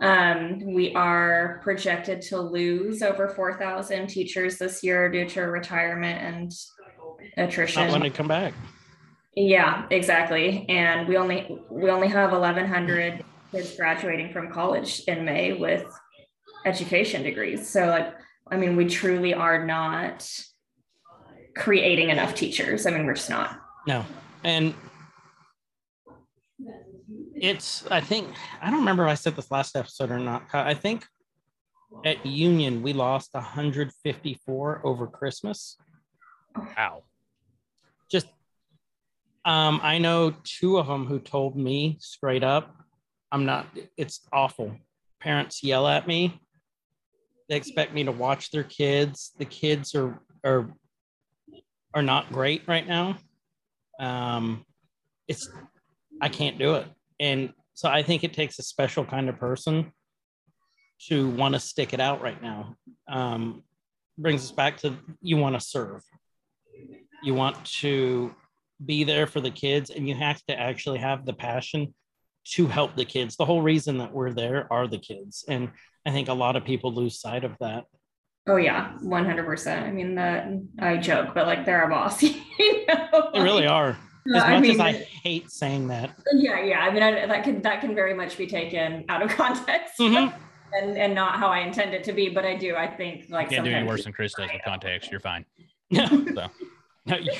um, 0.00 0.74
we 0.74 0.94
are 0.94 1.60
projected 1.62 2.22
to 2.22 2.40
lose 2.40 3.02
over 3.02 3.28
4,000 3.28 4.08
teachers 4.08 4.58
this 4.58 4.82
year 4.82 5.10
due 5.10 5.28
to 5.30 5.42
retirement 5.42 6.20
and 6.22 6.52
attrition. 7.36 7.84
Not 7.84 7.92
when 7.92 8.02
they 8.02 8.10
come 8.10 8.28
back. 8.28 8.52
Yeah, 9.36 9.86
exactly. 9.90 10.66
And 10.68 11.08
we 11.08 11.16
only 11.16 11.60
we 11.70 11.90
only 11.90 12.08
have 12.08 12.32
eleven 12.32 12.66
hundred 12.66 13.24
kids 13.52 13.76
graduating 13.76 14.32
from 14.32 14.52
college 14.52 15.02
in 15.06 15.24
May 15.24 15.52
with 15.52 15.84
education 16.66 17.22
degrees. 17.22 17.68
So 17.68 17.86
like 17.86 18.12
I 18.50 18.56
mean, 18.56 18.76
we 18.76 18.86
truly 18.86 19.32
are 19.32 19.64
not 19.64 20.28
creating 21.56 22.10
enough 22.10 22.34
teachers. 22.34 22.86
I 22.86 22.90
mean, 22.90 23.06
we're 23.06 23.14
just 23.14 23.30
not. 23.30 23.60
No. 23.86 24.04
And 24.44 24.74
it's, 27.34 27.86
I 27.90 28.00
think, 28.00 28.28
I 28.60 28.70
don't 28.70 28.80
remember 28.80 29.04
if 29.04 29.10
I 29.10 29.14
said 29.14 29.36
this 29.36 29.50
last 29.50 29.76
episode 29.76 30.10
or 30.10 30.18
not. 30.18 30.44
I 30.52 30.74
think 30.74 31.04
at 32.04 32.24
Union, 32.24 32.82
we 32.82 32.92
lost 32.92 33.34
154 33.34 34.80
over 34.84 35.06
Christmas. 35.06 35.76
wow. 36.56 37.02
Just, 38.10 38.26
um, 39.44 39.80
I 39.82 39.98
know 39.98 40.34
two 40.44 40.78
of 40.78 40.86
them 40.86 41.06
who 41.06 41.18
told 41.18 41.56
me 41.56 41.96
straight 42.00 42.44
up, 42.44 42.74
I'm 43.32 43.44
not, 43.44 43.66
it's 43.96 44.26
awful. 44.32 44.76
Parents 45.20 45.62
yell 45.62 45.86
at 45.86 46.06
me. 46.06 46.40
They 47.48 47.56
expect 47.56 47.92
me 47.92 48.04
to 48.04 48.12
watch 48.12 48.50
their 48.50 48.64
kids. 48.64 49.32
The 49.38 49.44
kids 49.44 49.94
are, 49.94 50.20
are, 50.44 50.72
are 51.94 52.02
not 52.02 52.32
great 52.32 52.62
right 52.66 52.86
now. 52.86 53.18
Um, 54.00 54.64
it's, 55.28 55.48
I 56.20 56.28
can't 56.28 56.58
do 56.58 56.74
it. 56.74 56.88
And 57.20 57.52
so 57.74 57.88
I 57.88 58.02
think 58.02 58.24
it 58.24 58.32
takes 58.32 58.58
a 58.58 58.62
special 58.62 59.04
kind 59.04 59.28
of 59.28 59.38
person 59.38 59.92
to 61.08 61.28
want 61.30 61.54
to 61.54 61.60
stick 61.60 61.92
it 61.92 62.00
out 62.00 62.20
right 62.20 62.42
now. 62.42 62.74
Um, 63.08 63.62
brings 64.18 64.42
us 64.42 64.50
back 64.50 64.76
to 64.78 64.96
you 65.22 65.36
want 65.36 65.54
to 65.54 65.60
serve, 65.60 66.02
you 67.22 67.34
want 67.34 67.64
to 67.64 68.34
be 68.84 69.04
there 69.04 69.26
for 69.26 69.40
the 69.40 69.50
kids, 69.50 69.90
and 69.90 70.08
you 70.08 70.14
have 70.14 70.42
to 70.46 70.58
actually 70.58 70.98
have 70.98 71.24
the 71.24 71.32
passion 71.32 71.94
to 72.44 72.66
help 72.66 72.96
the 72.96 73.04
kids. 73.04 73.36
The 73.36 73.44
whole 73.44 73.62
reason 73.62 73.98
that 73.98 74.12
we're 74.12 74.32
there 74.32 74.66
are 74.72 74.86
the 74.86 74.98
kids. 74.98 75.44
And 75.48 75.70
I 76.06 76.10
think 76.10 76.28
a 76.28 76.34
lot 76.34 76.56
of 76.56 76.64
people 76.64 76.92
lose 76.92 77.20
sight 77.20 77.44
of 77.44 77.56
that. 77.60 77.84
Oh 78.50 78.56
yeah, 78.56 78.92
one 79.00 79.24
hundred 79.24 79.46
percent. 79.46 79.86
I 79.86 79.92
mean, 79.92 80.16
that 80.16 80.48
I 80.80 80.96
joke, 80.96 81.34
but 81.34 81.46
like 81.46 81.64
they're 81.64 81.84
a 81.84 81.88
boss. 81.88 82.20
you 82.22 82.34
know? 82.86 83.30
They 83.32 83.40
really 83.40 83.66
are. 83.66 83.96
As 84.34 84.42
I 84.42 84.50
much 84.54 84.62
mean, 84.62 84.70
as 84.72 84.80
I 84.80 84.92
hate 85.22 85.50
saying 85.50 85.86
that. 85.88 86.10
yeah, 86.34 86.60
yeah. 86.62 86.80
I 86.80 86.90
mean, 86.92 87.02
I, 87.02 87.26
that 87.26 87.44
can 87.44 87.62
that 87.62 87.80
can 87.80 87.94
very 87.94 88.12
much 88.12 88.36
be 88.36 88.46
taken 88.48 89.04
out 89.08 89.22
of 89.22 89.30
context. 89.36 89.94
Mhm. 90.00 90.34
And, 90.72 90.96
and 90.96 91.14
not 91.14 91.36
how 91.38 91.48
I 91.48 91.60
intend 91.60 91.94
it 91.94 92.04
to 92.04 92.12
be, 92.12 92.28
but 92.28 92.44
I 92.44 92.54
do. 92.56 92.76
I 92.76 92.86
think 92.88 93.26
like 93.28 93.50
Can't 93.50 93.64
do 93.64 93.70
any 93.72 93.86
worse 93.86 94.04
than 94.04 94.12
Chris 94.12 94.34
does 94.34 94.48
with 94.52 94.62
context. 94.64 95.10
You're 95.10 95.20
fine. 95.20 95.44
No, 95.90 96.06
So 97.08 97.16
you- 97.16 97.32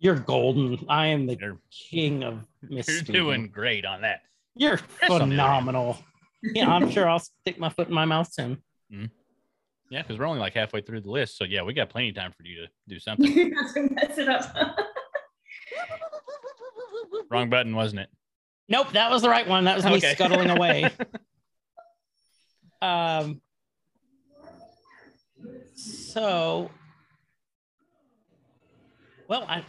you're 0.00 0.16
golden. 0.16 0.78
I 0.88 1.06
am 1.06 1.26
the 1.26 1.36
you're, 1.40 1.58
king 1.90 2.22
of 2.24 2.44
you're 2.68 2.82
doing 3.02 3.48
great 3.48 3.84
on 3.84 4.02
that. 4.02 4.20
You're 4.54 4.72
on 4.74 4.78
the 4.78 5.04
other 5.06 5.18
hand. 5.20 5.30
phenomenal. 5.32 5.98
yeah, 6.42 6.68
I'm 6.70 6.90
sure 6.90 7.08
I'll 7.08 7.18
stick 7.20 7.58
my 7.58 7.68
foot 7.68 7.88
in 7.88 7.94
my 7.94 8.04
mouth 8.04 8.30
soon. 8.32 8.60
Yeah, 9.90 10.02
because 10.02 10.18
we're 10.18 10.26
only 10.26 10.40
like 10.40 10.54
halfway 10.54 10.80
through 10.82 11.00
the 11.00 11.10
list. 11.10 11.38
So 11.38 11.44
yeah, 11.44 11.62
we 11.62 11.72
got 11.72 11.88
plenty 11.88 12.10
of 12.10 12.14
time 12.14 12.32
for 12.36 12.42
you 12.44 12.62
to 12.62 12.68
do 12.88 12.98
something. 13.00 13.50
Mess 13.94 14.18
it 14.18 14.28
up. 14.28 14.54
Wrong 17.30 17.48
button, 17.50 17.74
wasn't 17.74 18.00
it? 18.00 18.08
Nope, 18.68 18.92
that 18.92 19.10
was 19.10 19.22
the 19.22 19.30
right 19.30 19.46
one. 19.48 19.64
That 19.64 19.76
was 19.76 19.84
me 19.86 19.94
Okay. 19.94 20.14
scuttling 20.14 20.50
away. 20.50 20.90
um, 22.82 23.40
so, 25.74 26.70
well, 29.28 29.44
I, 29.48 29.64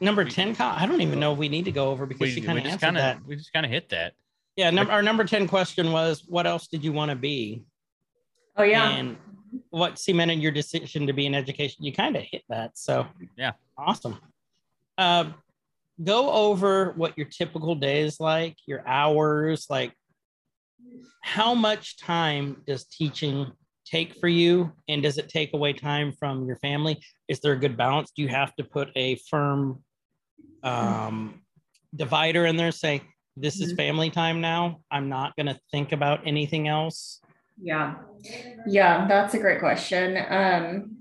number 0.00 0.24
ten. 0.24 0.54
co- 0.54 0.64
I 0.64 0.86
don't 0.86 1.00
even 1.00 1.18
know 1.18 1.32
if 1.32 1.38
we 1.38 1.48
need 1.48 1.64
to 1.64 1.72
go 1.72 1.90
over 1.90 2.06
because 2.06 2.20
We, 2.20 2.30
she 2.30 2.40
kind 2.40 2.58
of 2.58 2.64
just 2.64 2.74
answered 2.74 2.86
kind 2.86 2.96
that. 2.96 3.16
of 3.18 3.26
we 3.26 3.36
just 3.36 3.52
kind 3.52 3.66
of 3.66 3.72
hit 3.72 3.88
that. 3.90 4.12
Yeah, 4.56 4.70
number 4.70 4.92
our 4.92 5.02
number 5.02 5.24
ten 5.24 5.48
question 5.48 5.90
was, 5.90 6.24
what 6.28 6.46
else 6.46 6.68
did 6.68 6.84
you 6.84 6.92
want 6.92 7.10
to 7.10 7.16
be? 7.16 7.64
Oh 8.56 8.62
yeah. 8.62 8.88
And 8.90 9.16
what 9.74 9.98
cemented 9.98 10.40
your 10.40 10.52
decision 10.52 11.04
to 11.04 11.12
be 11.12 11.26
in 11.26 11.34
education? 11.34 11.84
You 11.84 11.92
kind 11.92 12.14
of 12.16 12.22
hit 12.22 12.42
that. 12.48 12.78
So 12.78 13.08
Yeah. 13.36 13.52
awesome. 13.76 14.20
Uh, 14.96 15.32
go 16.02 16.30
over 16.30 16.92
what 16.92 17.18
your 17.18 17.26
typical 17.26 17.74
day 17.74 18.02
is 18.02 18.20
like, 18.20 18.56
your 18.66 18.86
hours, 18.86 19.66
like 19.68 19.92
how 21.22 21.54
much 21.54 21.98
time 21.98 22.62
does 22.68 22.84
teaching 22.84 23.50
take 23.84 24.14
for 24.14 24.28
you, 24.28 24.72
and 24.88 25.02
does 25.02 25.18
it 25.18 25.28
take 25.28 25.52
away 25.54 25.72
time 25.72 26.12
from 26.12 26.46
your 26.46 26.56
family? 26.56 27.02
Is 27.26 27.40
there 27.40 27.52
a 27.52 27.58
good 27.58 27.76
balance? 27.76 28.12
Do 28.14 28.22
you 28.22 28.28
have 28.28 28.54
to 28.56 28.64
put 28.64 28.90
a 28.94 29.16
firm 29.28 29.82
um, 30.62 31.42
divider 31.96 32.46
in 32.46 32.56
there? 32.56 32.70
Say 32.70 33.02
this 33.36 33.60
is 33.60 33.72
Mhm. 33.72 33.76
family 33.76 34.10
time 34.10 34.40
now. 34.40 34.80
I'm 34.90 35.08
not 35.08 35.34
going 35.34 35.46
to 35.46 35.58
think 35.72 35.90
about 35.90 36.24
anything 36.26 36.68
else. 36.68 37.20
Yeah. 37.60 37.96
Yeah, 38.66 39.06
that's 39.08 39.34
a 39.34 39.38
great 39.38 39.60
question. 39.60 40.16
Um, 40.28 40.96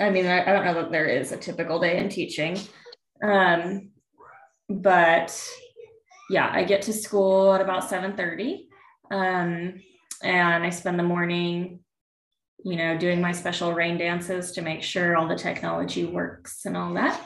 I 0.00 0.10
mean, 0.10 0.26
I, 0.26 0.42
I 0.42 0.52
don't 0.52 0.64
know 0.64 0.74
that 0.74 0.90
there 0.90 1.06
is 1.06 1.32
a 1.32 1.36
typical 1.36 1.80
day 1.80 1.98
in 1.98 2.08
teaching. 2.08 2.58
Um, 3.22 3.90
but 4.68 5.38
yeah, 6.30 6.50
I 6.52 6.64
get 6.64 6.82
to 6.82 6.92
school 6.92 7.54
at 7.54 7.60
about 7.60 7.84
7:30. 7.84 8.66
Um, 9.10 9.80
and 10.22 10.64
I 10.64 10.70
spend 10.70 10.98
the 10.98 11.04
morning, 11.04 11.80
you 12.64 12.76
know, 12.76 12.98
doing 12.98 13.20
my 13.20 13.32
special 13.32 13.72
rain 13.72 13.96
dances 13.96 14.52
to 14.52 14.62
make 14.62 14.82
sure 14.82 15.16
all 15.16 15.28
the 15.28 15.36
technology 15.36 16.04
works 16.04 16.64
and 16.64 16.76
all 16.76 16.92
that. 16.94 17.20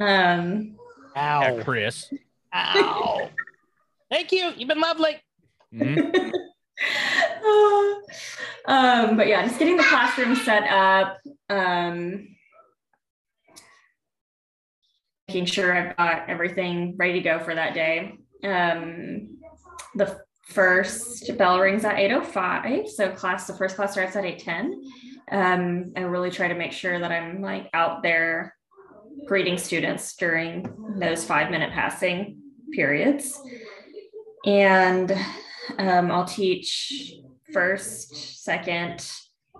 Um, 0.00 0.76
Ow. 1.16 1.56
Yeah, 1.56 1.62
Chris. 1.62 2.12
Ow. 2.54 3.28
Thank 4.10 4.32
you. 4.32 4.52
You've 4.56 4.68
been 4.68 4.80
lovely. 4.80 5.20
Mhm. 5.74 6.32
um, 8.66 9.16
but 9.16 9.28
yeah, 9.28 9.46
just 9.46 9.58
getting 9.58 9.76
the 9.76 9.84
classroom 9.84 10.34
set 10.36 10.64
up, 10.64 11.18
um, 11.48 12.28
making 15.28 15.46
sure 15.46 15.74
I've 15.74 15.96
got 15.96 16.28
everything 16.28 16.94
ready 16.96 17.14
to 17.14 17.20
go 17.20 17.38
for 17.38 17.54
that 17.54 17.74
day. 17.74 18.18
Um, 18.44 19.38
the 19.94 20.20
first 20.48 21.36
bell 21.36 21.60
rings 21.60 21.84
at 21.84 21.96
8.05. 21.96 22.88
So 22.88 23.10
class, 23.10 23.46
the 23.46 23.54
first 23.54 23.76
class 23.76 23.92
starts 23.92 24.16
at 24.16 24.24
8.10. 24.24 24.72
Um, 25.30 25.92
I 25.96 26.00
really 26.00 26.30
try 26.30 26.48
to 26.48 26.54
make 26.54 26.72
sure 26.72 26.98
that 26.98 27.12
I'm 27.12 27.42
like 27.42 27.68
out 27.74 28.02
there 28.02 28.54
greeting 29.26 29.58
students 29.58 30.16
during 30.16 30.66
those 30.98 31.24
five 31.24 31.50
minute 31.50 31.72
passing 31.72 32.40
periods. 32.72 33.38
And 34.46 35.12
um, 35.78 36.10
I'll 36.10 36.24
teach 36.24 37.14
first, 37.52 38.42
second, 38.44 39.10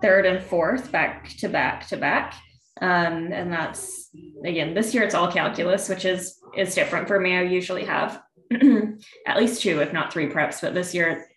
third, 0.01 0.25
and 0.25 0.43
fourth 0.43 0.91
back 0.91 1.29
to 1.39 1.49
back 1.49 1.87
to 1.87 1.97
back. 1.97 2.35
Um, 2.81 3.31
and 3.33 3.51
that's 3.51 4.09
again 4.45 4.73
this 4.73 4.93
year 4.93 5.03
it's 5.03 5.15
all 5.15 5.31
calculus, 5.31 5.89
which 5.89 6.05
is 6.05 6.39
is 6.55 6.75
different 6.75 7.07
for 7.07 7.19
me. 7.19 7.35
I 7.35 7.41
usually 7.41 7.85
have 7.85 8.21
at 9.27 9.37
least 9.37 9.61
two, 9.61 9.81
if 9.81 9.93
not 9.93 10.13
three 10.13 10.29
preps, 10.29 10.61
but 10.61 10.73
this 10.73 10.93
year 10.93 11.27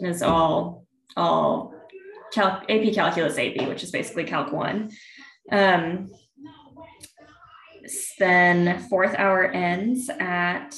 is 0.00 0.22
all 0.22 0.84
all 1.16 1.74
cal- 2.32 2.62
AP 2.68 2.94
Calculus 2.94 3.38
AB, 3.38 3.66
which 3.66 3.82
is 3.82 3.90
basically 3.90 4.24
Calc 4.24 4.52
one. 4.52 4.90
Um, 5.50 6.10
then 8.18 8.80
fourth 8.88 9.14
hour 9.16 9.44
ends 9.44 10.08
at 10.08 10.76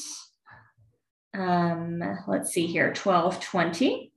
um, 1.34 2.02
let's 2.26 2.52
see 2.52 2.66
here, 2.66 2.92
twelve 2.92 3.40
twenty, 3.40 4.12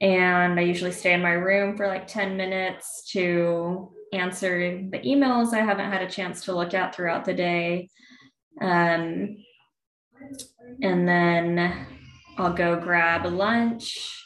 and 0.00 0.58
I 0.58 0.62
usually 0.62 0.92
stay 0.92 1.12
in 1.12 1.22
my 1.22 1.32
room 1.32 1.76
for 1.76 1.88
like 1.88 2.06
ten 2.06 2.36
minutes 2.36 3.10
to 3.12 3.92
answer 4.12 4.58
the 4.90 4.98
emails 5.00 5.52
I 5.52 5.58
haven't 5.58 5.90
had 5.90 6.02
a 6.02 6.10
chance 6.10 6.44
to 6.44 6.56
look 6.56 6.74
at 6.74 6.94
throughout 6.94 7.24
the 7.24 7.34
day. 7.34 7.90
Um, 8.60 9.36
and 10.82 11.08
then 11.08 11.86
I'll 12.36 12.52
go 12.52 12.76
grab 12.76 13.26
lunch. 13.26 14.24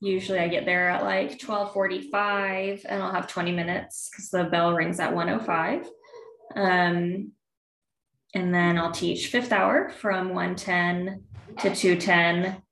Usually 0.00 0.38
I 0.38 0.48
get 0.48 0.64
there 0.64 0.90
at 0.90 1.02
like 1.02 1.40
1245 1.42 2.86
and 2.88 3.02
I'll 3.02 3.12
have 3.12 3.26
20 3.26 3.52
minutes 3.52 4.08
because 4.10 4.30
the 4.30 4.44
bell 4.44 4.74
rings 4.74 5.00
at 5.00 5.14
105. 5.14 5.88
Um, 6.56 7.32
and 8.34 8.54
then 8.54 8.78
I'll 8.78 8.92
teach 8.92 9.28
fifth 9.28 9.52
hour 9.52 9.88
from 9.88 10.34
110 10.34 11.24
to 11.60 11.74
210. 11.74 12.62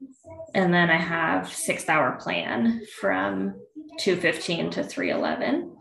And 0.54 0.72
then 0.72 0.90
I 0.90 0.96
have 0.96 1.52
sixth 1.52 1.88
hour 1.88 2.16
plan 2.20 2.82
from 3.00 3.54
215 3.98 4.70
to 4.70 4.84
311. 4.84 5.76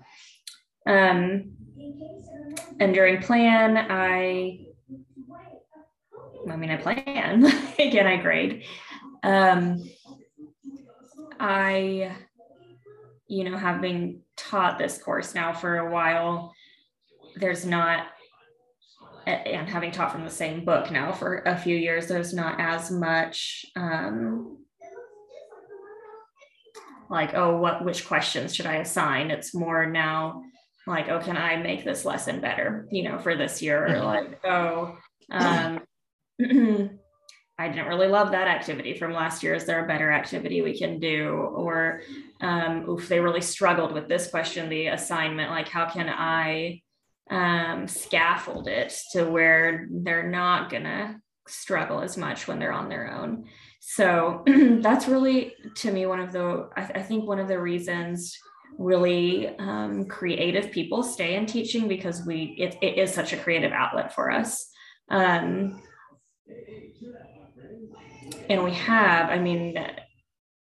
Um, 0.88 1.52
and 2.80 2.94
during 2.94 3.22
plan, 3.22 3.78
I 3.78 4.66
I 6.50 6.56
mean, 6.58 6.70
I 6.70 6.78
plan. 6.78 7.46
Again, 7.80 8.08
I 8.08 8.18
grade. 8.18 8.64
Um, 9.24 9.84
I, 11.40 12.16
you 13.28 13.44
know, 13.44 13.58
having 13.58 14.22
taught 14.38 14.78
this 14.78 14.98
course 14.98 15.34
now 15.34 15.54
for 15.54 15.78
a 15.78 15.92
while, 15.92 16.54
there's 17.36 17.66
not, 17.66 18.08
and 19.28 19.68
having 19.68 19.92
taught 19.92 20.12
from 20.12 20.24
the 20.24 20.30
same 20.30 20.64
book 20.64 20.92
now 20.92 21.12
for 21.12 21.38
a 21.46 21.58
few 21.58 21.76
years, 21.76 22.08
there's 22.08 22.34
not 22.34 22.60
as 22.60 22.92
much 22.92 23.66
um, 23.76 24.58
like, 27.10 27.34
oh, 27.34 27.58
what, 27.58 27.84
which 27.84 28.08
questions 28.08 28.56
should 28.56 28.66
I 28.66 28.78
assign? 28.78 29.32
It's 29.32 29.54
more 29.54 29.86
now 29.86 30.44
like, 30.88 31.10
oh, 31.10 31.20
can 31.20 31.38
I 31.38 31.58
make 31.58 31.84
this 31.84 32.06
lesson 32.06 32.42
better, 32.42 32.88
you 32.92 33.04
know, 33.04 33.18
for 33.18 33.36
this 33.36 33.62
year? 33.62 33.86
Or 33.86 33.90
Mhm. 33.90 34.04
like, 34.04 34.40
oh, 34.46 34.98
um, 35.32 35.82
I 37.58 37.70
didn't 37.70 37.88
really 37.88 38.08
love 38.08 38.32
that 38.32 38.48
activity 38.50 38.98
from 38.98 39.14
last 39.14 39.42
year. 39.42 39.56
Is 39.56 39.66
there 39.66 39.84
a 39.84 39.88
better 39.88 40.12
activity 40.12 40.62
we 40.62 40.78
can 40.78 41.00
do? 41.00 41.30
Or, 41.30 42.02
um, 42.42 42.88
oof, 42.90 43.08
they 43.08 43.22
really 43.22 43.42
struggled 43.42 43.94
with 43.94 44.10
this 44.10 44.28
question, 44.30 44.68
the 44.70 44.88
assignment. 44.88 45.52
Like, 45.52 45.70
how 45.70 45.90
can 45.90 46.10
I 46.10 46.82
um, 47.30 47.88
scaffold 47.88 48.68
it 48.68 48.94
to 49.12 49.26
where 49.26 49.88
they're 49.92 50.30
not 50.30 50.70
going 50.70 50.84
to 50.84 51.16
struggle 51.48 52.02
as 52.02 52.18
much 52.18 52.48
when 52.48 52.60
they're 52.60 52.74
on 52.74 52.90
their 52.90 53.12
own? 53.12 53.46
So 53.80 54.44
that's 54.82 55.08
really, 55.08 55.54
to 55.78 55.92
me, 55.92 56.06
one 56.06 56.20
of 56.20 56.32
the, 56.32 56.70
I, 56.76 56.82
I 56.82 57.02
think 57.02 57.28
one 57.28 57.40
of 57.40 57.48
the 57.48 57.60
reasons 57.60 58.38
really 58.78 59.48
um, 59.58 60.06
creative 60.06 60.72
people 60.72 61.04
stay 61.04 61.36
in 61.36 61.46
teaching 61.46 61.88
because 61.88 62.26
we, 62.26 62.56
it, 62.58 62.78
it 62.82 62.98
is 62.98 63.14
such 63.14 63.32
a 63.32 63.38
creative 63.38 63.72
outlet 63.72 64.14
for 64.14 64.32
us. 64.32 64.70
Um, 65.10 65.82
and 68.50 68.64
we 68.64 68.72
have, 68.74 69.30
I 69.30 69.40
mean, 69.40 69.78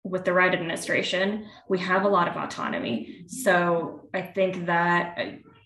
with 0.04 0.24
the 0.24 0.34
right 0.34 0.54
administration, 0.54 1.48
we 1.68 1.80
have 1.80 2.04
a 2.04 2.08
lot 2.08 2.28
of 2.28 2.36
autonomy. 2.36 3.26
So 3.28 4.08
I 4.14 4.22
think 4.22 4.68
that 4.68 5.18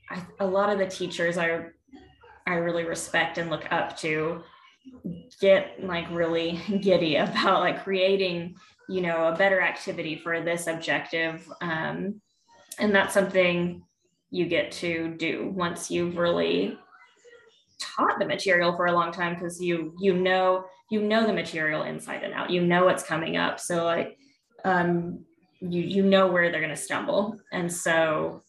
I, 0.10 0.26
a 0.40 0.46
lot 0.46 0.70
of 0.70 0.80
the 0.80 0.88
teachers 0.88 1.38
I, 1.38 1.66
I 2.48 2.56
really 2.56 2.84
respect 2.84 3.38
and 3.38 3.50
look 3.50 3.72
up 3.72 3.98
to 3.98 4.44
get 5.40 5.84
like 5.84 6.10
really 6.12 6.60
giddy 6.82 7.18
about 7.18 7.62
like 7.62 7.84
creating, 7.84 8.56
you 8.88 9.02
know, 9.02 9.28
a 9.28 9.36
better 9.36 9.62
activity 9.62 10.16
for 10.16 10.42
this 10.42 10.68
objective. 10.68 11.48
Um, 11.62 12.22
and 12.80 12.94
that's 12.94 13.14
something 13.14 13.84
you 14.32 14.46
get 14.46 14.72
to 14.72 15.16
do 15.18 15.52
once 15.56 15.90
you've 15.90 16.18
really 16.18 16.78
taught 17.80 18.20
the 18.20 18.26
material 18.26 18.76
for 18.76 18.88
a 18.88 18.92
long 18.92 19.12
time 19.12 19.34
because 19.34 19.62
you 19.62 19.96
you 20.00 20.14
know 20.14 20.66
you 20.92 21.02
know 21.02 21.26
the 21.26 21.34
material 21.34 21.84
inside 21.84 22.24
and 22.24 22.34
out 22.34 22.50
you 22.50 22.62
know 22.62 22.86
what's 22.86 23.04
coming 23.04 23.38
up 23.38 23.60
so 23.60 23.86
like 23.86 24.18
um 24.66 25.24
you 25.62 25.82
you 25.82 26.04
know 26.04 26.28
where 26.28 26.52
they're 26.52 26.62
going 26.62 26.76
to 26.76 26.76
stumble 26.76 27.36
and 27.54 27.72
so 27.72 28.44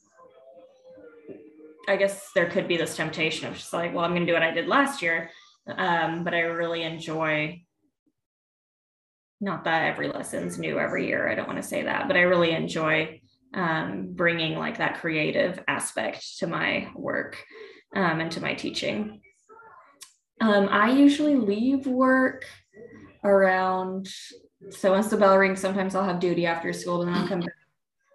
i 1.90 1.96
guess 1.96 2.30
there 2.34 2.48
could 2.48 2.68
be 2.68 2.76
this 2.76 2.96
temptation 2.96 3.46
of 3.46 3.54
just 3.54 3.72
like 3.72 3.94
well 3.94 4.04
i'm 4.04 4.12
going 4.12 4.26
to 4.26 4.30
do 4.30 4.34
what 4.34 4.42
i 4.42 4.50
did 4.50 4.66
last 4.66 5.02
year 5.02 5.30
um 5.76 6.24
but 6.24 6.34
i 6.34 6.40
really 6.40 6.82
enjoy 6.82 7.62
not 9.40 9.64
that 9.64 9.84
every 9.84 10.08
lesson's 10.08 10.58
new 10.58 10.78
every 10.78 11.06
year 11.06 11.28
i 11.28 11.34
don't 11.34 11.48
want 11.48 11.60
to 11.60 11.68
say 11.68 11.82
that 11.82 12.06
but 12.08 12.16
i 12.16 12.22
really 12.22 12.52
enjoy 12.52 13.20
um, 13.54 14.12
bringing 14.12 14.56
like 14.56 14.78
that 14.78 15.00
creative 15.00 15.62
aspect 15.66 16.38
to 16.38 16.46
my 16.46 16.88
work 16.94 17.42
um, 17.94 18.20
and 18.20 18.30
to 18.32 18.40
my 18.40 18.54
teaching. 18.54 19.20
Um, 20.40 20.68
I 20.70 20.90
usually 20.92 21.36
leave 21.36 21.86
work 21.86 22.44
around, 23.24 24.08
so 24.70 24.92
once 24.92 25.08
the 25.08 25.16
bell 25.16 25.36
rings, 25.36 25.60
sometimes 25.60 25.94
I'll 25.94 26.04
have 26.04 26.20
duty 26.20 26.46
after 26.46 26.72
school 26.72 27.02
and 27.02 27.08
then 27.12 27.20
I'll 27.20 27.28
come 27.28 27.40
back 27.40 27.50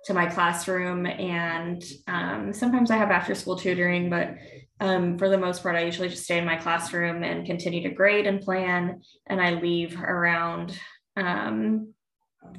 to 0.05 0.13
my 0.13 0.27
classroom. 0.27 1.05
And 1.05 1.83
um, 2.07 2.53
sometimes 2.53 2.91
I 2.91 2.97
have 2.97 3.11
after 3.11 3.35
school 3.35 3.55
tutoring, 3.55 4.09
but 4.09 4.35
um, 4.79 5.17
for 5.17 5.29
the 5.29 5.37
most 5.37 5.63
part, 5.63 5.75
I 5.75 5.85
usually 5.85 6.09
just 6.09 6.23
stay 6.23 6.37
in 6.37 6.45
my 6.45 6.57
classroom 6.57 7.23
and 7.23 7.45
continue 7.45 7.81
to 7.83 7.93
grade 7.93 8.27
and 8.27 8.41
plan. 8.41 9.01
And 9.27 9.41
I 9.41 9.55
leave 9.55 9.99
around 9.99 10.79
um, 11.17 11.93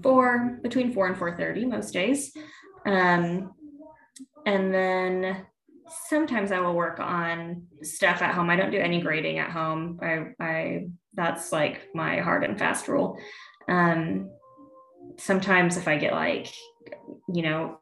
four, 0.02 0.58
between 0.62 0.92
four 0.92 1.06
and 1.06 1.16
4.30 1.16 1.68
most 1.68 1.92
days. 1.92 2.32
Um, 2.84 3.52
and 4.44 4.72
then 4.72 5.46
sometimes 6.08 6.52
I 6.52 6.60
will 6.60 6.74
work 6.74 7.00
on 7.00 7.66
stuff 7.82 8.22
at 8.22 8.34
home. 8.34 8.50
I 8.50 8.56
don't 8.56 8.70
do 8.70 8.78
any 8.78 9.00
grading 9.00 9.38
at 9.38 9.50
home. 9.50 10.00
I, 10.02 10.26
I 10.40 10.86
that's 11.14 11.52
like 11.52 11.88
my 11.94 12.20
hard 12.20 12.44
and 12.44 12.58
fast 12.58 12.88
rule. 12.88 13.18
Um, 13.68 14.30
sometimes 15.18 15.76
if 15.76 15.88
I 15.88 15.96
get 15.96 16.12
like, 16.12 16.52
you 17.32 17.42
know, 17.42 17.80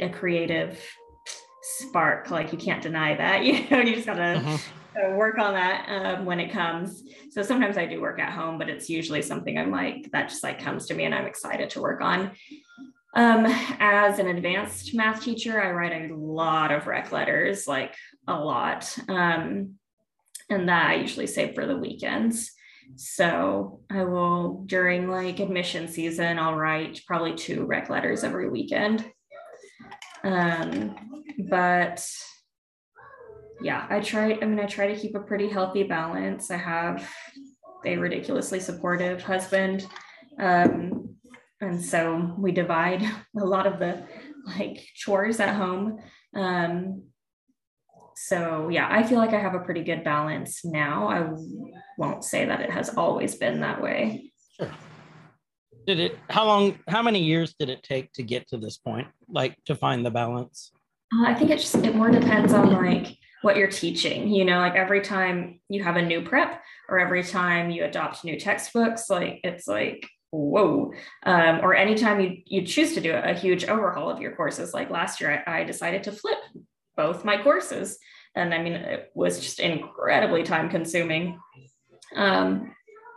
a 0.00 0.08
creative 0.08 0.78
spark, 1.62 2.30
like 2.30 2.52
you 2.52 2.58
can't 2.58 2.82
deny 2.82 3.14
that, 3.16 3.44
you 3.44 3.68
know, 3.70 3.80
you 3.80 3.94
just 3.94 4.06
gotta 4.06 4.40
Mhm. 4.94 5.16
work 5.16 5.38
on 5.38 5.54
that 5.54 5.86
um, 5.88 6.24
when 6.24 6.40
it 6.40 6.52
comes. 6.52 7.02
So 7.30 7.42
sometimes 7.42 7.78
I 7.78 7.86
do 7.86 8.00
work 8.00 8.20
at 8.20 8.32
home, 8.32 8.58
but 8.58 8.68
it's 8.68 8.90
usually 8.90 9.22
something 9.22 9.56
I'm 9.56 9.70
like, 9.70 10.10
that 10.12 10.28
just 10.28 10.42
like 10.42 10.62
comes 10.62 10.86
to 10.86 10.94
me 10.94 11.04
and 11.04 11.14
I'm 11.14 11.26
excited 11.26 11.70
to 11.70 11.80
work 11.80 12.02
on. 12.02 12.32
Um, 13.14 13.44
as 13.78 14.18
an 14.18 14.28
advanced 14.28 14.94
math 14.94 15.22
teacher, 15.22 15.62
I 15.62 15.70
write 15.72 16.10
a 16.10 16.14
lot 16.14 16.72
of 16.72 16.86
rec 16.86 17.12
letters, 17.12 17.66
like 17.66 17.94
a 18.26 18.34
lot. 18.34 18.96
Um, 19.08 19.74
and 20.48 20.68
that 20.68 20.90
I 20.90 20.94
usually 20.96 21.26
save 21.26 21.54
for 21.54 21.66
the 21.66 21.76
weekends. 21.76 22.52
So 22.96 23.80
I 23.90 24.04
will, 24.04 24.64
during 24.66 25.10
like 25.10 25.40
admission 25.40 25.88
season, 25.88 26.38
I'll 26.38 26.56
write 26.56 27.00
probably 27.06 27.34
two 27.34 27.64
rec 27.64 27.90
letters 27.90 28.24
every 28.24 28.48
weekend. 28.48 29.04
Um, 30.24 30.94
but 31.50 32.06
yeah, 33.60 33.86
I 33.90 34.00
try, 34.00 34.38
I 34.40 34.44
mean, 34.44 34.60
I 34.60 34.66
try 34.66 34.92
to 34.92 35.00
keep 35.00 35.14
a 35.14 35.20
pretty 35.20 35.48
healthy 35.48 35.84
balance. 35.84 36.50
I 36.50 36.56
have 36.56 37.08
a 37.84 37.96
ridiculously 37.96 38.60
supportive 38.60 39.22
husband. 39.22 39.86
Um, 40.38 41.12
and 41.62 41.82
so 41.82 42.34
we 42.36 42.52
divide 42.52 43.02
a 43.40 43.44
lot 43.44 43.66
of 43.66 43.78
the 43.78 44.04
like 44.44 44.84
chores 44.96 45.38
at 45.40 45.54
home 45.54 45.98
um 46.34 47.04
so 48.16 48.68
yeah 48.68 48.88
i 48.90 49.02
feel 49.02 49.18
like 49.18 49.32
i 49.32 49.40
have 49.40 49.54
a 49.54 49.60
pretty 49.60 49.84
good 49.84 50.02
balance 50.02 50.64
now 50.64 51.08
i 51.08 51.20
won't 51.98 52.24
say 52.24 52.44
that 52.44 52.60
it 52.60 52.70
has 52.70 52.90
always 52.96 53.34
been 53.34 53.60
that 53.60 53.82
way 53.82 54.32
Sure. 54.56 54.70
Did 55.86 55.98
it, 55.98 56.18
how 56.30 56.46
long, 56.46 56.78
how 56.86 57.02
many 57.02 57.24
years 57.24 57.54
did 57.58 57.68
it 57.68 57.82
take 57.82 58.12
to 58.12 58.22
get 58.22 58.46
to 58.50 58.56
this 58.56 58.76
point? 58.76 59.08
Like 59.28 59.56
to 59.64 59.74
find 59.74 60.06
the 60.06 60.12
balance? 60.12 60.70
Uh, 61.12 61.24
i 61.26 61.34
think 61.34 61.50
it 61.50 61.58
just 61.58 61.74
it 61.74 61.94
more 61.94 62.10
depends 62.10 62.52
on 62.54 62.72
like 62.72 63.18
what 63.42 63.56
you're 63.56 63.68
teaching 63.68 64.28
you 64.28 64.44
know 64.46 64.60
like 64.60 64.76
every 64.76 65.02
time 65.02 65.60
you 65.68 65.82
have 65.82 65.96
a 65.96 66.02
new 66.02 66.22
prep 66.22 66.62
or 66.88 66.98
every 66.98 67.22
time 67.22 67.70
you 67.70 67.84
adopt 67.84 68.24
new 68.24 68.38
textbooks 68.38 69.10
like 69.10 69.40
it's 69.44 69.66
like 69.66 70.08
whoa. 70.32 70.92
Um, 71.24 71.60
or 71.62 71.74
anytime 71.74 72.20
you, 72.20 72.38
you 72.46 72.66
choose 72.66 72.94
to 72.94 73.00
do 73.00 73.12
a 73.12 73.34
huge 73.34 73.64
overhaul 73.64 74.10
of 74.10 74.20
your 74.20 74.34
courses, 74.34 74.74
like 74.74 74.90
last 74.90 75.20
year, 75.20 75.44
I, 75.46 75.60
I 75.60 75.64
decided 75.64 76.04
to 76.04 76.12
flip 76.12 76.38
both 76.96 77.24
my 77.24 77.40
courses. 77.42 77.98
And 78.34 78.54
I 78.54 78.62
mean, 78.62 78.72
it 78.72 79.10
was 79.14 79.40
just 79.40 79.60
incredibly 79.60 80.42
time 80.42 80.70
consuming. 80.70 81.38
Um, 82.14 82.74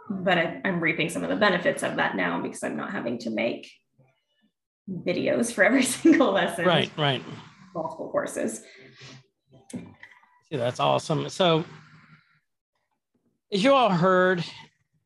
but 0.10 0.38
I, 0.38 0.62
I'm 0.64 0.80
reaping 0.80 1.10
some 1.10 1.24
of 1.24 1.30
the 1.30 1.36
benefits 1.36 1.84
of 1.84 1.96
that 1.98 2.16
now 2.16 2.42
because 2.42 2.64
I'm 2.64 2.78
not 2.78 2.92
having 2.92 3.18
to 3.20 3.30
make 3.30 3.72
videos 4.90 5.52
for 5.52 5.64
every 5.64 5.84
single 5.84 6.32
lesson. 6.32 6.66
Right, 6.66 6.92
right. 6.98 7.24
Multiple 7.74 8.10
courses. 8.10 8.62
See, 9.72 10.58
that's 10.58 10.80
awesome. 10.80 11.28
So, 11.30 11.66
as 13.52 13.64
you 13.64 13.74
all 13.74 13.90
heard, 13.90 14.44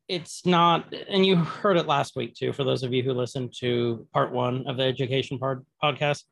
it's 0.08 0.44
not, 0.44 0.92
and 1.08 1.24
you 1.24 1.36
heard 1.36 1.76
it 1.76 1.86
last 1.86 2.16
week 2.16 2.34
too, 2.34 2.52
for 2.52 2.64
those 2.64 2.82
of 2.82 2.92
you 2.92 3.02
who 3.02 3.12
listened 3.12 3.54
to 3.60 4.06
part 4.12 4.32
one 4.32 4.66
of 4.66 4.76
the 4.76 4.82
education 4.82 5.38
part 5.38 5.64
podcast. 5.82 6.24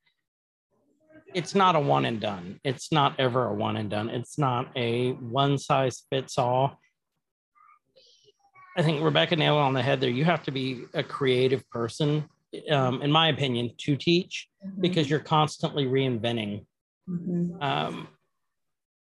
It's 1.35 1.55
not 1.55 1.77
a 1.77 1.81
one 1.81 2.07
and 2.07 2.21
done. 2.21 2.59
It's 2.65 2.91
not 2.91 3.21
ever 3.21 3.47
a 3.47 3.55
one 3.55 3.77
and 3.77 3.91
done. 3.91 4.09
It's 4.09 4.39
not 4.39 4.71
a 4.77 5.13
one 5.13 5.59
size 5.59 6.05
fits 6.11 6.39
all. 6.39 6.81
I 8.79 8.83
think 8.83 9.03
Rebecca 9.03 9.35
nailed 9.35 9.59
it 9.59 9.63
on 9.63 9.75
the 9.75 9.83
head 9.83 10.01
there. 10.01 10.09
You 10.09 10.25
have 10.25 10.45
to 10.45 10.53
be 10.53 10.85
a 10.95 11.03
creative 11.03 11.69
person, 11.69 12.25
um, 12.71 13.03
in 13.03 13.11
my 13.11 13.29
opinion, 13.29 13.73
to 13.79 13.97
teach 13.97 14.49
because 14.81 15.11
you're 15.11 15.19
constantly 15.19 15.87
reinventing 15.87 16.65
Mhm. 17.09 17.61
um, 17.61 18.07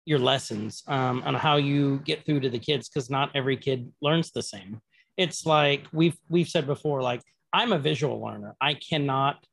your 0.06 0.18
lessons 0.18 0.82
um, 0.88 1.22
on 1.22 1.34
how 1.34 1.56
you 1.56 2.00
get 2.04 2.24
through 2.26 2.40
to 2.40 2.50
the 2.50 2.58
kids 2.58 2.88
because 2.88 3.10
not 3.10 3.30
every 3.36 3.56
kid 3.56 3.92
learns 4.02 4.32
the 4.32 4.42
same. 4.42 4.80
It's 5.16 5.46
like 5.46 5.86
we've 5.92 6.18
we've 6.28 6.48
said 6.48 6.66
before, 6.66 7.00
like 7.00 7.22
I'm 7.52 7.72
a 7.72 7.78
visual 7.78 8.20
learner. 8.20 8.56
I 8.60 8.74
cannot, 8.74 9.44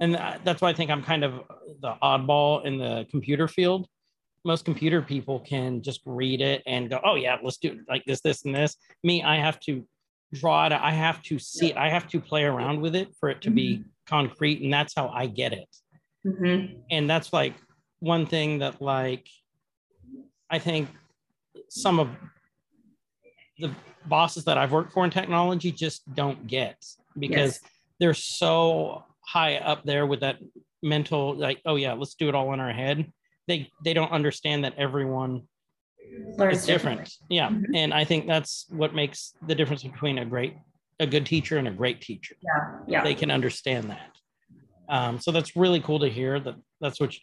and 0.00 0.14
that's 0.14 0.60
why 0.62 0.70
I 0.70 0.72
think 0.72 0.90
I'm 0.90 1.02
kind 1.02 1.22
of 1.22 1.42
the 1.80 1.94
oddball 2.02 2.64
in 2.64 2.78
the 2.78 3.06
computer 3.08 3.46
field. 3.46 3.86
Most 4.44 4.64
computer 4.64 5.00
people 5.00 5.40
can 5.40 5.82
just 5.82 6.00
read 6.04 6.40
it 6.42 6.62
and 6.66 6.90
go, 6.90 7.00
"Oh 7.04 7.14
yeah, 7.14 7.38
let's 7.42 7.56
do 7.56 7.72
it 7.72 7.78
like 7.88 8.04
this, 8.04 8.20
this, 8.20 8.44
and 8.44 8.54
this." 8.54 8.76
Me, 9.02 9.22
I 9.22 9.36
have 9.36 9.58
to 9.60 9.86
draw 10.34 10.66
it. 10.66 10.72
I 10.72 10.90
have 10.92 11.22
to 11.24 11.38
see 11.38 11.70
it. 11.70 11.76
I 11.76 11.88
have 11.88 12.06
to 12.08 12.20
play 12.20 12.44
around 12.44 12.80
with 12.80 12.94
it 12.94 13.08
for 13.18 13.30
it 13.30 13.40
to 13.42 13.50
be 13.50 13.82
concrete, 14.06 14.60
and 14.62 14.72
that's 14.72 14.94
how 14.94 15.08
I 15.08 15.26
get 15.26 15.52
it 15.52 15.68
Mhm. 16.26 16.82
and 16.90 17.08
that's 17.08 17.32
like 17.32 17.54
one 18.00 18.24
thing 18.26 18.58
that 18.58 18.80
like 18.82 19.26
i 20.50 20.58
think 20.58 20.88
some 21.68 21.98
of 21.98 22.08
the 23.58 23.70
bosses 24.06 24.44
that 24.44 24.56
i've 24.58 24.72
worked 24.72 24.92
for 24.92 25.04
in 25.04 25.10
technology 25.10 25.70
just 25.72 26.02
don't 26.14 26.46
get 26.46 26.76
because 27.18 27.60
Yes. 27.62 27.70
they're 28.00 28.14
so 28.14 29.04
high 29.20 29.56
up 29.56 29.84
there 29.84 30.06
with 30.06 30.20
that 30.20 30.36
mental 30.82 31.34
like 31.34 31.60
oh 31.66 31.76
yeah 31.76 31.92
let's 31.94 32.14
do 32.14 32.28
it 32.28 32.34
all 32.34 32.52
in 32.52 32.60
our 32.60 32.72
head 32.72 33.10
they 33.46 33.70
they 33.84 33.94
don't 33.94 34.10
understand 34.12 34.64
that 34.64 34.74
everyone 34.76 35.42
Learns 36.36 36.58
is 36.58 36.66
different 36.66 37.04
differently. 37.04 37.36
yeah 37.36 37.48
Mhm. 37.50 37.64
and 37.74 37.94
i 37.94 38.04
think 38.04 38.26
that's 38.26 38.66
what 38.70 38.94
makes 38.94 39.34
the 39.46 39.54
difference 39.54 39.82
between 39.82 40.18
a 40.18 40.24
great 40.24 40.54
a 41.00 41.06
good 41.06 41.26
teacher 41.26 41.58
and 41.58 41.68
a 41.68 41.70
great 41.70 42.00
teacher 42.00 42.36
Yeah. 42.42 42.78
Yeah. 42.86 43.02
they 43.04 43.14
can 43.14 43.30
understand 43.30 43.90
that. 43.90 44.10
Um, 44.88 45.18
so 45.18 45.30
that's 45.32 45.56
really 45.56 45.80
cool 45.80 45.98
to 46.00 46.08
hear 46.08 46.38
that 46.40 46.56
that's 46.80 47.00
what 47.00 47.14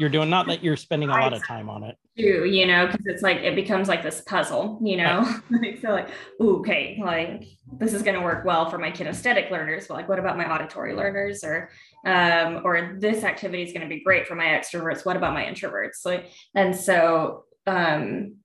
you're 0.00 0.08
doing. 0.08 0.30
Not 0.30 0.46
that 0.46 0.64
you're 0.64 0.78
spending 0.78 1.10
a 1.10 1.12
lot 1.12 1.34
of 1.34 1.46
time 1.46 1.68
on 1.68 1.82
it. 1.84 1.94
do, 2.16 2.46
you 2.46 2.66
know, 2.66 2.86
because 2.86 3.04
it's 3.04 3.22
like 3.22 3.36
it 3.36 3.54
becomes 3.54 3.86
like 3.86 4.02
this 4.02 4.22
puzzle, 4.22 4.80
you 4.82 4.96
know. 4.96 5.20
like 5.50 5.78
so 5.82 5.90
like, 5.90 6.08
ooh, 6.42 6.60
okay, 6.60 6.98
like 7.04 7.44
this 7.78 7.92
is 7.92 8.00
gonna 8.00 8.22
work 8.22 8.46
well 8.46 8.70
for 8.70 8.78
my 8.78 8.90
kinesthetic 8.90 9.50
learners, 9.50 9.88
but 9.88 9.98
like 9.98 10.08
what 10.08 10.18
about 10.18 10.38
my 10.38 10.50
auditory 10.50 10.94
learners? 10.94 11.44
Or 11.44 11.68
um, 12.06 12.62
or 12.64 12.96
this 12.98 13.24
activity 13.24 13.62
is 13.62 13.74
gonna 13.74 13.88
be 13.88 14.00
great 14.02 14.26
for 14.26 14.34
my 14.34 14.46
extroverts. 14.46 15.04
What 15.04 15.18
about 15.18 15.34
my 15.34 15.44
introverts? 15.44 16.06
Like, 16.06 16.30
and 16.54 16.74
so 16.74 17.44
um 17.66 18.36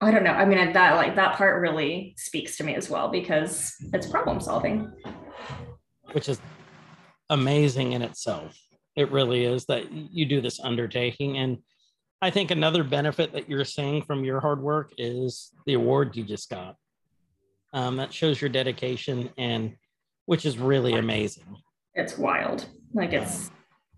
I 0.00 0.10
don't 0.10 0.24
know. 0.24 0.32
I 0.32 0.46
mean 0.46 0.72
that 0.72 0.96
like 0.96 1.14
that 1.16 1.36
part 1.36 1.60
really 1.60 2.14
speaks 2.16 2.56
to 2.56 2.64
me 2.64 2.74
as 2.74 2.88
well 2.88 3.08
because 3.08 3.74
it's 3.92 4.06
problem 4.06 4.40
solving. 4.40 4.90
which 6.12 6.30
is 6.30 6.40
amazing 7.28 7.92
in 7.92 8.00
itself. 8.00 8.56
It 8.96 9.10
really 9.10 9.44
is 9.44 9.66
that 9.66 9.90
you 9.92 10.24
do 10.24 10.40
this 10.40 10.60
undertaking. 10.60 11.38
And 11.38 11.58
I 12.22 12.30
think 12.30 12.50
another 12.50 12.84
benefit 12.84 13.32
that 13.32 13.48
you're 13.48 13.64
seeing 13.64 14.02
from 14.02 14.24
your 14.24 14.40
hard 14.40 14.60
work 14.62 14.92
is 14.98 15.52
the 15.66 15.74
award 15.74 16.16
you 16.16 16.24
just 16.24 16.48
got. 16.48 16.76
Um, 17.72 17.96
that 17.96 18.12
shows 18.12 18.40
your 18.40 18.50
dedication 18.50 19.30
and 19.36 19.74
which 20.26 20.46
is 20.46 20.58
really 20.58 20.94
amazing. 20.94 21.56
It's 21.94 22.16
wild. 22.16 22.66
Like 22.92 23.12
it's 23.12 23.50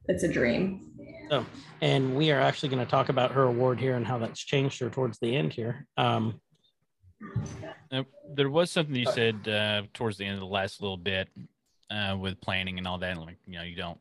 it's 0.08 0.22
a 0.22 0.28
dream. 0.28 0.90
So, 1.30 1.44
and 1.80 2.16
we 2.16 2.30
are 2.30 2.40
actually 2.40 2.68
going 2.70 2.84
to 2.84 2.90
talk 2.90 3.08
about 3.08 3.32
her 3.32 3.42
award 3.44 3.80
here 3.80 3.96
and 3.96 4.06
how 4.06 4.18
that's 4.18 4.40
changed 4.40 4.80
her 4.80 4.88
towards 4.88 5.18
the 5.18 5.36
end 5.36 5.52
here. 5.52 5.86
Um, 5.96 6.40
Uh, 7.90 8.02
there 8.34 8.50
was 8.50 8.70
something 8.70 8.94
you 8.94 9.06
said 9.06 9.48
uh, 9.48 9.82
towards 9.94 10.18
the 10.18 10.24
end 10.24 10.34
of 10.34 10.40
the 10.40 10.46
last 10.46 10.80
little 10.82 10.96
bit 10.96 11.28
uh, 11.90 12.16
with 12.18 12.40
planning 12.40 12.78
and 12.78 12.86
all 12.86 12.98
that. 12.98 13.16
Like 13.18 13.38
you 13.46 13.58
know, 13.58 13.62
you 13.62 13.76
don't 13.76 13.98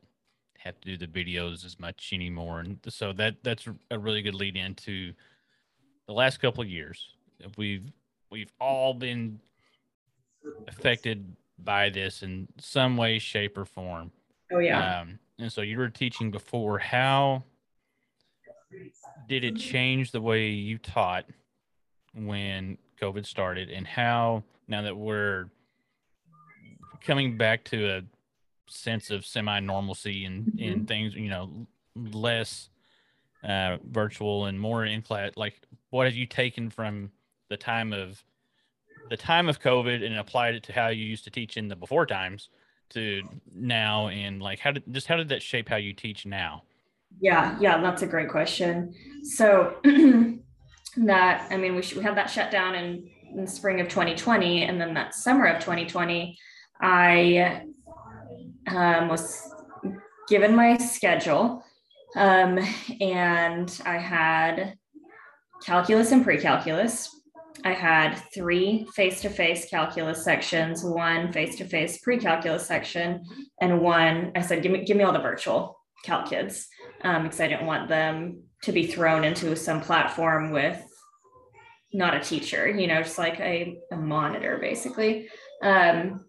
have 0.66 0.82
to 0.82 0.98
do 0.98 0.98
the 0.98 1.08
videos 1.08 1.64
as 1.64 1.80
much 1.80 2.12
anymore, 2.12 2.60
and 2.60 2.80
so 2.90 3.14
that 3.14 3.36
that's 3.44 3.68
a 3.92 4.00
really 4.00 4.22
good 4.22 4.36
lead 4.36 4.58
into 4.58 5.14
the 6.08 6.14
last 6.14 6.38
couple 6.38 6.64
of 6.64 6.70
years. 6.70 7.16
We've 7.58 7.92
we've 8.32 8.52
all 8.60 8.94
been 8.94 9.40
affected 10.68 11.36
by 11.60 11.90
this 11.90 12.24
in 12.24 12.48
some 12.60 12.98
way, 12.98 13.20
shape, 13.20 13.58
or 13.58 13.66
form. 13.66 14.12
Oh 14.52 14.60
yeah. 14.60 15.02
Um, 15.02 15.20
and 15.38 15.52
so 15.52 15.62
you 15.62 15.78
were 15.78 15.90
teaching 15.90 16.32
before. 16.32 16.80
How 16.80 17.44
did 19.28 19.44
it 19.44 19.56
change 19.56 20.12
the 20.12 20.22
way 20.22 20.50
you 20.50 20.78
taught 20.78 21.26
when 22.14 22.78
COVID 23.00 23.26
started, 23.26 23.70
and 23.70 23.86
how 23.86 24.44
now 24.68 24.82
that 24.82 24.98
we're 24.98 25.50
coming 27.02 27.38
back 27.38 27.64
to 27.66 27.98
a 27.98 28.02
sense 28.68 29.12
of 29.12 29.26
semi-normalcy 29.26 30.26
and 30.26 30.48
Mhm. 30.48 30.58
and 30.60 30.88
things, 30.88 31.16
you 31.16 31.30
know, 31.30 31.68
less 31.96 32.70
uh, 33.44 33.78
virtual 33.84 34.46
and 34.46 34.60
more 34.60 34.86
in 34.86 35.02
class. 35.02 35.32
Like, 35.38 35.62
what 35.92 36.06
have 36.08 36.16
you 36.16 36.26
taken 36.28 36.70
from 36.70 37.12
the 37.50 37.58
time 37.58 37.94
of 37.94 38.24
the 39.10 39.18
time 39.18 39.50
of 39.50 39.62
COVID 39.62 40.06
and 40.06 40.18
applied 40.18 40.56
it 40.56 40.64
to 40.64 40.74
how 40.74 40.90
you 40.90 41.06
used 41.06 41.24
to 41.26 41.32
teach 41.32 41.58
in 41.58 41.68
the 41.68 41.76
before 41.76 42.06
times? 42.06 42.50
to 42.90 43.24
now 43.52 44.10
and 44.10 44.44
like 44.44 44.60
how 44.60 44.70
did 44.72 44.84
just 44.94 45.08
how 45.08 45.16
did 45.16 45.30
that 45.30 45.42
shape 45.42 45.68
how 45.68 45.76
you 45.76 45.92
teach 45.92 46.24
now 46.24 46.62
Yeah, 47.20 47.58
yeah, 47.60 47.82
that's 47.82 48.02
a 48.02 48.08
great 48.08 48.30
question. 48.30 48.94
So 49.24 49.76
that 50.98 51.48
I 51.52 51.58
mean, 51.58 51.76
we 51.76 51.82
should, 51.82 51.98
we 51.98 52.04
had 52.04 52.18
that 52.18 52.30
shut 52.30 52.52
down 52.52 52.76
in, 52.76 53.10
in 53.36 53.48
spring 53.48 53.80
of 53.80 53.88
2020, 53.88 54.64
and 54.64 54.80
then 54.80 54.94
that 54.96 55.16
summer 55.16 55.46
of 55.46 55.62
2020, 55.62 56.38
I 56.82 57.64
um, 58.68 59.08
was 59.08 59.54
given 60.28 60.56
my 60.56 60.78
schedule, 60.78 61.64
um, 62.16 62.60
and 63.02 63.82
I 63.86 63.98
had 63.98 64.78
calculus 65.64 66.12
and 66.12 66.24
pre-calculus. 66.24 67.10
I 67.64 67.72
had 67.72 68.16
three 68.34 68.86
face-to-face 68.96 69.70
calculus 69.70 70.24
sections, 70.24 70.84
one 70.84 71.32
face-to-face 71.32 72.00
pre-calculus 72.00 72.66
section, 72.66 73.24
and 73.62 73.82
one. 73.82 74.32
I 74.36 74.42
said, 74.42 74.62
"Give 74.62 74.72
me, 74.72 74.84
give 74.86 74.98
me 74.98 75.04
all 75.04 75.14
the 75.14 75.20
virtual 75.20 75.80
calc 76.04 76.30
kids." 76.30 76.68
um, 77.06 77.24
because 77.24 77.40
I 77.40 77.48
didn't 77.48 77.68
want 77.68 77.88
them 77.88 78.44
to 78.64 78.72
be 78.72 78.88
thrown 78.88 79.24
into 79.24 79.56
some 79.56 79.82
platform 79.82 80.52
with 80.52 80.82
not 81.94 82.16
a 82.16 82.20
teacher, 82.20 82.68
you 82.68 82.88
know, 82.88 83.02
just 83.04 83.18
like 83.18 83.40
a, 83.40 83.78
a 83.92 83.96
monitor 83.96 84.58
basically. 84.60 85.30
Um, 85.62 86.25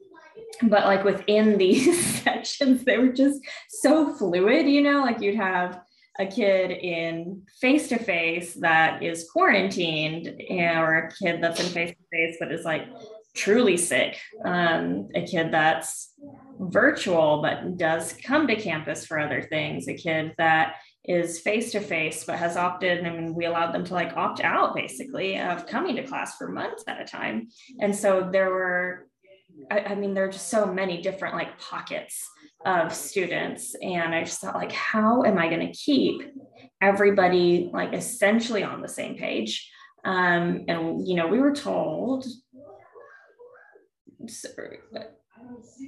but 0.63 0.85
like 0.85 1.05
within 1.05 1.59
these 1.59 2.23
sections, 2.23 2.85
they 2.85 2.99
were 2.99 3.13
just 3.13 3.41
so 3.69 4.15
fluid, 4.15 4.67
you 4.67 4.83
know, 4.83 5.03
like 5.03 5.21
you'd 5.21 5.37
have 5.37 5.81
a 6.19 6.27
kid 6.27 6.71
in 6.71 7.43
face 7.61 7.89
to 7.89 7.99
face 7.99 8.55
that 8.55 9.03
is 9.03 9.29
quarantined, 9.31 10.29
or 10.51 10.95
a 10.95 11.13
kid 11.13 11.43
that's 11.43 11.61
in 11.61 11.67
face 11.67 11.91
to 11.91 12.05
face 12.11 12.37
but 12.41 12.53
is 12.53 12.65
like 12.65 12.87
truly 13.35 13.77
sick, 13.77 14.19
um, 14.45 15.09
a 15.15 15.27
kid 15.27 15.53
that's 15.53 16.15
virtual 16.59 17.43
but 17.43 17.77
does 17.77 18.15
come 18.25 18.47
to 18.47 18.57
campus 18.57 19.05
for 19.05 19.19
other 19.19 19.43
things, 19.43 19.89
a 19.89 19.95
kid 19.95 20.35
that 20.39 20.77
is 21.05 21.39
face 21.41 21.71
to 21.73 21.81
face 21.81 22.25
but 22.25 22.39
has 22.39 22.57
opted 22.57 22.99
and 22.99 23.35
we 23.35 23.45
allowed 23.45 23.73
them 23.73 23.85
to 23.85 23.95
like 23.95 24.17
opt 24.17 24.41
out 24.41 24.75
basically 24.75 25.39
of 25.39 25.67
coming 25.67 25.97
to 25.97 26.03
class 26.03 26.37
for 26.37 26.49
months 26.49 26.83
at 26.89 27.01
a 27.01 27.05
time. 27.05 27.49
And 27.81 27.95
so 27.95 28.29
there 28.33 28.51
were, 28.51 29.07
I, 29.71 29.81
I 29.81 29.95
mean, 29.95 30.15
there 30.15 30.25
are 30.25 30.31
just 30.31 30.49
so 30.49 30.67
many 30.67 31.03
different 31.03 31.35
like 31.35 31.59
pockets 31.59 32.29
of 32.65 32.95
students. 32.95 33.75
And 33.81 34.15
I 34.15 34.25
just 34.25 34.41
thought, 34.41 34.55
like, 34.55 34.73
how 34.73 35.23
am 35.25 35.39
I 35.39 35.49
going 35.49 35.67
to 35.67 35.73
keep 35.73 36.23
everybody 36.81 37.71
like 37.73 37.93
essentially 37.93 38.63
on 38.63 38.83
the 38.83 38.89
same 38.89 39.17
page? 39.17 39.71
Um, 40.05 40.65
and 40.69 41.07
you 41.07 41.17
know, 41.17 41.27
we 41.27 41.41
were 41.41 41.55
told 41.55 42.27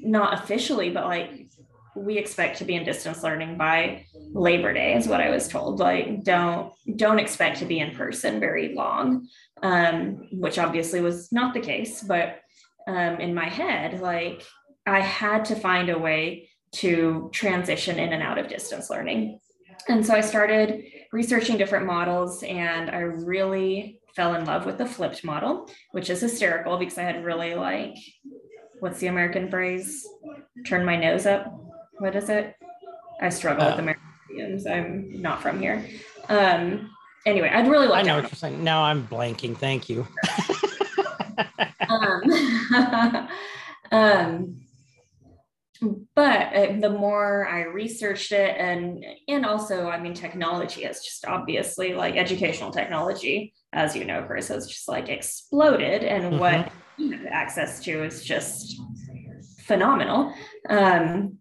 not 0.02 0.34
officially, 0.34 0.90
but 0.90 1.06
like 1.06 1.48
we 1.96 2.16
expect 2.16 2.58
to 2.58 2.64
be 2.64 2.74
in 2.74 2.84
distance 2.84 3.22
learning 3.22 3.56
by 3.56 4.04
Labor 4.32 4.72
Day 4.72 4.94
is 4.94 5.08
what 5.08 5.20
I 5.20 5.30
was 5.30 5.48
told. 5.48 5.80
Like 5.80 6.22
don't 6.22 6.72
don't 6.96 7.18
expect 7.18 7.58
to 7.58 7.64
be 7.64 7.80
in 7.80 7.94
person 7.94 8.40
very 8.40 8.74
long, 8.74 9.26
um, 9.62 10.28
which 10.32 10.58
obviously 10.58 11.00
was 11.00 11.32
not 11.32 11.54
the 11.54 11.60
case. 11.60 12.02
But 12.02 12.40
um, 12.88 13.20
in 13.20 13.34
my 13.34 13.48
head, 13.48 14.00
like 14.00 14.42
I 14.86 15.00
had 15.00 15.44
to 15.46 15.54
find 15.54 15.90
a 15.90 15.98
way 15.98 16.48
to 16.72 17.30
transition 17.32 17.98
in 17.98 18.12
and 18.12 18.22
out 18.22 18.38
of 18.38 18.48
distance 18.48 18.90
learning. 18.90 19.38
And 19.88 20.04
so 20.04 20.14
I 20.14 20.20
started 20.22 20.84
researching 21.12 21.56
different 21.56 21.86
models 21.86 22.42
and 22.42 22.90
I 22.90 23.00
really 23.00 24.00
fell 24.16 24.34
in 24.34 24.44
love 24.44 24.66
with 24.66 24.78
the 24.78 24.86
flipped 24.86 25.22
model, 25.24 25.70
which 25.92 26.10
is 26.10 26.20
hysterical 26.20 26.76
because 26.78 26.98
I 26.98 27.02
had 27.02 27.24
really 27.24 27.54
like, 27.54 27.94
what's 28.80 28.98
the 29.00 29.06
American 29.06 29.48
phrase? 29.50 30.06
Turn 30.66 30.84
my 30.84 30.96
nose 30.96 31.26
up. 31.26 31.46
What 31.98 32.16
is 32.16 32.28
it? 32.28 32.54
I 33.20 33.28
struggle 33.28 33.64
Uh, 33.66 33.70
with 33.70 33.78
Americans. 33.80 34.66
I'm 34.66 35.20
not 35.22 35.40
from 35.42 35.60
here. 35.60 35.84
Um, 36.28 36.90
anyway, 37.26 37.50
I'd 37.52 37.68
really 37.68 37.86
like. 37.86 38.00
I 38.04 38.06
know 38.06 38.16
what 38.16 38.24
you're 38.24 38.30
saying. 38.32 38.62
Now 38.62 38.82
I'm 38.82 39.06
blanking. 39.06 39.56
Thank 39.56 39.88
you. 39.88 40.06
um, 41.88 43.28
um, 43.92 44.60
but 46.14 46.54
uh, 46.54 46.72
the 46.80 46.90
more 46.90 47.46
I 47.46 47.62
researched 47.62 48.32
it, 48.32 48.56
and 48.58 49.04
and 49.28 49.46
also, 49.46 49.88
I 49.88 50.00
mean, 50.00 50.14
technology 50.14 50.82
has 50.82 51.04
just 51.04 51.24
obviously 51.24 51.94
like 51.94 52.16
educational 52.16 52.70
technology, 52.70 53.54
as 53.72 53.94
you 53.94 54.04
know, 54.04 54.24
Chris, 54.24 54.48
has 54.48 54.66
just 54.66 54.88
like 54.88 55.08
exploded, 55.08 56.02
and 56.02 56.40
what 56.40 56.72
you 56.96 57.12
have 57.12 57.26
access 57.26 57.80
to 57.84 58.04
is 58.04 58.24
just 58.24 58.80
phenomenal. 59.60 60.32
Um, 60.68 61.38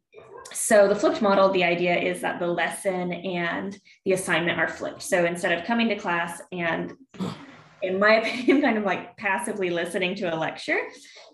so 0.53 0.87
the 0.87 0.95
flipped 0.95 1.21
model, 1.21 1.51
the 1.51 1.63
idea 1.63 1.97
is 1.97 2.21
that 2.21 2.39
the 2.39 2.47
lesson 2.47 3.11
and 3.11 3.77
the 4.05 4.13
assignment 4.13 4.59
are 4.59 4.67
flipped. 4.67 5.01
So 5.01 5.25
instead 5.25 5.57
of 5.57 5.65
coming 5.65 5.89
to 5.89 5.95
class 5.95 6.41
and 6.51 6.93
in 7.81 7.99
my 7.99 8.15
opinion, 8.21 8.61
kind 8.61 8.77
of 8.77 8.83
like 8.83 9.17
passively 9.17 9.69
listening 9.69 10.15
to 10.15 10.33
a 10.33 10.35
lecture 10.35 10.79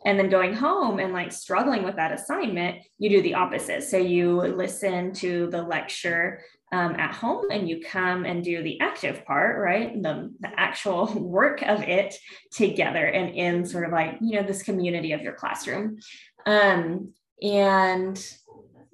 and 0.05 0.19
then 0.19 0.29
going 0.29 0.53
home 0.53 0.99
and 0.99 1.13
like 1.13 1.31
struggling 1.31 1.83
with 1.83 1.95
that 1.95 2.11
assignment, 2.11 2.83
you 2.97 3.09
do 3.09 3.21
the 3.21 3.35
opposite. 3.35 3.83
So 3.83 3.97
you 3.97 4.41
listen 4.41 5.13
to 5.13 5.49
the 5.49 5.61
lecture 5.61 6.41
um, 6.73 6.95
at 6.95 7.13
home 7.13 7.45
and 7.51 7.69
you 7.69 7.81
come 7.81 8.25
and 8.25 8.43
do 8.43 8.63
the 8.63 8.79
active 8.81 9.23
part, 9.25 9.61
right? 9.61 10.01
The, 10.01 10.33
the 10.39 10.59
actual 10.59 11.05
work 11.15 11.61
of 11.61 11.81
it 11.83 12.15
together 12.51 13.05
and 13.05 13.35
in 13.35 13.65
sort 13.65 13.85
of 13.85 13.91
like, 13.91 14.17
you 14.21 14.39
know, 14.39 14.47
this 14.47 14.63
community 14.63 15.11
of 15.13 15.21
your 15.21 15.33
classroom. 15.33 15.99
Um, 16.45 17.13
and 17.41 18.17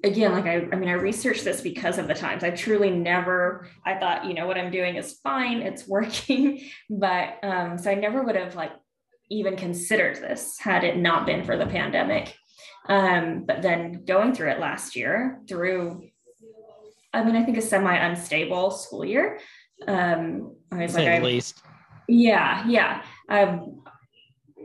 again, 0.02 0.32
like 0.32 0.46
I, 0.46 0.66
I 0.72 0.76
mean, 0.76 0.88
I 0.88 0.92
researched 0.92 1.44
this 1.44 1.60
because 1.60 1.98
of 1.98 2.08
the 2.08 2.14
times. 2.14 2.44
I 2.44 2.50
truly 2.50 2.90
never, 2.90 3.68
I 3.84 3.94
thought, 3.94 4.24
you 4.24 4.34
know, 4.34 4.46
what 4.46 4.58
I'm 4.58 4.70
doing 4.70 4.96
is 4.96 5.18
fine, 5.22 5.62
it's 5.62 5.86
working. 5.88 6.68
But 6.88 7.38
um, 7.42 7.78
so 7.78 7.90
I 7.90 7.94
never 7.94 8.22
would 8.22 8.36
have 8.36 8.54
like 8.54 8.72
even 9.30 9.56
considered 9.56 10.16
this 10.16 10.58
had 10.58 10.84
it 10.84 10.96
not 10.96 11.26
been 11.26 11.44
for 11.44 11.56
the 11.56 11.66
pandemic. 11.66 12.34
Um, 12.88 13.44
but 13.46 13.62
then 13.62 14.04
going 14.04 14.34
through 14.34 14.50
it 14.50 14.58
last 14.58 14.96
year, 14.96 15.40
through, 15.48 16.08
I 17.12 17.22
mean, 17.22 17.36
I 17.36 17.44
think 17.44 17.58
a 17.58 17.62
semi 17.62 17.94
unstable 17.94 18.70
school 18.70 19.04
year. 19.04 19.38
Um, 19.86 20.56
I 20.72 20.82
was 20.82 20.94
like, 20.94 21.06
at 21.06 21.22
I, 21.22 21.24
least. 21.24 21.62
yeah, 22.08 22.66
yeah. 22.66 23.02
I'm 23.28 23.82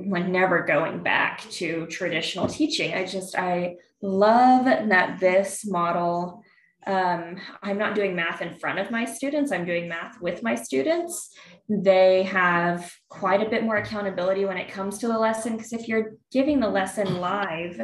like 0.07 0.27
never 0.27 0.63
going 0.63 1.03
back 1.03 1.41
to 1.51 1.85
traditional 1.87 2.47
teaching. 2.47 2.93
I 2.93 3.05
just 3.05 3.37
I 3.37 3.75
love 4.01 4.65
that 4.65 5.19
this 5.19 5.65
model. 5.65 6.43
Um, 6.87 7.37
I'm 7.63 7.79
not 7.79 7.95
doing 7.95 8.15
math 8.15 8.43
in 8.43 8.53
front 8.53 8.77
of 8.77 8.91
my 8.91 9.05
students. 9.05 9.51
I'm 9.51 9.65
doing 9.65 9.89
math 9.89 10.21
with 10.21 10.43
my 10.43 10.53
students. 10.53 11.31
They 11.67 12.23
have 12.23 12.93
quite 13.09 13.41
a 13.41 13.49
bit 13.49 13.63
more 13.63 13.77
accountability 13.77 14.45
when 14.45 14.57
it 14.57 14.71
comes 14.71 14.99
to 14.99 15.07
the 15.07 15.17
lesson 15.17 15.57
because 15.57 15.73
if 15.73 15.87
you're 15.87 16.11
giving 16.31 16.59
the 16.59 16.69
lesson 16.69 17.19
live, 17.19 17.81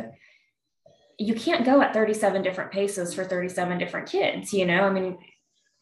you 1.18 1.34
can't 1.34 1.66
go 1.66 1.82
at 1.82 1.94
37 1.94 2.44
different 2.44 2.72
paces 2.72 3.14
for 3.14 3.24
37 3.24 3.80
different 3.80 4.08
kids. 4.08 4.54
You 4.54 4.68
know, 4.68 4.84
I 4.84 4.92
mean, 4.92 5.18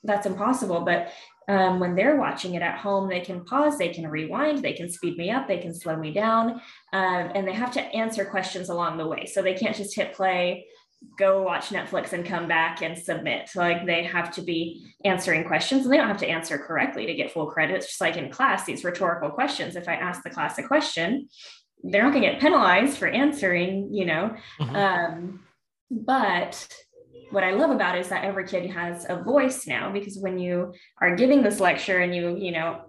that's 0.03 0.25
impossible. 0.25 0.81
But 0.81 1.11
um, 1.49 1.79
when 1.79 1.95
they're 1.95 2.15
watching 2.15 2.53
it 2.53 2.61
at 2.61 2.77
home, 2.77 3.09
they 3.09 3.21
can 3.21 3.43
pause, 3.43 3.77
they 3.77 3.89
can 3.89 4.07
rewind, 4.07 4.59
they 4.59 4.73
can 4.73 4.87
speed 4.87 5.17
me 5.17 5.31
up, 5.31 5.47
they 5.47 5.57
can 5.57 5.73
slow 5.73 5.95
me 5.95 6.13
down, 6.13 6.61
um, 6.93 7.31
and 7.33 7.47
they 7.47 7.53
have 7.53 7.71
to 7.73 7.81
answer 7.81 8.23
questions 8.23 8.69
along 8.69 8.97
the 8.97 9.07
way. 9.07 9.25
So 9.25 9.41
they 9.41 9.55
can't 9.55 9.75
just 9.75 9.95
hit 9.95 10.13
play, 10.13 10.67
go 11.17 11.41
watch 11.41 11.69
Netflix, 11.69 12.13
and 12.13 12.23
come 12.23 12.47
back 12.47 12.83
and 12.83 12.95
submit. 12.95 13.49
Like 13.55 13.87
they 13.87 14.03
have 14.03 14.31
to 14.35 14.43
be 14.43 14.93
answering 15.03 15.43
questions, 15.43 15.83
and 15.83 15.91
they 15.91 15.97
don't 15.97 16.07
have 16.07 16.17
to 16.17 16.29
answer 16.29 16.59
correctly 16.59 17.07
to 17.07 17.15
get 17.15 17.31
full 17.31 17.47
credit. 17.47 17.77
It's 17.77 17.87
just 17.87 18.01
like 18.01 18.15
in 18.15 18.29
class, 18.29 18.65
these 18.65 18.83
rhetorical 18.83 19.31
questions. 19.31 19.75
If 19.75 19.89
I 19.89 19.95
ask 19.95 20.21
the 20.21 20.29
class 20.29 20.59
a 20.59 20.63
question, 20.63 21.29
they're 21.83 22.03
not 22.03 22.11
going 22.13 22.23
to 22.23 22.29
get 22.29 22.41
penalized 22.41 22.99
for 22.99 23.07
answering, 23.07 23.91
you 23.91 24.05
know. 24.05 24.35
Mhm. 24.59 24.75
Um, 24.75 25.39
but 25.89 26.67
what 27.31 27.43
I 27.43 27.51
love 27.51 27.69
about 27.69 27.95
it 27.95 28.01
is 28.01 28.09
that 28.09 28.23
every 28.23 28.45
kid 28.45 28.69
has 28.71 29.05
a 29.09 29.21
voice 29.21 29.67
now 29.67 29.91
because 29.91 30.17
when 30.17 30.39
you 30.39 30.73
are 31.01 31.15
giving 31.15 31.41
this 31.43 31.59
lecture 31.59 31.99
and 31.99 32.15
you, 32.15 32.35
you 32.37 32.51
know, 32.51 32.81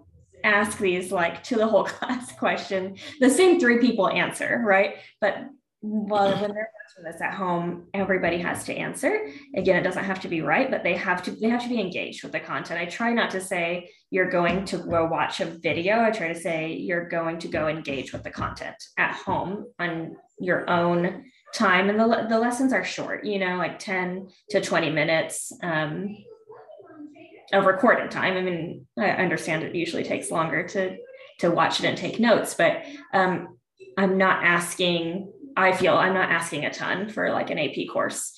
ask 0.43 0.77
these 0.79 1.11
like 1.11 1.43
to 1.43 1.55
the 1.55 1.67
whole 1.67 1.83
class 1.85 2.31
question, 2.33 2.97
the 3.19 3.29
same 3.29 3.59
three 3.59 3.79
people 3.79 4.09
answer, 4.09 4.61
right? 4.65 4.95
But 5.19 5.37
well, 5.83 6.29
when 6.39 6.53
they're 6.53 6.69
watching 6.95 7.11
this 7.11 7.21
at 7.21 7.33
home, 7.33 7.87
everybody 7.95 8.37
has 8.37 8.63
to 8.65 8.73
answer. 8.73 9.27
Again, 9.55 9.77
it 9.77 9.83
doesn't 9.83 10.03
have 10.03 10.19
to 10.21 10.27
be 10.27 10.41
right, 10.41 10.69
but 10.69 10.83
they 10.83 10.95
have 10.95 11.23
to 11.23 11.31
they 11.31 11.49
have 11.49 11.63
to 11.63 11.69
be 11.69 11.79
engaged 11.79 12.21
with 12.23 12.33
the 12.33 12.39
content. 12.39 12.79
I 12.79 12.85
try 12.85 13.11
not 13.13 13.31
to 13.31 13.41
say 13.41 13.89
you're 14.11 14.29
going 14.29 14.65
to 14.65 14.77
go 14.77 15.05
watch 15.05 15.39
a 15.39 15.45
video. 15.45 16.01
I 16.01 16.11
try 16.11 16.27
to 16.27 16.39
say 16.39 16.73
you're 16.73 17.09
going 17.09 17.39
to 17.39 17.47
go 17.47 17.67
engage 17.67 18.13
with 18.13 18.21
the 18.21 18.29
content 18.29 18.75
at 18.99 19.15
home 19.15 19.65
on 19.79 20.15
your 20.39 20.69
own 20.69 21.23
time 21.53 21.89
and 21.89 21.99
the, 21.99 22.27
the 22.29 22.39
lessons 22.39 22.73
are 22.73 22.83
short 22.83 23.25
you 23.25 23.39
know 23.39 23.57
like 23.57 23.79
10 23.79 24.29
to 24.49 24.61
20 24.61 24.89
minutes 24.89 25.51
um, 25.63 26.17
of 27.53 27.65
recorded 27.65 28.09
time. 28.11 28.37
I 28.37 28.41
mean 28.41 28.87
i 28.97 29.09
understand 29.09 29.63
it 29.63 29.75
usually 29.75 30.03
takes 30.03 30.31
longer 30.31 30.67
to 30.69 30.97
to 31.39 31.51
watch 31.51 31.79
it 31.79 31.85
and 31.85 31.97
take 31.97 32.19
notes 32.19 32.53
but 32.53 32.83
um, 33.13 33.57
i'm 33.97 34.17
not 34.17 34.43
asking 34.43 35.31
i 35.57 35.71
feel 35.71 35.95
i'm 35.95 36.13
not 36.13 36.31
asking 36.31 36.65
a 36.65 36.73
ton 36.73 37.09
for 37.09 37.31
like 37.31 37.49
an 37.49 37.59
ap 37.59 37.75
course 37.91 38.33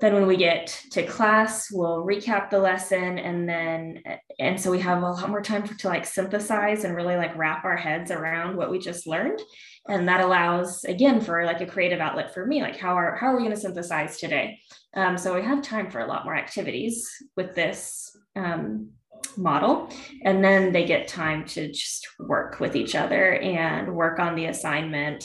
then 0.00 0.14
when 0.14 0.26
we 0.26 0.36
get 0.36 0.66
to 0.90 1.06
class 1.06 1.70
we'll 1.70 2.04
recap 2.04 2.50
the 2.50 2.58
lesson 2.58 3.18
and 3.18 3.48
then 3.48 4.02
and 4.38 4.60
so 4.60 4.70
we 4.70 4.80
have 4.80 5.02
a 5.02 5.10
lot 5.10 5.28
more 5.28 5.42
time 5.42 5.64
for, 5.64 5.74
to 5.74 5.88
like 5.88 6.04
synthesize 6.04 6.84
and 6.84 6.96
really 6.96 7.16
like 7.16 7.36
wrap 7.36 7.64
our 7.64 7.76
heads 7.76 8.10
around 8.10 8.56
what 8.56 8.70
we 8.70 8.78
just 8.78 9.06
learned. 9.06 9.40
And 9.88 10.08
that 10.08 10.20
allows 10.20 10.84
again 10.84 11.20
for 11.20 11.44
like 11.44 11.60
a 11.60 11.66
creative 11.66 12.00
outlet 12.00 12.32
for 12.32 12.46
me 12.46 12.62
like 12.62 12.76
how 12.76 12.94
are 12.94 13.16
how 13.16 13.28
are 13.28 13.36
we 13.36 13.42
going 13.42 13.54
to 13.54 13.60
synthesize 13.60 14.18
today? 14.18 14.58
Um, 14.94 15.16
so 15.18 15.34
we 15.34 15.42
have 15.42 15.62
time 15.62 15.90
for 15.90 16.00
a 16.00 16.06
lot 16.06 16.24
more 16.24 16.36
activities 16.36 17.08
with 17.36 17.54
this 17.54 18.16
um, 18.36 18.90
model. 19.36 19.88
And 20.24 20.42
then 20.42 20.72
they 20.72 20.84
get 20.84 21.08
time 21.08 21.44
to 21.46 21.68
just 21.68 22.06
work 22.18 22.60
with 22.60 22.76
each 22.76 22.94
other 22.94 23.34
and 23.34 23.94
work 23.94 24.18
on 24.18 24.34
the 24.34 24.46
assignment 24.46 25.24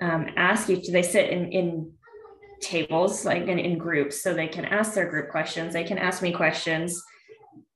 um, 0.00 0.26
ask 0.36 0.68
each 0.68 0.88
they 0.88 1.02
sit 1.02 1.30
in 1.30 1.50
in 1.52 1.92
tables 2.60 3.24
like 3.24 3.48
in, 3.48 3.58
in 3.58 3.78
groups 3.78 4.22
so 4.22 4.32
they 4.32 4.48
can 4.48 4.64
ask 4.64 4.94
their 4.94 5.08
group 5.08 5.30
questions 5.30 5.72
they 5.72 5.84
can 5.84 5.98
ask 5.98 6.22
me 6.22 6.32
questions 6.32 7.02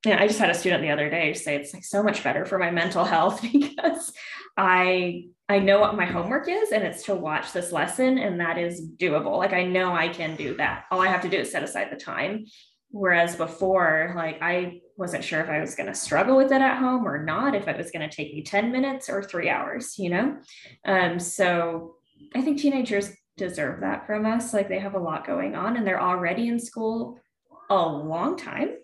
yeah, 0.04 0.18
I 0.18 0.26
just 0.26 0.38
had 0.38 0.48
a 0.48 0.54
student 0.54 0.82
the 0.82 0.90
other 0.90 1.10
day 1.10 1.34
say 1.34 1.56
it's 1.56 1.74
like 1.74 1.84
so 1.84 2.02
much 2.02 2.24
better 2.24 2.46
for 2.46 2.58
my 2.58 2.70
mental 2.70 3.04
health 3.04 3.42
because 3.52 4.12
I 4.56 5.24
I 5.48 5.58
know 5.58 5.80
what 5.80 5.96
my 5.96 6.06
homework 6.06 6.48
is 6.48 6.70
and 6.70 6.84
it's 6.84 7.04
to 7.04 7.14
watch 7.14 7.52
this 7.52 7.72
lesson 7.72 8.18
and 8.18 8.40
that 8.40 8.56
is 8.56 8.88
doable. 8.96 9.36
Like 9.36 9.52
I 9.52 9.64
know 9.64 9.92
I 9.92 10.08
can 10.08 10.36
do 10.36 10.56
that. 10.56 10.84
All 10.90 11.00
I 11.00 11.08
have 11.08 11.22
to 11.22 11.28
do 11.28 11.38
is 11.38 11.50
set 11.50 11.64
aside 11.64 11.88
the 11.90 11.96
time. 11.96 12.46
Whereas 12.92 13.36
before, 13.36 14.14
like 14.16 14.40
I 14.42 14.80
wasn't 14.96 15.24
sure 15.24 15.40
if 15.40 15.48
I 15.48 15.60
was 15.60 15.74
going 15.74 15.88
to 15.88 15.94
struggle 15.94 16.36
with 16.36 16.52
it 16.52 16.60
at 16.60 16.78
home 16.78 17.06
or 17.06 17.24
not, 17.24 17.54
if 17.54 17.68
it 17.68 17.76
was 17.76 17.90
going 17.90 18.08
to 18.08 18.14
take 18.14 18.32
me 18.32 18.42
10 18.42 18.72
minutes 18.72 19.08
or 19.08 19.22
three 19.22 19.48
hours, 19.48 19.98
you 19.98 20.10
know? 20.10 20.36
Um, 20.84 21.18
so 21.18 21.96
I 22.34 22.42
think 22.42 22.58
teenagers 22.58 23.10
deserve 23.40 23.80
that 23.80 24.06
from 24.06 24.26
us. 24.26 24.52
Like 24.52 24.68
they 24.68 24.78
have 24.78 24.94
a 24.94 24.98
lot 24.98 25.26
going 25.26 25.56
on 25.56 25.76
and 25.76 25.86
they're 25.86 26.02
already 26.02 26.48
in 26.48 26.60
school 26.60 27.18
a 27.70 27.88
long 27.88 28.36
time. 28.36 28.76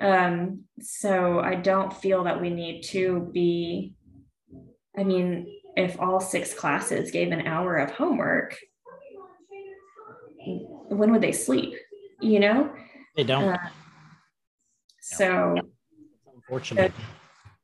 Um, 0.00 0.64
so 0.80 1.40
I 1.40 1.54
don't 1.56 1.94
feel 1.94 2.24
that 2.24 2.40
we 2.40 2.50
need 2.50 2.82
to 2.84 3.30
be, 3.32 3.94
I 4.96 5.04
mean, 5.04 5.46
if 5.76 6.00
all 6.00 6.20
six 6.20 6.54
classes 6.54 7.10
gave 7.10 7.32
an 7.32 7.46
hour 7.46 7.76
of 7.76 7.90
homework, 7.90 8.56
when 10.88 11.12
would 11.12 11.20
they 11.20 11.32
sleep? 11.32 11.74
You 12.20 12.40
know? 12.40 12.72
They 13.14 13.24
don't. 13.24 13.44
Uh, 13.44 13.58
so 15.00 15.56
unfortunate. 16.34 16.92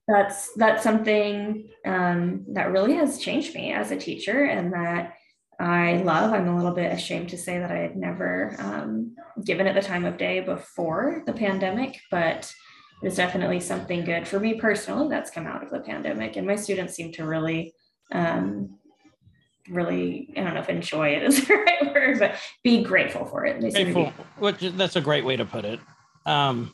that's 0.07 0.53
that's 0.57 0.83
something 0.83 1.71
um, 1.87 2.45
that 2.53 2.73
really 2.73 2.95
has 2.95 3.19
changed 3.19 3.55
me 3.55 3.73
as 3.73 3.91
a 3.91 3.97
teacher 3.97 4.45
and 4.45 4.73
that 4.73 5.15
I 5.61 5.97
love. 5.99 6.33
I'm 6.33 6.49
a 6.49 6.57
little 6.57 6.75
bit 6.75 6.93
ashamed 6.93 7.29
to 7.31 7.39
say 7.39 7.59
that 7.59 7.71
I 7.71 7.79
had 7.79 7.97
never 7.97 8.57
um, 8.59 9.15
given 9.45 9.67
it 9.67 9.75
the 9.75 9.83
time 9.83 10.05
of 10.05 10.17
day 10.17 10.41
before 10.41 11.23
the 11.27 11.33
pandemic, 11.33 12.01
but 12.11 12.53
it's 13.03 13.17
definitely 13.17 13.61
something 13.61 14.05
good 14.05 14.27
for 14.27 14.41
me 14.41 14.55
personally 14.55 15.09
that's 15.09 15.31
come 15.31 15.47
out 15.47 15.63
of 15.63 15.71
the 15.71 15.81
pandemic. 15.81 16.37
And 16.37 16.47
my 16.47 16.57
students 16.57 16.95
seem 16.95 17.13
to 17.13 17.27
really, 17.27 17.75
um, 18.13 18.79
really, 19.69 20.33
I 20.37 20.43
don't 20.43 20.55
know 20.55 20.61
if 20.61 20.69
enjoy 20.69 21.11
it 21.11 21.23
is 21.23 21.45
the 21.47 21.55
right 21.55 21.95
word, 21.95 22.19
but 22.19 22.37
be 22.63 22.83
grateful 22.83 23.27
for 23.27 23.45
it. 23.45 23.61
They 23.61 23.71
to 23.71 23.85
be- 23.85 23.93
Grateful, 23.93 24.27
which 24.39 24.61
that's 24.61 24.97
a 24.97 25.01
great 25.01 25.25
way 25.25 25.37
to 25.37 25.45
put 25.45 25.65
it. 25.65 25.81
Um, 26.27 26.73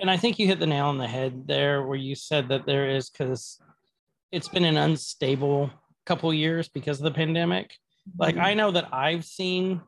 and 0.00 0.10
I 0.10 0.16
think 0.16 0.38
you 0.38 0.46
hit 0.46 0.58
the 0.58 0.66
nail 0.66 0.86
on 0.86 0.98
the 0.98 1.06
head 1.06 1.46
there, 1.46 1.82
where 1.82 1.96
you 1.96 2.14
said 2.14 2.48
that 2.50 2.66
there 2.66 2.88
is 2.88 3.08
because 3.08 3.58
it's 4.30 4.48
been 4.48 4.64
an 4.64 4.76
unstable 4.76 5.70
couple 6.06 6.32
years 6.32 6.68
because 6.68 6.98
of 6.98 7.04
the 7.04 7.10
pandemic. 7.10 7.72
Like 8.18 8.36
I 8.36 8.54
know 8.54 8.70
that 8.70 8.88
I've 8.92 9.24
seen 9.24 9.80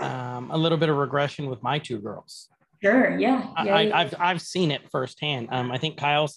um, 0.00 0.50
a 0.50 0.56
little 0.56 0.78
bit 0.78 0.88
of 0.88 0.96
regression 0.96 1.46
with 1.46 1.62
my 1.62 1.78
two 1.78 1.98
girls. 1.98 2.48
Sure. 2.82 3.18
Yeah. 3.18 3.48
I, 3.56 3.64
yeah, 3.64 3.80
yeah. 3.80 3.96
I, 3.96 4.00
I've 4.00 4.14
I've 4.18 4.40
seen 4.40 4.70
it 4.70 4.82
firsthand. 4.90 5.48
Um, 5.50 5.70
I 5.70 5.78
think 5.78 5.96
Kyle 5.96 6.30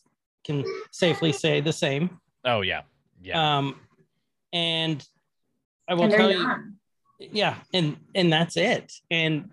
can 0.45 0.63
safely 0.91 1.31
say 1.31 1.61
the 1.61 1.73
same. 1.73 2.19
Oh 2.45 2.61
yeah, 2.61 2.81
yeah. 3.21 3.57
Um, 3.57 3.75
and 4.53 5.05
I 5.87 5.93
will 5.93 6.03
and 6.03 6.13
tell 6.13 6.31
you, 6.31 6.39
young. 6.39 6.73
yeah 7.19 7.55
and 7.73 7.97
and 8.15 8.31
that's 8.31 8.57
it 8.57 8.91
and 9.11 9.49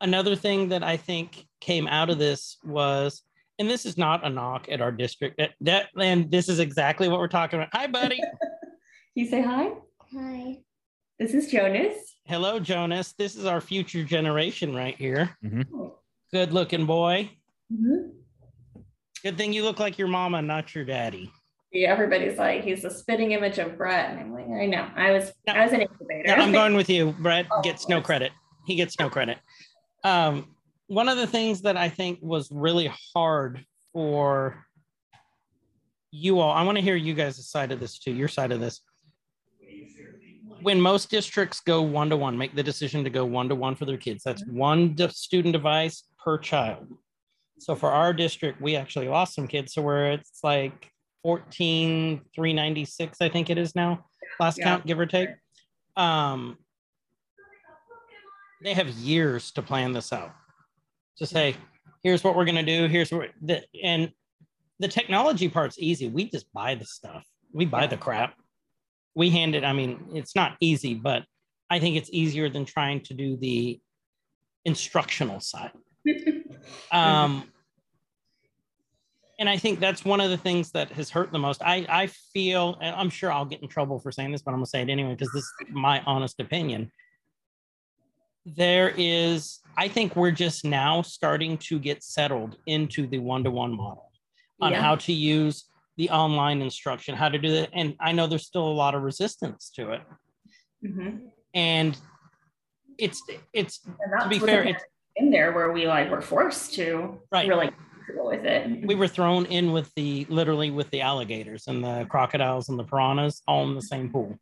another 0.00 0.36
thing 0.36 0.68
that 0.68 0.82
i 0.82 0.96
think 0.96 1.46
came 1.60 1.86
out 1.86 2.10
of 2.10 2.18
this 2.18 2.56
was 2.64 3.22
and 3.60 3.68
this 3.68 3.84
is 3.84 3.96
not 3.98 4.26
a 4.26 4.30
knock 4.30 4.66
at 4.70 4.80
our 4.80 4.90
district 4.90 5.36
that, 5.36 5.50
that 5.60 5.88
and 5.98 6.30
this 6.30 6.48
is 6.48 6.58
exactly 6.58 7.08
what 7.08 7.20
we're 7.20 7.28
talking 7.28 7.58
about 7.60 7.68
hi 7.72 7.86
buddy 7.86 8.16
Can 8.16 8.30
you 9.14 9.26
say 9.26 9.42
hi? 9.42 9.70
Hi. 10.16 10.58
This 11.18 11.34
is 11.34 11.50
Jonas. 11.50 11.94
hello 12.24 12.58
jonas 12.58 13.12
this 13.12 13.36
is 13.36 13.44
our 13.44 13.60
future 13.60 14.02
generation 14.02 14.74
right 14.74 14.96
here 14.96 15.36
Oh. 15.72 15.98
good 16.32 16.52
looking 16.52 16.86
boy 16.86 17.30
Mhm. 17.72 18.10
good 19.22 19.36
thing 19.36 19.52
you 19.52 19.62
look 19.62 19.78
like 19.78 19.98
your 19.98 20.08
mama 20.08 20.40
not 20.42 20.74
your 20.74 20.84
daddy 20.84 21.30
Yeah, 21.72 21.92
everybody's 21.92 22.36
like, 22.36 22.64
he's 22.64 22.84
a 22.84 22.90
spitting 22.90 23.30
image 23.30 23.58
of 23.60 23.76
Brett. 23.78 24.10
And 24.10 24.18
I'm 24.18 24.32
like, 24.34 24.48
I 24.62 24.66
know. 24.66 24.88
I 24.96 25.12
was 25.12 25.30
No. 25.46 25.52
I 25.54 25.62
was 25.62 25.72
an 25.72 25.82
incubator. 25.82 26.24
Yeah, 26.26 26.42
I'm 26.42 26.50
going 26.50 26.74
with 26.74 26.90
you. 26.90 27.12
Brett 27.24 27.46
Oh, 27.52 27.60
gets 27.62 27.88
no 27.88 28.00
credit. 28.00 28.32
He 28.66 28.74
gets 28.74 28.98
no 28.98 29.08
credit. 29.08 29.38
Um, 30.02 30.34
one 30.90 31.08
of 31.08 31.16
the 31.16 31.26
things 31.26 31.62
that 31.62 31.76
I 31.76 31.88
think 31.88 32.18
was 32.20 32.50
really 32.50 32.92
hard 33.14 33.64
for 33.92 34.66
you 36.10 36.40
all, 36.40 36.50
I 36.50 36.64
want 36.64 36.78
to 36.78 36.82
hear 36.82 36.96
you 36.96 37.14
guys' 37.14 37.46
side 37.48 37.70
of 37.70 37.78
this 37.78 38.00
too, 38.00 38.10
your 38.12 38.26
side 38.26 38.50
of 38.50 38.58
this. 38.58 38.80
When 40.62 40.80
most 40.80 41.08
districts 41.08 41.60
go 41.60 41.80
one 41.80 42.10
to 42.10 42.16
one, 42.16 42.36
make 42.36 42.56
the 42.56 42.62
decision 42.64 43.04
to 43.04 43.10
go 43.10 43.24
one 43.24 43.48
to 43.50 43.54
one 43.54 43.76
for 43.76 43.84
their 43.84 43.96
kids, 43.96 44.24
that's 44.24 44.44
one 44.46 44.94
de- 44.96 45.08
student 45.12 45.52
device 45.52 46.02
per 46.18 46.36
child. 46.38 46.88
So 47.60 47.76
for 47.76 47.92
our 47.92 48.12
district, 48.12 48.60
we 48.60 48.74
actually 48.74 49.06
lost 49.06 49.36
some 49.36 49.46
kids. 49.46 49.74
So 49.74 49.82
where 49.82 50.10
it's 50.10 50.40
like 50.42 50.90
14, 51.22 52.20
396, 52.34 53.18
I 53.20 53.28
think 53.28 53.48
it 53.48 53.58
is 53.58 53.76
now, 53.76 54.06
last 54.40 54.58
Yeah. 54.58 54.64
count, 54.64 54.86
give 54.86 54.98
or 54.98 55.06
take. 55.06 55.28
Um, 55.94 56.58
they 58.64 58.74
have 58.74 58.88
years 58.88 59.52
to 59.52 59.62
plan 59.62 59.92
this 59.92 60.12
out. 60.12 60.32
To 61.20 61.26
say, 61.26 61.54
here's 62.02 62.24
what 62.24 62.34
we're 62.34 62.46
gonna 62.46 62.62
do. 62.62 62.88
Here's 62.88 63.12
what 63.12 63.28
the 63.42 63.62
and 63.84 64.10
the 64.78 64.88
technology 64.88 65.50
part's 65.50 65.78
easy. 65.78 66.08
We 66.08 66.30
just 66.30 66.50
buy 66.54 66.74
the 66.74 66.86
stuff. 66.86 67.26
We 67.52 67.66
buy 67.66 67.82
Yeah. 67.82 67.88
the 67.88 67.96
crap. 67.98 68.34
We 69.14 69.28
hand 69.28 69.54
it. 69.54 69.62
I 69.62 69.74
mean, 69.74 70.08
it's 70.14 70.34
not 70.34 70.56
easy, 70.60 70.94
but 70.94 71.24
I 71.68 71.78
think 71.78 71.96
it's 71.96 72.08
easier 72.10 72.48
than 72.48 72.64
trying 72.64 73.02
to 73.02 73.12
do 73.14 73.36
the 73.36 73.78
instructional 74.64 75.40
side. 75.40 75.72
Um, 76.92 77.50
and 79.38 79.48
I 79.48 79.56
think 79.56 79.80
that's 79.80 80.04
one 80.04 80.20
of 80.20 80.28
the 80.30 80.36
things 80.36 80.70
that 80.72 80.90
has 80.92 81.08
hurt 81.08 81.32
the 81.32 81.38
most. 81.38 81.62
I, 81.62 81.86
I 81.88 82.06
feel, 82.06 82.76
and 82.82 82.94
I'm 82.94 83.08
sure 83.08 83.32
I'll 83.32 83.46
get 83.46 83.62
in 83.62 83.68
trouble 83.68 83.98
for 83.98 84.12
saying 84.12 84.30
this, 84.32 84.42
but 84.42 84.50
I'm 84.50 84.58
gonna 84.58 84.66
say 84.66 84.82
it 84.82 84.88
anyway 84.90 85.12
because 85.14 85.32
this 85.32 85.42
is 85.44 85.52
my 85.70 86.02
honest 86.02 86.38
opinion. 86.38 86.92
There 88.46 88.92
is, 88.96 89.60
I 89.76 89.88
think 89.88 90.16
we're 90.16 90.30
just 90.30 90.64
now 90.64 91.02
starting 91.02 91.58
to 91.58 91.78
get 91.78 92.02
settled 92.02 92.56
into 92.66 93.06
the 93.06 93.18
one-to-one 93.18 93.76
model 93.76 94.10
on 94.60 94.72
Yeah. 94.72 94.80
how 94.80 94.96
to 94.96 95.12
use 95.12 95.66
the 95.96 96.10
online 96.10 96.62
instruction, 96.62 97.14
how 97.14 97.28
to 97.28 97.38
do 97.38 97.52
that. 97.52 97.70
And 97.74 97.94
I 98.00 98.12
know 98.12 98.26
there's 98.26 98.46
still 98.46 98.66
a 98.66 98.72
lot 98.72 98.94
of 98.94 99.02
resistance 99.02 99.70
to 99.76 99.92
it. 99.92 100.00
Mhm. 100.84 101.30
And 101.54 101.98
it's 102.96 103.22
it's 103.52 103.80
And 103.84 103.96
that's 104.12 104.28
be 104.28 104.38
fair, 104.38 104.62
it's- 104.62 104.82
in 105.16 105.30
there 105.30 105.52
where 105.52 105.72
we 105.72 105.86
like 105.86 106.10
were 106.10 106.22
forced 106.22 106.72
to 106.74 107.20
Right. 107.30 107.48
really 107.48 107.70
with 108.14 108.44
it. 108.44 108.86
we 108.86 108.94
were 108.94 109.06
thrown 109.08 109.44
in 109.46 109.72
with 109.72 109.92
the 109.94 110.24
literally 110.30 110.70
with 110.70 110.90
the 110.90 111.00
alligators 111.02 111.66
and 111.68 111.84
the 111.84 112.06
crocodiles 112.08 112.68
and 112.68 112.78
the 112.78 112.84
piranhas 112.84 113.42
all 113.46 113.64
in 113.68 113.74
the 113.74 113.82
same 113.82 114.10
pool 114.10 114.38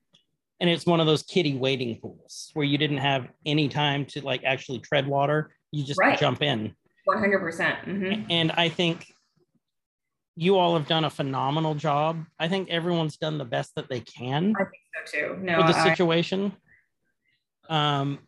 and 0.61 0.69
it's 0.69 0.87
one 0.87 1.01
of 1.01 1.07
those 1.07 1.23
kiddie 1.23 1.57
wading 1.57 2.01
pools 2.01 2.51
where 2.55 2.67
you 2.67 2.79
didn't 2.79 2.99
have 2.99 3.29
any 3.47 3.69
time 3.69 4.05
to 4.07 4.21
like 4.21 4.43
actually 4.45 4.79
tread 4.81 5.07
water 5.07 5.51
you 5.73 5.85
just 5.85 5.99
Right. 5.99 6.19
jump 6.19 6.43
in 6.43 6.75
100%. 7.09 7.41
percent 7.41 7.79
hmm 7.85 8.13
and 8.31 8.53
i 8.53 8.69
think 8.69 9.07
you 10.37 10.57
all 10.57 10.77
have 10.77 10.87
done 10.87 11.05
a 11.05 11.11
phenomenal 11.11 11.75
job 11.75 12.25
i 12.39 12.49
think 12.49 12.69
everyone's 12.71 13.17
done 13.17 13.39
the 13.39 13.45
best 13.45 13.75
that 13.77 13.89
they 13.89 14.01
can 14.01 14.55
I 14.59 14.65
think 14.65 14.83
so 15.11 15.19
too. 15.21 15.37
No, 15.41 15.59
with 15.59 15.67
the 15.69 15.77
I, 15.79 15.89
situation. 15.91 16.53
Um, 17.69 18.19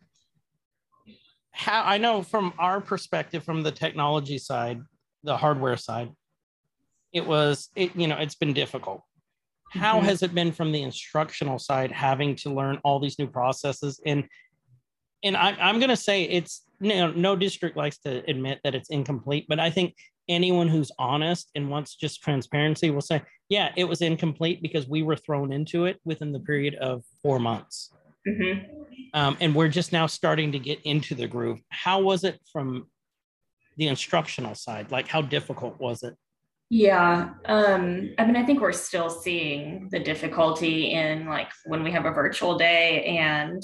how 1.51 1.83
I 1.83 1.97
know 1.97 2.21
from 2.23 2.53
our 2.57 2.79
perspective, 2.79 3.43
from 3.43 3.63
the 3.63 3.71
technology 3.71 4.37
side, 4.37 4.81
the 5.23 5.35
hardware 5.35 5.77
side, 5.77 6.09
it 7.11 7.25
was 7.25 7.69
it 7.75 7.95
you 7.95 8.07
know 8.07 8.17
it's 8.17 8.35
been 8.35 8.53
difficult. 8.53 9.01
How 9.71 9.99
Mhm. 9.99 10.03
has 10.03 10.21
it 10.21 10.35
been 10.35 10.51
from 10.51 10.71
the 10.71 10.81
instructional 10.83 11.57
side, 11.57 11.91
having 11.91 12.35
to 12.37 12.53
learn 12.53 12.77
all 12.83 12.99
these 12.99 13.17
new 13.17 13.27
processes 13.27 13.99
and 14.05 14.27
and 15.23 15.37
I, 15.37 15.51
I'm 15.51 15.77
going 15.77 15.89
to 15.89 15.95
say 15.95 16.23
it's 16.23 16.65
you 16.79 16.95
know, 16.95 17.11
no 17.11 17.35
district 17.35 17.77
likes 17.77 17.99
to 17.99 18.27
admit 18.27 18.59
that 18.63 18.73
it's 18.73 18.89
incomplete, 18.89 19.45
but 19.47 19.59
I 19.59 19.69
think 19.69 19.95
anyone 20.27 20.67
who's 20.67 20.91
honest 20.97 21.51
and 21.53 21.69
wants 21.69 21.95
just 21.95 22.23
transparency 22.23 22.89
will 22.89 23.01
say, 23.01 23.21
yeah, 23.47 23.71
it 23.77 23.83
was 23.83 24.01
incomplete 24.01 24.63
because 24.63 24.87
we 24.87 25.03
were 25.03 25.15
thrown 25.15 25.53
into 25.53 25.85
it 25.85 25.99
within 26.05 26.31
the 26.31 26.39
period 26.39 26.73
of 26.75 27.03
four 27.21 27.37
months. 27.37 27.93
Mhm. 28.27 28.67
Um, 29.13 29.37
and 29.39 29.53
we're 29.53 29.67
just 29.67 29.91
now 29.91 30.07
starting 30.07 30.51
to 30.53 30.59
get 30.59 30.81
into 30.85 31.13
the 31.13 31.27
groove. 31.27 31.59
How 31.69 32.01
was 32.01 32.23
it 32.23 32.39
from 32.51 32.89
the 33.77 33.87
instructional 33.87 34.55
side? 34.55 34.89
Like, 34.91 35.07
how 35.07 35.21
difficult 35.21 35.79
was 35.79 36.01
it? 36.01 36.15
Yeah. 36.73 37.31
Um, 37.47 38.13
I 38.17 38.25
mean, 38.25 38.37
I 38.37 38.45
think 38.45 38.61
we're 38.61 38.71
still 38.71 39.09
seeing 39.09 39.89
the 39.91 39.99
difficulty 39.99 40.93
in 40.93 41.25
like 41.27 41.49
when 41.65 41.83
we 41.83 41.91
have 41.91 42.05
a 42.05 42.11
virtual 42.11 42.57
day 42.57 43.03
and 43.17 43.61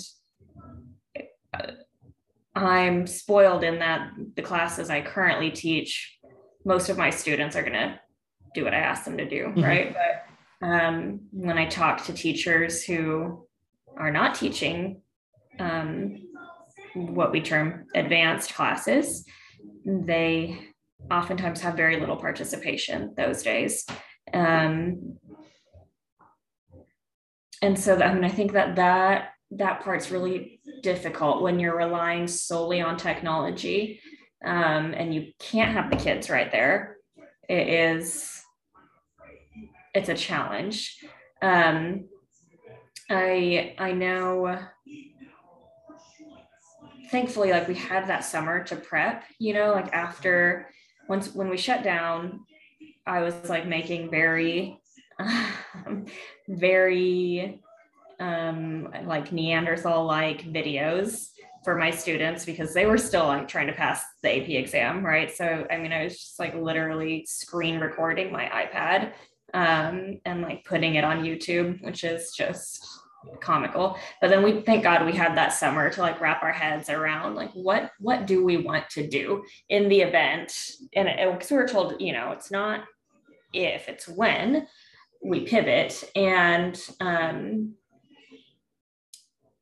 uh, 1.53 1.71
I'm 2.53 3.07
spoiled 3.07 3.63
in 3.63 3.79
that 3.79 4.11
the 4.35 4.41
classes 4.41 4.89
I 4.89 4.99
currently 4.99 5.51
teach, 5.51 6.19
most 6.65 6.89
of 6.89 6.97
my 6.97 7.09
students 7.09 7.55
are 7.55 7.61
going 7.61 7.71
to 7.75 7.97
do 8.53 8.65
what 8.65 8.73
I 8.73 8.79
ask 8.79 9.05
them 9.05 9.15
to 9.15 9.29
do, 9.29 9.53
Mhm. 9.55 9.63
right? 9.63 9.95
But 10.59 10.67
um, 10.67 11.21
when 11.31 11.57
I 11.57 11.65
talk 11.65 12.03
to 12.07 12.13
teachers 12.13 12.83
who 12.83 13.47
are 13.95 14.11
not 14.11 14.35
teaching 14.35 15.01
um, 15.59 16.27
what 16.93 17.31
we 17.31 17.39
term 17.39 17.85
advanced 17.95 18.53
classes, 18.53 19.23
they 19.85 20.59
oftentimes 21.11 21.61
have 21.61 21.75
very 21.75 21.99
little 21.99 22.17
participation 22.17 23.13
those 23.15 23.43
days. 23.43 23.85
Um, 24.33 25.17
and 27.61 27.79
so 27.79 27.95
I 28.01 28.13
mean, 28.13 28.23
I 28.23 28.29
think 28.29 28.53
that 28.53 28.75
that 28.75 29.29
that 29.51 29.83
part's 29.83 30.11
really 30.11 30.59
difficult 30.83 31.41
when 31.41 31.59
you're 31.59 31.77
relying 31.77 32.27
solely 32.27 32.81
on 32.81 32.97
technology 32.97 34.01
um, 34.45 34.93
and 34.93 35.13
you 35.13 35.31
can't 35.39 35.71
have 35.71 35.89
the 35.89 35.95
kids 35.95 36.29
right 36.29 36.51
there. 36.51 36.97
It 37.47 37.67
is 37.67 38.41
it's 39.93 40.09
a 40.09 40.15
challenge. 40.15 40.97
Um, 41.41 42.09
I 43.09 43.75
I 43.79 43.93
know 43.93 44.59
thankfully 47.09 47.51
like 47.51 47.67
we 47.67 47.75
had 47.75 48.07
that 48.07 48.25
summer 48.25 48.63
to 48.65 48.75
prep, 48.75 49.23
you 49.39 49.53
know, 49.53 49.71
like 49.71 49.93
after 49.93 50.69
once 51.07 51.33
when 51.33 51.49
we 51.49 51.57
shut 51.57 51.83
down, 51.83 52.41
I 53.05 53.21
was 53.21 53.49
like 53.49 53.67
making 53.67 54.09
very 54.09 54.79
um, 55.19 56.05
very 56.47 57.61
um 58.19 58.89
like 59.05 59.31
Neanderthal 59.31 60.05
like 60.05 60.41
videos 60.43 61.29
for 61.63 61.75
my 61.75 61.91
students 61.91 62.45
because 62.45 62.73
they 62.73 62.85
were 62.85 62.97
still 62.97 63.27
like 63.27 63.47
trying 63.47 63.67
to 63.67 63.73
pass 63.73 64.03
the 64.23 64.41
AP 64.41 64.49
exam, 64.49 65.05
right? 65.05 65.35
So 65.35 65.65
I 65.69 65.77
mean 65.77 65.91
I 65.91 66.03
was 66.03 66.17
just 66.17 66.39
like 66.39 66.55
literally 66.55 67.25
screen 67.27 67.79
recording 67.79 68.31
my 68.31 68.45
iPad 68.45 69.13
um 69.53 70.19
and 70.25 70.41
like 70.41 70.65
putting 70.65 70.95
it 70.95 71.03
on 71.03 71.23
YouTube, 71.23 71.81
which 71.83 72.03
is 72.03 72.31
just 72.31 72.96
comical. 73.39 73.97
But 74.21 74.29
then 74.29 74.43
we 74.43 74.61
thank 74.61 74.83
God 74.83 75.05
we 75.05 75.13
had 75.13 75.35
that 75.37 75.53
summer 75.53 75.89
to 75.89 76.01
like 76.01 76.21
wrap 76.21 76.43
our 76.43 76.51
heads 76.51 76.89
around 76.89 77.35
like 77.35 77.51
what 77.53 77.91
what 77.99 78.25
do 78.25 78.43
we 78.43 78.57
want 78.57 78.89
to 78.91 79.07
do 79.07 79.43
in 79.69 79.89
the 79.89 80.01
event? 80.01 80.53
And 80.95 81.09
because 81.33 81.51
we 81.51 81.57
were 81.57 81.67
told, 81.67 81.99
you 82.01 82.13
know, 82.13 82.31
it's 82.31 82.51
not 82.51 82.85
if, 83.53 83.87
it's 83.89 84.07
when 84.07 84.67
we 85.23 85.41
pivot. 85.41 86.03
And 86.15 86.79
um 86.99 87.73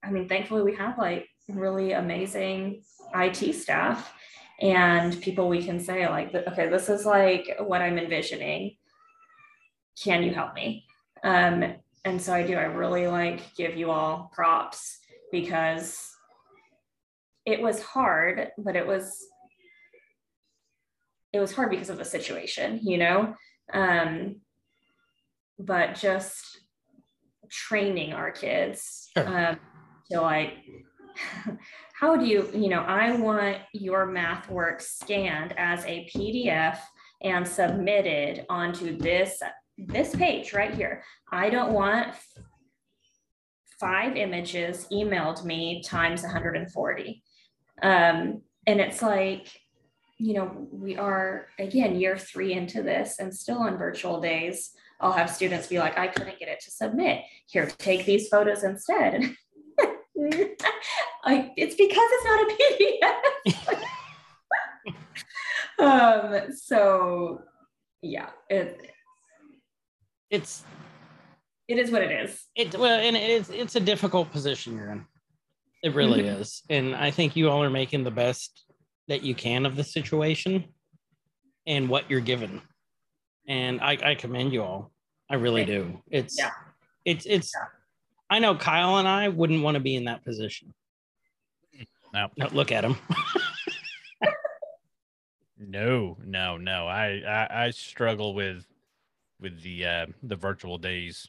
I 0.03 0.11
mean, 0.11 0.27
thankfully 0.27 0.61
we 0.61 0.75
have 0.75 0.97
like 0.97 1.27
really 1.49 1.93
amazing 1.93 2.83
IT 3.13 3.53
staff 3.53 4.13
and 4.61 5.21
people 5.21 5.49
we 5.49 5.63
can 5.63 5.79
say 5.79 6.07
like 6.07 6.33
okay 6.33 6.69
this 6.69 6.87
is 6.87 7.05
like 7.05 7.57
what 7.59 7.81
i'm 7.81 7.97
envisioning 7.97 8.73
can 10.01 10.23
you 10.23 10.33
help 10.33 10.53
me 10.53 10.85
um, 11.25 11.75
and 12.05 12.21
so 12.21 12.33
i 12.33 12.43
do 12.43 12.55
i 12.55 12.63
really 12.63 13.07
like 13.07 13.53
give 13.55 13.75
you 13.75 13.91
all 13.91 14.31
props 14.33 14.99
because 15.31 16.07
it 17.45 17.61
was 17.61 17.81
hard 17.81 18.49
but 18.57 18.75
it 18.75 18.87
was 18.87 19.25
it 21.33 21.39
was 21.39 21.51
hard 21.51 21.69
because 21.69 21.89
of 21.89 21.97
the 21.97 22.05
situation 22.05 22.79
you 22.81 22.97
know 22.97 23.35
um, 23.73 24.35
but 25.59 25.95
just 25.95 26.59
training 27.49 28.13
our 28.13 28.31
kids 28.31 29.09
Sure. 29.17 29.49
um, 29.49 29.59
to 30.11 30.21
like 30.21 30.53
how 31.99 32.15
do 32.15 32.25
you 32.25 32.49
you 32.53 32.69
know 32.69 32.81
i 32.81 33.15
want 33.15 33.57
your 33.73 34.05
math 34.05 34.49
work 34.49 34.81
scanned 34.81 35.53
as 35.57 35.83
a 35.85 36.09
pdf 36.13 36.77
and 37.23 37.47
submitted 37.47 38.45
onto 38.49 38.97
this 38.97 39.41
this 39.77 40.15
page 40.15 40.53
right 40.53 40.73
here. 40.73 41.03
I 41.31 41.49
don't 41.49 41.73
want 41.73 42.15
five 43.79 44.15
images 44.15 44.87
emailed 44.91 45.43
me 45.43 45.83
times 45.83 46.23
140 46.23 47.23
um, 47.83 48.41
and 48.67 48.79
it's 48.79 49.01
like 49.01 49.47
you 50.17 50.33
know 50.33 50.67
we 50.71 50.95
are 50.95 51.47
again 51.59 51.99
year 51.99 52.17
three 52.17 52.53
into 52.53 52.81
this 52.81 53.19
and 53.19 53.35
still 53.35 53.57
on 53.57 53.77
virtual 53.77 54.21
days 54.21 54.71
i'll 55.01 55.11
have 55.11 55.29
students 55.29 55.67
be 55.67 55.77
like 55.77 55.97
i 55.97 56.07
couldn't 56.07 56.39
get 56.39 56.47
it 56.47 56.61
to 56.61 56.71
submit. 56.71 57.23
Here 57.47 57.65
take 57.77 58.05
these 58.05 58.29
photos 58.29 58.63
instead. 58.63 59.35
I, 61.25 61.51
it's 61.57 61.75
because 61.75 62.07
it's 62.11 62.25
not 62.25 62.39
a 62.41 62.55
PDF. 65.79 66.45
um, 66.47 66.53
so 66.55 67.41
yeah, 68.01 68.29
it 68.49 68.91
It's 70.35 70.63
it 71.67 71.79
is 71.79 71.89
what 71.91 72.01
it 72.03 72.11
is. 72.11 72.43
it 72.55 72.77
well, 72.77 72.99
and 72.99 73.15
it's 73.15 73.49
it's 73.49 73.75
a 73.75 73.79
difficult 73.79 74.31
position 74.31 74.75
you're 74.75 74.91
in. 74.91 75.05
It 75.81 75.93
really 75.95 76.23
Mhm. 76.23 76.39
is, 76.41 76.61
and 76.69 76.93
I 76.95 77.09
think 77.11 77.35
you 77.35 77.49
all 77.49 77.63
are 77.63 77.69
making 77.69 78.03
the 78.03 78.11
best 78.11 78.65
that 79.07 79.21
you 79.23 79.33
can 79.35 79.65
of 79.65 79.75
the 79.75 79.83
situation 79.83 80.65
and 81.65 81.87
what 81.89 82.09
you're 82.09 82.19
given, 82.21 82.61
and 83.47 83.79
I, 83.81 83.97
I 84.11 84.15
commend 84.15 84.51
you 84.51 84.61
all. 84.63 84.91
I 85.29 85.35
really 85.35 85.65
Thank 85.65 85.83
do. 85.93 86.01
It's 86.11 86.37
Yeah. 86.37 86.51
it's 87.05 87.25
it's. 87.25 87.51
I 88.29 88.39
know 88.39 88.55
Kyle 88.55 88.97
and 88.97 89.07
I 89.07 89.29
wouldn't 89.29 89.63
want 89.63 89.75
to 89.75 89.81
be 89.81 89.95
in 89.95 90.05
that 90.05 90.23
position. 90.25 90.73
No. 92.13 92.29
No, 92.37 92.47
look 92.51 92.71
at 92.71 92.83
him. 92.83 92.95
No, 95.57 96.17
no, 96.23 96.57
no. 96.57 96.85
I, 96.87 97.21
I 97.25 97.65
I 97.65 97.69
struggle 97.71 98.33
with 98.33 98.65
with 99.39 99.61
the 99.61 99.85
uh 99.85 100.05
the 100.23 100.35
virtual 100.35 100.77
days 100.77 101.27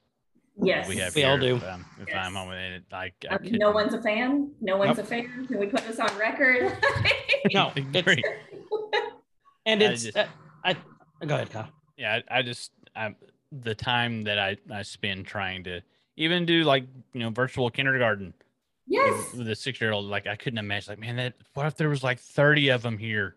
Yes. 0.58 0.88
we 0.88 0.96
have 0.96 1.14
We 1.14 1.20
here. 1.20 1.30
all 1.30 1.38
do. 1.38 1.56
If, 1.56 1.64
um, 1.64 1.84
if 2.00 2.08
Yes. 2.08 2.16
I'm 2.26 2.34
home 2.34 2.48
with 2.48 2.56
it, 2.56 2.84
I, 2.90 3.12
I 3.30 3.34
Um, 3.34 3.38
couldn't- 3.42 3.58
no 3.58 3.72
one's 3.72 3.92
a 3.92 4.00
fan. 4.00 4.52
No 4.62 4.78
one's 4.78 4.96
Nope. 4.96 5.04
a 5.04 5.08
fan. 5.10 5.46
Can 5.46 5.58
we 5.58 5.66
put 5.66 5.86
this 5.86 5.98
on 6.00 6.08
record? 6.18 6.72
No, 7.52 7.72
it's, 7.76 7.94
agree. 7.94 8.24
and 9.66 9.82
I 9.82 9.86
it's 9.86 10.04
just- 10.04 10.16
uh, 10.16 10.26
I. 10.64 10.74
Go 11.26 11.34
ahead, 11.34 11.50
Kyle. 11.50 11.68
Yeah, 11.98 12.20
I, 12.30 12.38
I 12.38 12.42
just 12.42 12.72
I'm, 12.94 13.16
the 13.52 13.74
time 13.74 14.22
that 14.22 14.38
I 14.38 14.56
I 14.72 14.82
spend 14.82 15.26
trying 15.26 15.64
to 15.64 15.80
even 16.16 16.46
do 16.46 16.64
like 16.64 16.84
you 17.12 17.20
know 17.20 17.30
virtual 17.30 17.70
kindergarten 17.70 18.32
yes. 18.86 19.12
with, 19.32 19.40
with 19.40 19.48
a 19.50 19.54
six 19.54 19.80
year 19.80 19.92
old 19.92 20.06
like 20.06 20.26
I 20.26 20.36
couldn't 20.36 20.58
imagine 20.58 20.92
like 20.92 20.98
man 20.98 21.16
that 21.16 21.34
what 21.54 21.66
if 21.66 21.76
there 21.76 21.88
was 21.88 22.02
like 22.02 22.18
thirty 22.18 22.68
of 22.70 22.82
them 22.82 22.96
here. 22.98 23.36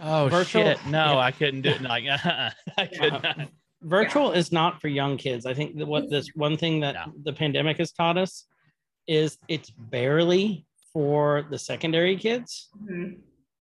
Oh 0.00 0.28
Virtual- 0.28 0.62
shit! 0.64 0.78
No, 0.86 1.12
yeah. 1.12 1.18
I 1.18 1.30
couldn't 1.32 1.62
do 1.62 1.70
it. 1.70 1.82
Like 1.82 2.04
I 2.08 2.52
could 2.78 3.12
Yeah. 3.12 3.34
not. 3.36 3.48
virtual 3.82 4.32
is 4.32 4.52
not 4.52 4.80
for 4.80 4.88
young 4.88 5.16
kids. 5.16 5.46
I 5.46 5.54
think 5.54 5.76
that 5.78 5.86
what 5.86 6.08
this 6.10 6.28
one 6.34 6.56
thing 6.56 6.80
that 6.80 6.94
No. 6.94 7.12
the 7.24 7.32
pandemic 7.32 7.78
has 7.78 7.92
taught 7.92 8.16
us 8.18 8.46
is 9.06 9.38
it's 9.48 9.70
barely 9.70 10.66
for 10.92 11.46
the 11.50 11.58
secondary 11.58 12.16
kids. 12.16 12.68
Mhm. 12.82 13.18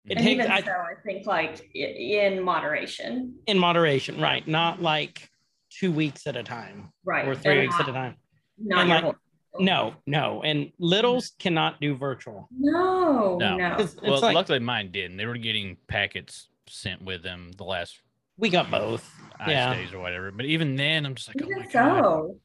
It 0.06 0.16
And 0.16 0.26
takes 0.26 0.40
even 0.40 0.50
I, 0.50 0.62
so, 0.62 0.70
I 0.70 0.94
think 1.04 1.26
like 1.26 1.74
in 1.74 2.42
moderation. 2.42 3.34
in 3.46 3.58
moderation, 3.58 4.20
right? 4.20 4.46
Not 4.48 4.80
like 4.80 5.28
two 5.70 5.92
weeks 5.92 6.26
at 6.26 6.36
a 6.36 6.42
time 6.42 6.90
Right. 7.04 7.26
or 7.28 7.34
three 7.34 7.52
And 7.52 7.60
weeks 7.62 7.74
not- 7.78 7.82
at 7.82 7.88
a 7.88 7.92
time. 7.92 8.14
Not 8.58 8.80
and 8.80 8.88
your 8.88 8.94
like- 8.96 9.04
whole- 9.04 9.14
No, 9.58 9.94
no, 10.06 10.42
and 10.42 10.70
littles 10.78 11.32
cannot 11.38 11.80
do 11.80 11.96
virtual. 11.96 12.48
No, 12.56 13.36
No. 13.38 13.56
no. 13.56 13.76
It's, 13.78 13.94
it's 13.94 14.02
Well, 14.02 14.20
like 14.20 14.34
luckily 14.34 14.60
mine 14.60 14.92
didn't. 14.92 15.16
They 15.16 15.26
were 15.26 15.36
getting 15.36 15.76
packets 15.88 16.48
sent 16.68 17.02
with 17.02 17.22
them 17.22 17.50
the 17.56 17.64
last 17.64 18.00
we 18.38 18.48
got 18.48 18.70
both. 18.70 19.10
ice 19.38 19.48
Yeah. 19.50 19.74
days 19.74 19.92
or 19.92 19.98
whatever. 19.98 20.30
But 20.30 20.46
even 20.46 20.76
then, 20.76 21.04
I'm 21.04 21.14
just 21.14 21.28
like, 21.28 21.36
oh 21.42 21.46
Even 21.46 21.58
my 21.58 21.66
god, 21.66 22.02
so, 22.02 22.36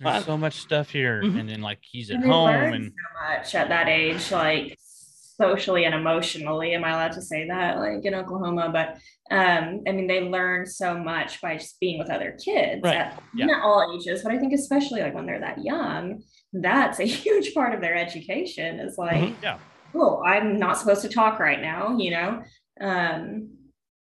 there's 0.00 0.12
Well- 0.14 0.22
so 0.22 0.36
much 0.36 0.54
stuff 0.54 0.90
here. 0.90 1.22
Mhm. 1.22 1.38
And 1.40 1.48
then 1.48 1.62
like 1.62 1.78
he's 1.82 2.10
at 2.10 2.16
and 2.16 2.24
home 2.26 2.48
and 2.50 2.84
so 2.86 3.28
much 3.36 3.54
at 3.54 3.68
that 3.68 3.88
age, 3.88 4.30
like 4.32 4.76
socially 4.80 5.84
and 5.86 5.94
emotionally. 5.94 6.74
Am 6.74 6.84
I 6.84 6.90
allowed 6.90 7.12
to 7.12 7.22
say 7.22 7.46
that? 7.48 7.78
Like 7.78 8.04
in 8.04 8.14
Oklahoma, 8.14 8.68
but 8.72 8.98
um, 9.34 9.82
I 9.86 9.92
mean, 9.92 10.06
they 10.08 10.20
learn 10.22 10.66
so 10.66 10.98
much 10.98 11.40
by 11.40 11.56
just 11.56 11.78
being 11.80 11.98
with 11.98 12.10
other 12.10 12.36
kids 12.44 12.82
Right. 12.82 12.96
at 12.96 13.22
Yeah. 13.34 13.46
not 13.46 13.62
all 13.62 13.96
ages, 13.96 14.22
but 14.22 14.32
I 14.32 14.38
think 14.38 14.52
especially 14.52 15.00
like 15.00 15.14
when 15.14 15.24
they're 15.24 15.40
that 15.40 15.64
young, 15.64 16.22
that's 16.52 16.98
a 17.00 17.04
huge 17.24 17.54
part 17.54 17.74
of 17.74 17.80
their 17.80 17.94
education. 17.96 18.80
Is 18.80 18.98
like, 18.98 19.20
Mhm. 19.22 19.42
Yeah. 19.42 19.58
oh, 19.94 20.22
I'm 20.22 20.58
not 20.58 20.78
supposed 20.78 21.02
to 21.02 21.08
talk 21.08 21.38
right 21.38 21.60
now, 21.60 21.96
you 21.98 22.10
know, 22.10 22.42
um, 22.80 23.50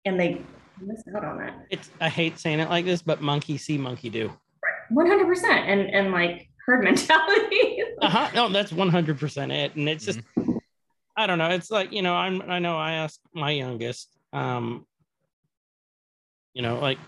and 0.05 0.19
they 0.21 0.43
miss 0.81 1.03
out 1.17 1.25
on 1.25 1.39
that. 1.39 1.67
It's 1.71 1.91
I 2.01 2.09
hate 2.09 2.39
saying 2.39 2.61
it 2.61 2.69
like 2.69 2.85
this, 2.85 3.03
but 3.03 3.21
monkey 3.23 3.57
see, 3.59 3.79
monkey 3.79 4.11
do. 4.11 4.33
One 4.91 5.07
hundred 5.07 5.27
percent, 5.27 5.69
and 5.69 5.83
and 5.95 6.13
like 6.13 6.49
herd 6.67 6.83
mentality. 6.85 7.83
Uh-huh. 8.01 8.31
No, 8.35 8.49
that's 8.49 8.73
100% 8.73 9.53
it. 9.53 9.75
And 9.77 9.89
it's 9.89 10.05
just, 10.07 10.21
Mm-hmm. 10.37 10.57
I 11.17 11.27
don't 11.27 11.37
know. 11.39 11.51
It's 11.51 11.71
like, 11.71 11.93
you 11.93 12.01
know, 12.03 12.15
I'm, 12.15 12.43
I 12.43 12.59
know 12.59 12.77
I 12.77 12.93
asked 12.95 13.21
my 13.35 13.51
youngest, 13.51 14.09
um, 14.33 14.87
you 16.55 16.63
know, 16.63 16.79
like, 16.81 16.99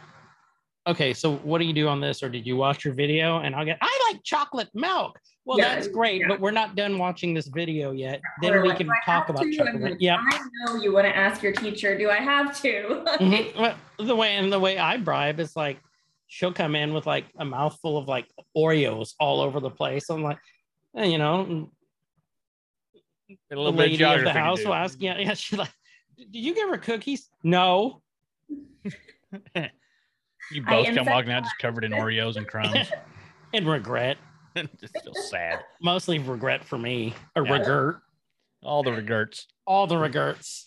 okay, 0.87 1.12
so 1.12 1.37
what 1.39 1.59
do 1.59 1.64
you 1.64 1.72
do 1.72 1.89
on 1.89 2.01
this? 2.01 2.22
Or 2.22 2.28
did 2.28 2.47
you 2.47 2.57
watch 2.57 2.84
your 2.84 2.95
video? 2.95 3.39
And 3.41 3.55
I'll 3.55 3.64
get, 3.64 3.78
I 3.80 4.11
like 4.12 4.22
chocolate 4.22 4.68
milk. 4.74 5.18
Well, 5.45 5.59
Yeah, 5.59 5.74
that's 5.74 5.89
great, 5.89 6.20
yeah. 6.22 6.28
but 6.28 6.41
we're 6.41 6.51
not 6.51 6.74
done 6.76 6.99
watching 6.99 7.34
this 7.34 7.47
video 7.49 7.93
yet. 7.93 8.20
Then 8.43 8.61
we 8.62 8.68
like, 8.68 8.78
can 8.78 8.89
talk 9.05 9.28
about 9.28 9.43
to?" 9.43 9.53
chocolate 9.57 9.74
I 9.76 9.78
mean, 9.78 9.97
Yeah. 10.01 10.18
I 10.20 10.41
know 10.64 10.76
you 10.82 10.93
want 10.93 11.07
to 11.07 11.16
ask 11.16 11.43
your 11.43 11.53
teacher, 11.53 11.97
do 11.97 12.11
I 12.11 12.16
have 12.16 12.61
to? 12.62 13.05
Mhm. 13.20 13.57
Well, 13.59 13.74
the 13.99 14.16
way 14.16 14.37
and 14.37 14.53
the 14.53 14.59
way 14.61 14.76
I 14.78 14.97
bribe 14.97 15.41
is 15.41 15.55
like 15.57 15.78
she'll 16.26 16.53
come 16.53 16.74
in 16.74 16.93
with 16.93 17.07
like 17.07 17.24
a 17.39 17.45
mouthful 17.45 17.97
of 17.97 18.09
like 18.09 18.26
Oreos 18.57 19.14
all 19.20 19.41
over 19.41 19.61
the 19.61 19.70
place. 19.70 20.11
I'm 20.11 20.22
like, 20.22 20.39
eh, 20.97 21.05
you 21.05 21.18
know, 21.18 21.70
a 23.30 23.37
the 23.51 23.57
little 23.57 23.72
bit 23.72 23.91
lady 23.91 24.05
of 24.05 24.22
the 24.24 24.32
house 24.32 24.61
do. 24.61 24.66
will 24.66 24.74
ask, 24.74 25.01
yeah, 25.01 25.18
yeah. 25.18 25.34
She's 25.45 25.59
like, 25.59 25.70
did 26.16 26.28
you 26.34 26.55
give 26.55 26.68
her 26.68 26.78
cookies? 26.78 27.28
No. 27.43 28.03
You 30.51 30.62
both 30.62 30.94
come 30.94 31.07
walking 31.07 31.32
out 31.32 31.42
just 31.42 31.59
covered 31.59 31.84
in 31.84 31.92
Oreos 31.92 32.36
and 32.36 32.47
crumbs. 32.47 32.88
And 33.55 33.66
regret, 33.66 34.18
just 34.80 35.01
feel 35.03 35.14
sad. 35.14 35.61
mostly 35.80 36.18
regret 36.18 36.64
for 36.64 36.76
me, 36.76 37.14
or 37.36 37.47
Yeah. 37.47 37.53
regret, 37.59 38.03
All 38.62 38.82
the 38.82 38.92
regrets. 38.92 39.47
all 39.66 39.86
the 39.86 39.97
regrets. 39.97 40.66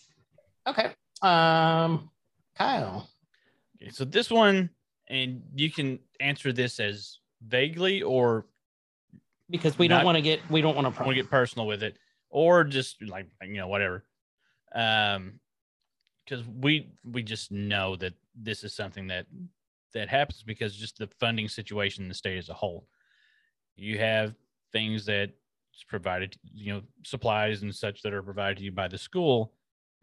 Okay. 0.66 0.94
Um, 1.22 2.10
Kyle. 2.56 3.08
Okay, 3.80 3.90
so 3.90 4.04
this 4.06 4.30
one, 4.30 4.70
and 5.08 5.42
you 5.54 5.70
can 5.70 5.98
answer 6.20 6.52
this 6.52 6.80
as 6.80 7.18
vaguely 7.46 8.02
or 8.02 8.46
Because 9.50 9.78
we 9.78 9.86
Not- 9.86 9.98
don't 9.98 10.04
want 10.06 10.16
to 10.16 10.22
get, 10.22 10.40
we 10.50 10.62
don't 10.62 10.74
want 10.74 10.92
to 10.92 11.02
want 11.02 11.10
to 11.10 11.14
get 11.22 11.30
personal 11.30 11.66
with 11.66 11.82
it, 11.82 11.96
or 12.30 12.64
just 12.64 13.00
like 13.02 13.26
you 13.42 13.58
know 13.58 13.68
whatever. 13.68 14.04
Um, 14.74 15.38
because 16.24 16.44
we 16.46 16.92
we 17.04 17.22
just 17.22 17.52
know 17.52 17.94
that 17.96 18.14
this 18.34 18.64
is 18.64 18.74
something 18.74 19.08
that 19.08 19.26
that 19.94 20.08
happens 20.08 20.42
because 20.42 20.76
just 20.76 20.98
the 20.98 21.08
funding 21.18 21.48
situation 21.48 22.04
in 22.04 22.08
the 22.08 22.14
state 22.14 22.38
as 22.38 22.48
a 22.48 22.54
whole. 22.54 22.86
You 23.76 23.98
have 23.98 24.34
things 24.72 25.04
that 25.06 25.30
is 25.74 25.84
provided, 25.88 26.36
you 26.52 26.72
know, 26.74 26.82
supplies 27.04 27.62
and 27.62 27.74
such 27.74 28.02
that 28.02 28.12
are 28.12 28.22
provided 28.22 28.58
to 28.58 28.64
you 28.64 28.72
by 28.72 28.88
the 28.88 28.98
school, 28.98 29.52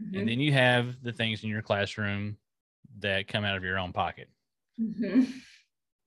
Mhm, 0.02 0.20
and 0.20 0.28
then 0.30 0.40
you 0.40 0.52
have 0.54 1.02
the 1.02 1.12
things 1.14 1.44
in 1.44 1.50
your 1.50 1.62
classroom 1.62 2.38
that 3.00 3.28
come 3.28 3.44
out 3.46 3.58
of 3.58 3.64
your 3.64 3.78
own 3.80 3.94
pocket. 3.94 4.30
mhm. 4.80 5.32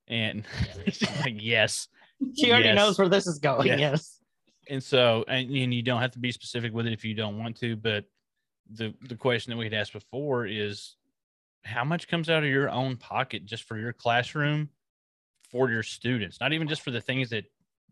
And 0.09 0.45
like, 0.85 1.01
yes, 1.43 1.89
She 2.37 2.51
already 2.51 2.67
Yes. 2.69 2.77
knows 2.77 2.99
where 2.99 3.09
this 3.09 3.27
is 3.27 3.39
going. 3.39 3.67
Yes. 3.69 3.79
Yes. 3.81 4.21
and 4.69 4.83
so 4.83 5.25
and, 5.27 5.51
and 5.51 5.73
you 5.75 5.83
don't 5.83 6.01
have 6.01 6.11
to 6.13 6.19
be 6.19 6.31
specific 6.33 6.73
with 6.73 6.87
it 6.87 6.93
if 6.93 7.05
you 7.05 7.15
don't 7.15 7.39
want 7.39 7.57
to 7.57 7.77
but 7.77 8.05
the 8.73 8.95
the 9.09 9.17
question 9.17 9.51
that 9.51 9.57
we'd 9.57 9.73
asked 9.75 9.93
before 9.93 10.47
is 10.47 10.97
how 11.65 11.85
much 11.85 12.09
comes 12.09 12.31
out 12.31 12.43
of 12.43 12.49
your 12.49 12.71
own 12.71 12.97
pocket 12.97 13.45
just 13.45 13.65
for 13.65 13.77
your 13.77 13.93
classroom 13.93 14.69
for 15.51 15.71
your 15.71 15.83
students 15.83 16.39
not 16.41 16.53
even 16.53 16.69
just 16.69 16.83
for 16.83 16.91
the 16.91 17.01
things 17.01 17.31
that 17.31 17.45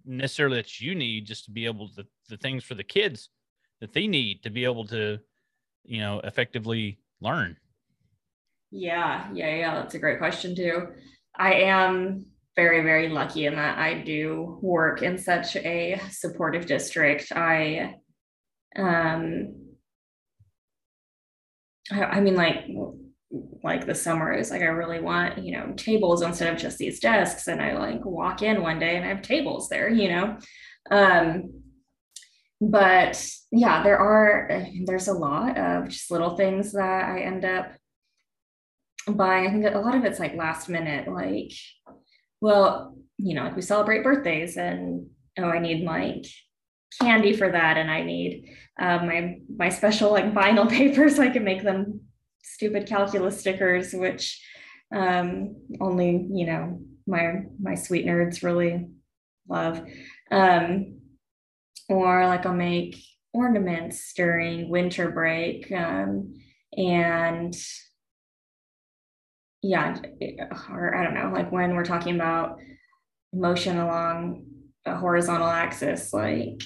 necessarily 0.05 0.57
that 0.57 0.81
you 0.81 0.95
need 0.95 1.27
just 1.27 1.45
to 1.45 1.51
be 1.51 1.67
able 1.67 1.89
to 1.89 2.05
the 2.29 2.37
things 2.37 2.65
for 2.65 2.75
the 2.75 2.85
kids 2.85 3.29
that 3.81 3.93
they 3.93 4.07
need 4.07 4.43
to 4.43 4.51
be 4.51 4.65
able 4.65 4.87
to 4.87 5.19
you 5.85 6.01
know 6.01 6.21
effectively 6.25 6.99
learn 7.21 7.57
Yeah, 8.71 9.29
yeah, 9.33 9.55
yeah. 9.55 9.75
That's 9.75 9.95
a 9.95 9.99
great 9.99 10.19
question 10.19 10.55
too. 10.55 10.89
I 11.35 11.55
am 11.55 12.27
very, 12.57 12.83
very 12.83 13.09
lucky 13.09 13.47
in 13.47 13.55
that 13.55 13.79
I 13.79 14.03
do 14.03 14.59
work 14.61 15.03
in 15.03 15.17
such 15.17 15.57
a 15.57 16.01
supportive 16.11 16.67
district. 16.67 17.33
I, 17.33 17.95
um, 18.77 19.55
I, 21.93 22.03
I 22.03 22.21
mean, 22.21 22.35
like, 22.35 22.67
like 23.63 23.87
the 23.87 23.95
summer 23.95 24.33
is 24.33 24.51
like 24.51 24.63
I 24.63 24.67
really 24.67 25.01
want, 25.01 25.45
you 25.45 25.53
know, 25.53 25.73
tables 25.77 26.23
instead 26.23 26.53
of 26.53 26.61
just 26.61 26.79
these 26.79 27.01
desks. 27.01 27.47
And 27.47 27.61
I 27.61 27.77
like 27.77 28.05
walk 28.05 28.43
in 28.43 28.63
one 28.63 28.79
day 28.79 28.97
and 28.97 29.05
I 29.05 29.09
have 29.09 29.23
tables 29.23 29.69
there, 29.69 29.89
you 29.89 30.09
know. 30.09 30.39
Um, 30.91 31.63
but 32.61 33.23
yeah, 33.53 33.83
there 33.83 33.99
are 33.99 34.67
there's 34.87 35.09
a 35.09 35.13
lot 35.13 35.57
of 35.57 35.89
just 35.89 36.11
little 36.11 36.37
things 36.37 36.73
that 36.73 37.05
I 37.05 37.21
end 37.21 37.45
up 37.45 37.73
buying. 39.07 39.47
I 39.47 39.51
think 39.51 39.75
a 39.75 39.79
lot 39.79 39.95
of 39.95 40.05
it's 40.05 40.19
like 40.19 40.35
last 40.35 40.69
minute, 40.69 41.09
like, 41.09 41.53
well, 42.41 42.97
you 43.19 43.35
know, 43.35 43.45
like 43.45 43.57
we 43.57 43.63
celebrate 43.63 44.05
birthdays 44.05 44.57
and 44.57 45.09
oh, 45.39 45.45
I 45.45 45.61
need 45.61 45.85
like 45.85 46.27
candy 47.01 47.37
for 47.37 47.51
that, 47.51 47.77
and 47.77 47.91
I 47.91 48.03
need 48.03 48.57
uh, 48.81 48.99
my 48.99 49.39
my 49.55 49.69
special 49.69 50.11
like 50.11 50.33
vinyl 50.33 50.69
paper 50.71 51.09
so 51.11 51.23
I 51.23 51.29
can 51.29 51.45
make 51.45 51.63
them 51.63 52.01
stupid 52.43 52.87
calculus 52.87 53.41
stickers, 53.41 53.93
which 53.93 54.43
um, 54.95 55.57
only 55.81 56.27
you 56.31 56.47
know 56.47 56.81
my 57.07 57.43
my 57.61 57.75
sweet 57.75 58.07
nerds 58.07 58.43
really 58.43 58.89
love. 59.49 59.83
Um, 60.31 61.01
or 61.89 62.27
like 62.27 62.45
I'll 62.45 62.55
make 62.55 62.97
ornaments 63.33 64.13
during 64.15 64.69
winter 64.69 65.11
break, 65.11 65.71
um, 65.73 66.35
and 66.77 67.55
yeah, 69.63 69.97
or 70.71 70.95
I 70.95 71.05
don't 71.05 71.15
know, 71.15 71.31
like 71.33 71.51
when 71.51 71.75
we're 71.75 71.85
talking 71.85 72.15
about 72.15 72.59
motion 73.33 73.79
along 73.79 74.47
a 74.87 74.97
horizontal 74.97 75.49
axis, 75.49 76.13
like 76.13 76.63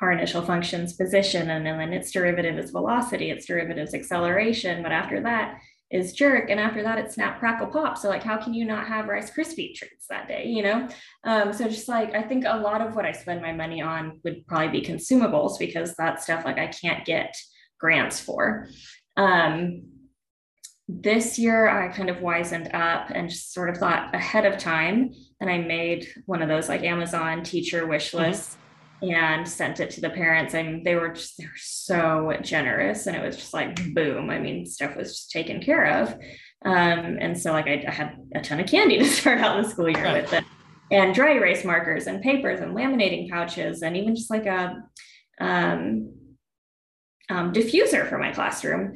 our 0.00 0.12
initial 0.12 0.42
function's 0.42 0.92
position, 0.92 1.50
and 1.50 1.64
then 1.64 1.92
its 1.92 2.10
derivative 2.10 2.58
is 2.58 2.70
velocity, 2.70 3.30
its 3.30 3.46
derivative 3.46 3.88
is 3.88 3.94
acceleration, 3.94 4.82
but 4.82 4.92
after 4.92 5.20
that 5.22 5.58
is 5.90 6.12
jerk, 6.12 6.50
and 6.50 6.58
after 6.58 6.82
that 6.82 6.98
it's 6.98 7.14
snap, 7.14 7.38
crackle, 7.38 7.68
pop. 7.68 7.96
So 7.96 8.08
like, 8.08 8.22
how 8.22 8.36
can 8.36 8.52
you 8.52 8.64
not 8.64 8.88
have 8.88 9.06
Rice 9.06 9.30
Krispie 9.30 9.74
treats 9.74 10.06
that 10.10 10.26
day, 10.26 10.46
you 10.46 10.62
know? 10.62 10.88
Um, 11.24 11.52
so 11.52 11.68
just 11.68 11.88
like, 11.88 12.14
I 12.14 12.22
think 12.22 12.44
a 12.46 12.58
lot 12.58 12.80
of 12.80 12.96
what 12.96 13.06
I 13.06 13.12
spend 13.12 13.40
my 13.40 13.52
money 13.52 13.80
on 13.80 14.20
would 14.24 14.46
probably 14.46 14.80
be 14.80 14.86
consumables 14.86 15.58
because 15.58 15.94
that's 15.94 16.24
stuff 16.24 16.44
like 16.44 16.58
I 16.58 16.66
can't 16.66 17.04
get 17.04 17.36
grants 17.78 18.20
for. 18.20 18.68
Um, 19.16 19.84
this 20.88 21.38
year 21.38 21.68
I 21.68 21.88
kind 21.88 22.10
of 22.10 22.18
wisened 22.18 22.72
up 22.74 23.10
and 23.10 23.28
just 23.28 23.52
sort 23.52 23.70
of 23.70 23.76
thought 23.76 24.14
ahead 24.14 24.44
of 24.44 24.58
time. 24.58 25.12
And 25.40 25.50
I 25.50 25.58
made 25.58 26.08
one 26.26 26.42
of 26.42 26.48
those 26.48 26.68
like 26.68 26.82
Amazon 26.82 27.42
teacher 27.42 27.86
wish 27.86 28.14
lists 28.14 28.56
and 29.02 29.46
sent 29.46 29.80
it 29.80 29.90
to 29.90 30.00
the 30.00 30.10
parents. 30.10 30.54
And 30.54 30.84
they 30.84 30.94
were 30.94 31.10
just, 31.10 31.36
they 31.38 31.44
were 31.44 31.50
so 31.56 32.36
generous. 32.42 33.06
And 33.06 33.16
it 33.16 33.24
was 33.24 33.36
just 33.36 33.54
like, 33.54 33.94
boom. 33.94 34.30
I 34.30 34.38
mean, 34.38 34.66
stuff 34.66 34.96
was 34.96 35.10
just 35.10 35.30
taken 35.30 35.60
care 35.60 36.02
of. 36.02 36.12
Um, 36.64 37.18
and 37.20 37.38
so 37.38 37.52
like 37.52 37.66
I, 37.66 37.84
I 37.86 37.90
had 37.90 38.16
a 38.34 38.40
ton 38.40 38.60
of 38.60 38.66
candy 38.66 38.98
to 38.98 39.04
start 39.04 39.38
out 39.38 39.62
the 39.62 39.68
school 39.68 39.88
year 39.88 40.12
with 40.12 40.32
it. 40.32 40.44
And 40.90 41.14
dry 41.14 41.34
erase 41.34 41.64
markers 41.64 42.06
and 42.06 42.22
papers 42.22 42.60
and 42.60 42.76
laminating 42.76 43.28
pouches 43.28 43.82
and 43.82 43.96
even 43.96 44.14
just 44.14 44.30
like 44.30 44.46
a 44.46 44.82
um, 45.40 46.12
um, 47.28 47.52
diffuser 47.52 48.08
for 48.08 48.18
my 48.18 48.32
classroom 48.32 48.94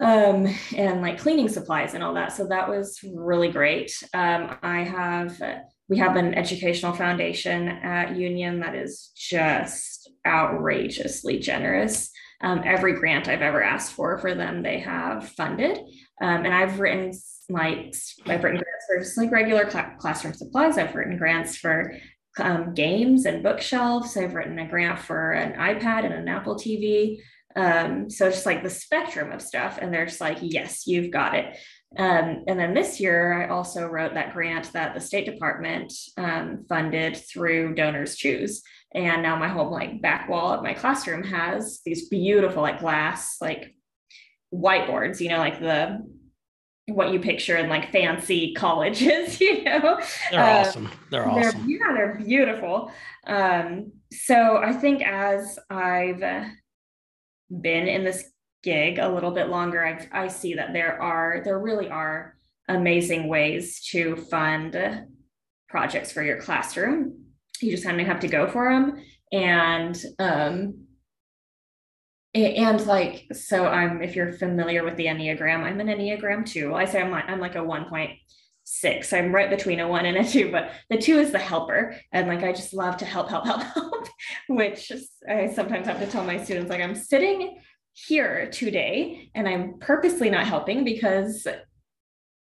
um, 0.00 0.52
and 0.76 1.02
like 1.02 1.18
cleaning 1.18 1.48
supplies 1.48 1.94
and 1.94 2.02
all 2.02 2.14
that. 2.14 2.32
So 2.32 2.46
that 2.48 2.68
was 2.68 2.98
really 3.14 3.48
great. 3.48 3.92
Um, 4.12 4.56
I 4.62 4.82
have, 4.82 5.40
we 5.88 5.98
have 5.98 6.16
an 6.16 6.34
educational 6.34 6.94
foundation 6.94 7.68
at 7.68 8.16
Union 8.16 8.60
that 8.60 8.74
is 8.74 9.10
just 9.14 10.10
outrageously 10.26 11.38
generous. 11.38 12.10
Um, 12.40 12.62
every 12.64 12.94
grant 12.94 13.28
I've 13.28 13.42
ever 13.42 13.62
asked 13.62 13.92
for 13.92 14.18
for 14.18 14.34
them, 14.34 14.62
they 14.62 14.80
have 14.80 15.28
funded. 15.30 15.78
Um, 16.20 16.44
and 16.44 16.54
I've 16.54 16.80
written 16.80 17.12
like, 17.50 17.94
I've 18.26 18.42
written 18.42 18.60
grants 18.60 18.86
for 18.86 18.98
just 18.98 19.18
like 19.18 19.30
regular 19.30 19.66
cla- 19.66 19.94
classroom 19.98 20.34
supplies. 20.34 20.78
I've 20.78 20.94
written 20.94 21.18
grants 21.18 21.56
for 21.56 21.94
um, 22.38 22.74
games 22.74 23.26
and 23.26 23.42
bookshelves. 23.42 24.16
I've 24.16 24.34
written 24.34 24.58
a 24.58 24.68
grant 24.68 24.98
for 24.98 25.32
an 25.32 25.52
iPad 25.52 26.04
and 26.04 26.14
an 26.14 26.28
Apple 26.28 26.56
TV. 26.56 27.18
Um, 27.56 28.10
so 28.10 28.30
just 28.30 28.46
like 28.46 28.62
the 28.62 28.70
spectrum 28.70 29.30
of 29.30 29.40
stuff, 29.40 29.78
and 29.80 29.92
they're 29.92 30.06
just 30.06 30.20
like, 30.20 30.38
yes, 30.40 30.86
you've 30.86 31.12
got 31.12 31.34
it. 31.34 31.56
Um, 31.96 32.44
and 32.48 32.58
then 32.58 32.74
this 32.74 33.00
year, 33.00 33.42
I 33.42 33.48
also 33.48 33.86
wrote 33.86 34.14
that 34.14 34.32
grant 34.32 34.72
that 34.72 34.94
the 34.94 35.00
State 35.00 35.26
Department 35.26 35.92
um, 36.16 36.64
funded 36.68 37.16
through 37.16 37.74
Donors 37.74 38.16
Choose. 38.16 38.62
And 38.94 39.22
now 39.22 39.36
my 39.36 39.48
whole 39.48 39.70
like 39.70 40.00
back 40.02 40.28
wall 40.28 40.52
of 40.52 40.62
my 40.62 40.74
classroom 40.74 41.24
has 41.24 41.80
these 41.84 42.08
beautiful 42.08 42.62
like 42.62 42.80
glass 42.80 43.36
like 43.40 43.74
whiteboards, 44.52 45.20
you 45.20 45.28
know, 45.28 45.38
like 45.38 45.60
the 45.60 46.00
what 46.86 47.12
you 47.12 47.18
picture 47.18 47.56
in 47.56 47.68
like 47.68 47.90
fancy 47.92 48.52
colleges, 48.56 49.40
you 49.40 49.64
know. 49.64 49.98
They're 50.30 50.40
Uh, 50.40 50.60
awesome. 50.60 50.90
They're 51.10 51.24
They're, 51.24 51.48
awesome. 51.48 51.68
yeah, 51.68 51.92
they're 51.94 52.22
beautiful. 52.24 52.92
Um, 53.26 53.92
so 54.12 54.58
I 54.58 54.72
think 54.72 55.02
as 55.02 55.58
I've 55.70 56.22
uh, 56.22 56.44
been 57.50 57.88
in 57.88 58.04
this 58.04 58.30
gig 58.64 58.98
a 58.98 59.08
little 59.08 59.30
bit 59.30 59.48
longer, 59.48 59.86
I, 59.86 60.24
I 60.24 60.28
see 60.28 60.54
that 60.54 60.72
there 60.72 61.00
are, 61.00 61.42
there 61.44 61.58
really 61.58 61.88
are 61.88 62.36
amazing 62.68 63.28
ways 63.28 63.80
to 63.90 64.16
fund 64.16 64.76
projects 65.68 66.10
for 66.10 66.22
your 66.22 66.40
classroom. 66.40 67.26
You 67.60 67.70
just 67.70 67.84
kind 67.84 68.00
of 68.00 68.06
have 68.06 68.20
to 68.20 68.28
go 68.28 68.48
for 68.48 68.72
them. 68.72 69.04
And, 69.30 70.02
um, 70.18 70.86
and 72.34 72.84
like, 72.86 73.26
so 73.32 73.66
I'm, 73.66 74.02
if 74.02 74.16
you're 74.16 74.32
familiar 74.32 74.82
with 74.82 74.96
the 74.96 75.06
Enneagram, 75.06 75.62
I'm 75.62 75.80
an 75.80 75.86
Enneagram 75.86 76.44
two. 76.46 76.74
I 76.74 76.84
say 76.84 77.00
I'm 77.00 77.10
like, 77.10 77.28
I'm 77.28 77.40
like 77.40 77.54
a 77.54 77.58
1.6. 77.58 79.12
I'm 79.12 79.32
right 79.32 79.50
between 79.50 79.78
a 79.78 79.86
one 79.86 80.06
and 80.06 80.16
a 80.16 80.28
two, 80.28 80.50
but 80.50 80.72
the 80.90 80.98
two 80.98 81.18
is 81.18 81.30
the 81.30 81.38
helper. 81.38 81.96
And 82.12 82.26
like, 82.26 82.42
I 82.42 82.52
just 82.52 82.74
love 82.74 82.96
to 82.98 83.04
help, 83.04 83.28
help, 83.28 83.44
help, 83.44 83.62
help, 83.74 84.08
which 84.48 84.90
I 85.28 85.52
sometimes 85.52 85.86
have 85.86 86.00
to 86.00 86.06
tell 86.06 86.24
my 86.24 86.42
students, 86.42 86.70
like, 86.70 86.80
I'm 86.80 86.96
sitting 86.96 87.60
here 87.94 88.50
today 88.50 89.30
and 89.34 89.48
I'm 89.48 89.78
purposely 89.78 90.28
not 90.28 90.46
helping 90.46 90.84
because 90.84 91.46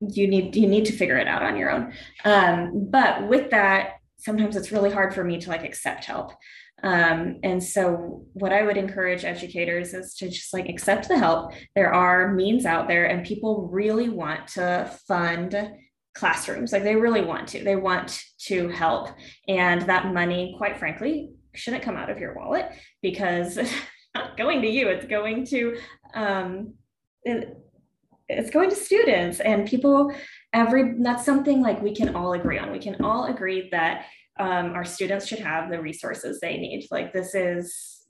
you 0.01 0.27
need, 0.27 0.55
you 0.55 0.67
need 0.67 0.85
to 0.85 0.93
figure 0.93 1.17
it 1.17 1.27
out 1.27 1.43
on 1.43 1.57
your 1.57 1.71
own. 1.71 1.93
Um, 2.23 2.87
but 2.91 3.27
with 3.27 3.49
that, 3.51 3.95
sometimes 4.17 4.55
it's 4.55 4.71
really 4.71 4.91
hard 4.91 5.13
for 5.13 5.23
me 5.23 5.39
to 5.39 5.49
like 5.49 5.63
accept 5.63 6.05
help. 6.05 6.33
Um, 6.83 7.39
and 7.43 7.61
so 7.63 8.25
what 8.33 8.53
I 8.53 8.63
would 8.63 8.77
encourage 8.77 9.25
educators 9.25 9.93
is 9.93 10.13
to 10.15 10.29
just 10.29 10.53
like 10.53 10.69
accept 10.69 11.07
the 11.07 11.17
help. 11.17 11.53
There 11.75 11.93
are 11.93 12.33
means 12.33 12.65
out 12.65 12.87
there 12.87 13.05
and 13.05 13.25
people 13.25 13.67
really 13.71 14.09
want 14.09 14.47
to 14.49 14.93
fund 15.07 15.71
classrooms. 16.13 16.71
Like 16.71 16.83
they 16.83 16.95
really 16.95 17.21
want 17.21 17.47
to, 17.49 17.63
they 17.63 17.75
want 17.75 18.21
to 18.45 18.69
help. 18.69 19.09
And 19.47 19.81
that 19.83 20.13
money, 20.13 20.55
quite 20.57 20.77
frankly, 20.77 21.31
shouldn't 21.53 21.83
come 21.83 21.97
out 21.97 22.09
of 22.09 22.19
your 22.19 22.35
wallet 22.35 22.69
because 23.01 23.57
not 24.15 24.37
going 24.37 24.61
to 24.61 24.67
you, 24.67 24.87
it's 24.87 25.05
going 25.05 25.45
to, 25.47 25.77
um, 26.13 26.73
it, 27.23 27.57
it's 28.27 28.51
going 28.51 28.69
to 28.69 28.75
students 28.75 29.39
and 29.39 29.67
people 29.67 30.13
every 30.53 30.95
that's 31.01 31.25
something 31.25 31.61
like 31.61 31.81
we 31.81 31.95
can 31.95 32.15
all 32.15 32.33
agree 32.33 32.59
on. 32.59 32.71
We 32.71 32.79
can 32.79 33.03
all 33.03 33.25
agree 33.25 33.69
that 33.71 34.05
um, 34.39 34.73
our 34.73 34.85
students 34.85 35.25
should 35.25 35.39
have 35.39 35.69
the 35.69 35.81
resources 35.81 36.39
they 36.39 36.57
need. 36.57 36.87
Like 36.91 37.11
this 37.11 37.33
is 37.33 38.05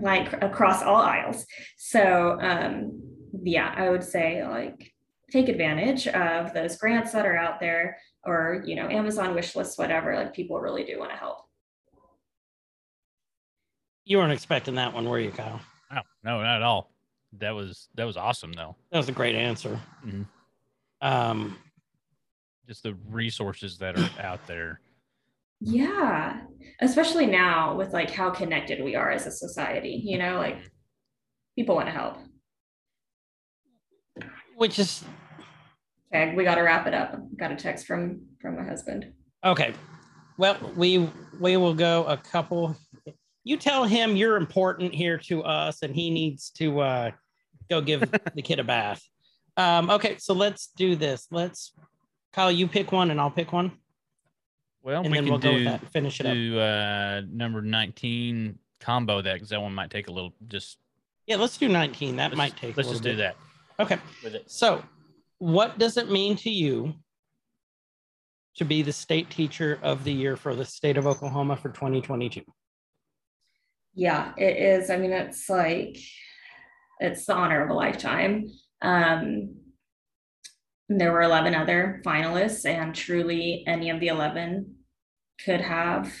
like 0.00 0.32
across 0.42 0.82
all 0.82 0.96
aisles. 0.96 1.46
So 1.76 2.38
um, 2.40 3.00
yeah 3.42 3.72
i 3.76 3.88
would 3.88 4.04
say 4.04 4.46
like 4.46 4.92
take 5.30 5.48
advantage 5.48 6.06
of 6.08 6.52
those 6.54 6.76
grants 6.76 7.12
that 7.12 7.26
are 7.26 7.36
out 7.36 7.60
there 7.60 7.98
or 8.24 8.62
you 8.66 8.74
know 8.74 8.88
amazon 8.88 9.34
wish 9.34 9.54
lists 9.54 9.78
whatever 9.78 10.14
like 10.16 10.34
people 10.34 10.58
really 10.58 10.84
do 10.84 10.98
want 10.98 11.10
to 11.10 11.16
help 11.16 11.38
You 14.08 14.16
weren't 14.16 14.32
expecting 14.32 14.74
that 14.76 14.94
one, 14.94 15.06
were 15.06 15.20
you, 15.20 15.30
Kyle? 15.30 15.60
no 15.92 16.00
no 16.24 16.42
not 16.42 16.56
at 16.56 16.62
all 16.62 16.90
that 17.38 17.50
was 17.50 17.88
that 17.94 18.04
was 18.04 18.16
awesome 18.16 18.52
though 18.54 18.74
That 18.90 18.96
was 18.98 19.08
a 19.10 19.12
great 19.12 19.34
answer. 19.34 19.78
Mhm. 20.04 20.26
Um, 21.02 21.58
just 22.66 22.82
the 22.82 22.94
resources 23.08 23.76
that 23.78 23.98
are 23.98 24.10
out 24.22 24.46
there. 24.46 24.80
Yeah, 25.60 26.40
especially 26.80 27.26
now 27.26 27.76
with 27.76 27.92
like 27.92 28.10
how 28.10 28.30
connected 28.30 28.82
we 28.82 28.94
are 28.96 29.10
as 29.10 29.26
a 29.26 29.30
society, 29.30 30.00
you 30.04 30.16
know, 30.18 30.36
like 30.38 30.58
people 31.56 31.74
want 31.74 31.88
to 31.88 31.92
help. 31.92 32.16
Which 34.56 34.78
is 34.78 35.04
Okay, 36.14 36.34
we 36.34 36.44
got 36.44 36.54
to 36.54 36.62
wrap 36.62 36.86
it 36.86 36.94
up. 36.94 37.14
Got 37.38 37.52
a 37.52 37.56
text 37.56 37.86
from 37.86 38.22
from 38.40 38.56
my 38.56 38.64
husband. 38.64 39.12
okay. 39.44 39.74
Well, 40.38 40.56
we 40.76 41.10
we 41.40 41.56
will 41.58 41.74
go 41.74 42.04
a 42.06 42.16
couple. 42.16 42.74
You 43.48 43.56
tell 43.56 43.84
him 43.84 44.14
you're 44.14 44.36
important 44.36 44.92
here 44.94 45.16
to 45.20 45.42
us, 45.42 45.80
and 45.82 45.94
he 45.96 46.10
needs 46.10 46.50
to 46.58 46.80
uh, 46.80 47.10
go 47.70 47.80
give 47.80 48.00
the 48.34 48.42
kid 48.42 48.58
a 48.58 48.64
bath. 48.64 49.02
Um, 49.56 49.88
okay, 49.88 50.16
so 50.18 50.34
let's 50.34 50.66
do 50.76 50.94
this. 50.96 51.26
Let's, 51.30 51.72
Kyle, 52.34 52.52
you 52.52 52.68
pick 52.68 52.92
one, 52.92 53.10
and 53.10 53.18
I'll 53.18 53.30
pick 53.30 53.50
one, 53.54 53.72
Well, 54.82 55.00
and 55.00 55.10
we 55.10 55.16
then 55.16 55.24
can 55.24 55.30
we'll 55.32 55.38
go 55.40 55.54
with 55.54 55.60
do, 55.60 55.64
that. 55.64 55.90
Finish 55.92 56.20
it 56.20 56.26
up. 56.26 56.34
uh, 56.34 57.26
number 57.32 57.62
19 57.62 58.58
combo 58.80 59.22
that 59.22 59.32
because 59.32 59.48
that 59.48 59.62
one 59.62 59.74
might 59.74 59.90
take 59.90 60.08
a 60.08 60.12
little 60.12 60.34
just 60.48 60.76
Yeah, 61.26 61.36
let's 61.36 61.56
do 61.56 61.68
19. 61.68 62.16
That 62.16 62.36
might 62.36 62.54
take. 62.54 62.76
let's 62.76 62.90
a 62.90 62.92
just 62.92 63.02
little 63.02 63.16
do 63.16 63.22
that 63.22 63.36
Okay. 63.80 63.96
with 64.22 64.34
it. 64.34 64.50
So, 64.50 64.84
what 65.38 65.78
does 65.78 65.96
it 65.96 66.10
mean 66.10 66.36
to 66.36 66.50
you 66.50 66.92
to 68.56 68.66
be 68.66 68.82
the 68.82 68.92
state 68.92 69.30
teacher 69.30 69.78
of 69.82 70.04
the 70.04 70.12
year 70.12 70.36
for 70.36 70.54
the 70.54 70.66
state 70.66 70.98
of 70.98 71.06
Oklahoma 71.06 71.56
for 71.56 71.70
2022? 71.70 72.42
Yeah, 73.98 74.32
it 74.36 74.56
is. 74.56 74.90
I 74.90 74.96
mean, 74.96 75.10
it's 75.10 75.48
like 75.50 75.98
it's 77.00 77.26
the 77.26 77.34
honor 77.34 77.64
of 77.64 77.70
a 77.70 77.74
lifetime. 77.74 78.48
Um, 78.80 79.56
there 80.88 81.12
were 81.12 81.22
11 81.22 81.56
other 81.56 82.00
finalists, 82.06 82.64
and 82.64 82.94
truly, 82.94 83.64
any 83.66 83.90
of 83.90 83.98
the 83.98 84.06
11 84.06 84.76
could 85.44 85.60
have 85.60 86.14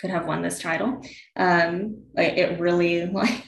could 0.00 0.10
have 0.10 0.26
won 0.26 0.40
this 0.40 0.60
title. 0.60 1.02
Um, 1.34 2.04
it 2.14 2.60
really 2.60 3.06
like 3.10 3.42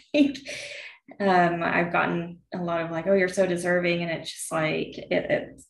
um, 1.21 1.63
I've 1.63 1.93
gotten 1.93 2.41
a 2.53 2.59
lot 2.59 2.81
of 2.81 2.91
like, 2.91 3.07
oh, 3.07 3.15
you're 3.15 3.29
so 3.29 3.47
deserving, 3.47 4.03
and 4.03 4.11
it's 4.11 4.33
just 4.33 4.51
like 4.51 4.99
it 4.99 5.31
it 5.31 5.63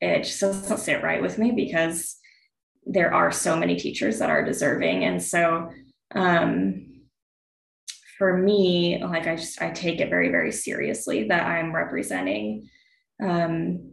it 0.00 0.22
just 0.24 0.40
doesn't 0.40 0.78
sit 0.78 1.02
right 1.02 1.20
with 1.20 1.36
me 1.36 1.52
because 1.52 2.16
there 2.86 3.12
are 3.12 3.30
so 3.30 3.54
many 3.54 3.76
teachers 3.76 4.18
that 4.20 4.30
are 4.30 4.46
deserving, 4.46 5.04
and 5.04 5.22
so 5.22 5.68
um 6.14 6.86
for 8.18 8.36
me 8.36 9.02
like 9.02 9.26
i 9.26 9.36
just 9.36 9.60
i 9.62 9.70
take 9.70 10.00
it 10.00 10.10
very 10.10 10.28
very 10.30 10.52
seriously 10.52 11.28
that 11.28 11.46
i'm 11.46 11.74
representing 11.74 12.68
um 13.22 13.90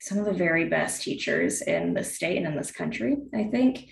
some 0.00 0.18
of 0.18 0.24
the 0.24 0.32
very 0.32 0.68
best 0.68 1.02
teachers 1.02 1.62
in 1.62 1.94
the 1.94 2.02
state 2.02 2.36
and 2.38 2.46
in 2.46 2.56
this 2.56 2.72
country 2.72 3.16
i 3.34 3.44
think. 3.44 3.86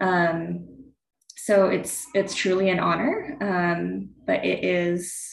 Um 0.00 0.92
so 1.36 1.68
it's 1.68 2.06
it's 2.12 2.34
truly 2.34 2.68
an 2.70 2.80
honor 2.80 3.36
um 3.40 4.10
but 4.26 4.44
it 4.44 4.64
is 4.64 5.32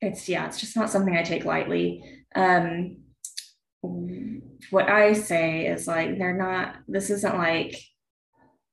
it's 0.00 0.28
yeah 0.28 0.46
it's 0.46 0.58
just 0.58 0.76
not 0.76 0.90
something 0.90 1.16
i 1.16 1.22
take 1.22 1.44
lightly. 1.44 2.02
Um 2.34 3.01
what 3.82 4.88
I 4.88 5.12
say 5.12 5.66
is 5.66 5.86
like, 5.86 6.18
they're 6.18 6.36
not, 6.36 6.76
this 6.88 7.10
isn't 7.10 7.36
like, 7.36 7.76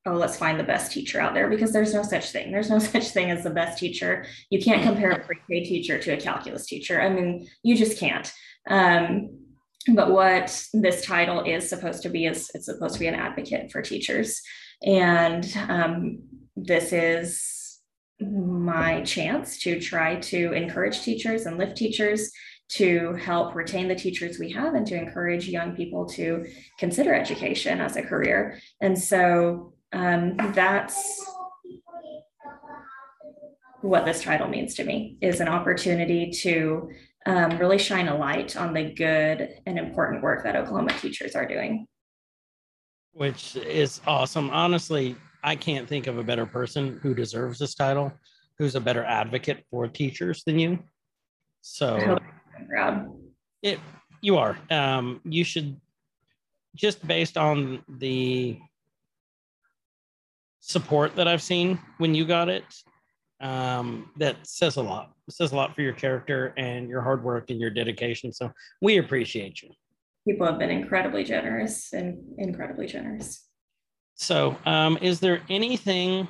oh, 0.05 0.13
let's 0.13 0.37
find 0.37 0.59
the 0.59 0.63
best 0.63 0.91
teacher 0.91 1.19
out 1.19 1.33
there 1.33 1.49
because 1.49 1.73
there's 1.73 1.93
no 1.93 2.03
such 2.03 2.31
thing. 2.31 2.51
There's 2.51 2.69
no 2.69 2.79
such 2.79 3.09
thing 3.09 3.31
as 3.31 3.43
the 3.43 3.49
best 3.49 3.79
teacher. 3.79 4.25
You 4.49 4.61
can't 4.61 4.83
compare 4.83 5.11
a 5.11 5.25
pre-K 5.25 5.65
teacher 5.65 5.99
to 5.99 6.11
a 6.11 6.17
calculus 6.17 6.65
teacher. 6.65 7.01
I 7.01 7.09
mean, 7.09 7.47
you 7.63 7.75
just 7.75 7.99
can't. 7.99 8.31
Um, 8.69 9.39
but 9.93 10.11
what 10.11 10.65
this 10.73 11.05
title 11.05 11.43
is 11.43 11.67
supposed 11.67 12.03
to 12.03 12.09
be 12.09 12.25
is 12.25 12.51
it's 12.53 12.65
supposed 12.65 12.93
to 12.95 12.99
be 12.99 13.07
an 13.07 13.15
advocate 13.15 13.71
for 13.71 13.81
teachers. 13.81 14.41
And 14.85 15.45
um, 15.67 16.19
this 16.55 16.93
is 16.93 17.79
my 18.19 19.01
chance 19.01 19.59
to 19.59 19.79
try 19.79 20.15
to 20.17 20.53
encourage 20.53 21.01
teachers 21.01 21.45
and 21.45 21.57
lift 21.57 21.77
teachers 21.77 22.31
to 22.69 23.13
help 23.13 23.55
retain 23.55 23.87
the 23.87 23.95
teachers 23.95 24.37
we 24.37 24.51
have 24.51 24.75
and 24.75 24.85
to 24.87 24.95
encourage 24.95 25.47
young 25.47 25.75
people 25.75 26.05
to 26.05 26.45
consider 26.77 27.13
education 27.13 27.81
as 27.81 27.95
a 27.95 28.01
career. 28.01 28.59
And 28.79 28.97
so 28.97 29.73
um, 29.91 30.37
that's 30.53 31.25
what 33.81 34.05
this 34.05 34.21
title 34.21 34.47
means 34.47 34.75
to 34.75 34.83
me 34.83 35.17
is 35.21 35.39
an 35.39 35.47
opportunity 35.47 36.29
to 36.31 36.89
um, 37.25 37.57
really 37.57 37.77
shine 37.77 38.07
a 38.07 38.17
light 38.17 38.55
on 38.55 38.73
the 38.73 38.93
good 38.93 39.49
and 39.65 39.79
important 39.79 40.21
work 40.21 40.43
that 40.43 40.55
Oklahoma 40.55 40.93
teachers 40.99 41.35
are 41.35 41.47
doing. 41.47 41.87
Which 43.13 43.55
is 43.55 44.01
awesome. 44.05 44.49
Honestly, 44.51 45.15
I 45.43 45.55
can't 45.55 45.87
think 45.87 46.07
of 46.07 46.17
a 46.17 46.23
better 46.23 46.45
person 46.45 46.99
who 47.01 47.13
deserves 47.15 47.57
this 47.59 47.73
title, 47.73 48.13
who's 48.57 48.75
a 48.75 48.79
better 48.79 49.03
advocate 49.03 49.65
for 49.71 49.87
teachers 49.87 50.43
than 50.43 50.59
you. 50.59 50.79
So 51.61 52.19
I'm 52.77 53.11
it 53.61 53.79
you 54.21 54.37
are. 54.37 54.57
Um, 54.69 55.21
you 55.23 55.43
should 55.43 55.79
just 56.75 57.05
based 57.07 57.37
on 57.37 57.83
the 57.87 58.57
support 60.59 61.15
that 61.15 61.27
I've 61.27 61.41
seen 61.41 61.79
when 61.97 62.13
you 62.13 62.25
got 62.25 62.49
it, 62.49 62.63
um, 63.41 64.11
that 64.17 64.35
says 64.43 64.75
a 64.75 64.81
lot. 64.81 65.13
It 65.27 65.33
says 65.33 65.51
a 65.51 65.55
lot 65.55 65.73
for 65.73 65.81
your 65.81 65.93
character 65.93 66.53
and 66.57 66.89
your 66.89 67.01
hard 67.01 67.23
work 67.23 67.49
and 67.49 67.59
your 67.59 67.69
dedication. 67.69 68.33
So 68.33 68.51
we 68.81 68.97
appreciate 68.97 69.61
you. 69.61 69.69
People 70.27 70.45
have 70.45 70.59
been 70.59 70.69
incredibly 70.69 71.23
generous 71.23 71.93
and 71.93 72.17
incredibly 72.37 72.87
generous. 72.87 73.47
So, 74.15 74.57
um, 74.65 74.97
is 75.01 75.21
there 75.21 75.41
anything 75.49 76.27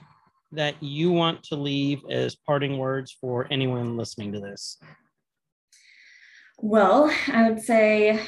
that 0.52 0.82
you 0.82 1.12
want 1.12 1.44
to 1.44 1.56
leave 1.56 2.02
as 2.10 2.36
parting 2.36 2.78
words 2.78 3.18
for 3.20 3.48
anyone 3.50 3.98
listening 3.98 4.32
to 4.34 4.40
this? 4.40 4.78
Well, 6.61 7.10
I 7.27 7.49
would 7.49 7.61
say 7.61 8.19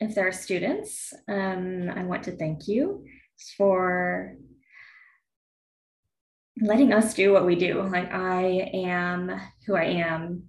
if 0.00 0.14
there 0.14 0.26
are 0.26 0.32
students, 0.32 1.12
um, 1.28 1.88
I 1.94 2.02
want 2.02 2.24
to 2.24 2.36
thank 2.36 2.66
you 2.66 3.04
for 3.56 4.34
letting 6.60 6.92
us 6.92 7.14
do 7.14 7.32
what 7.32 7.46
we 7.46 7.54
do. 7.54 7.82
Like, 7.82 8.12
I 8.12 8.70
am 8.74 9.40
who 9.66 9.76
I 9.76 9.84
am 9.84 10.48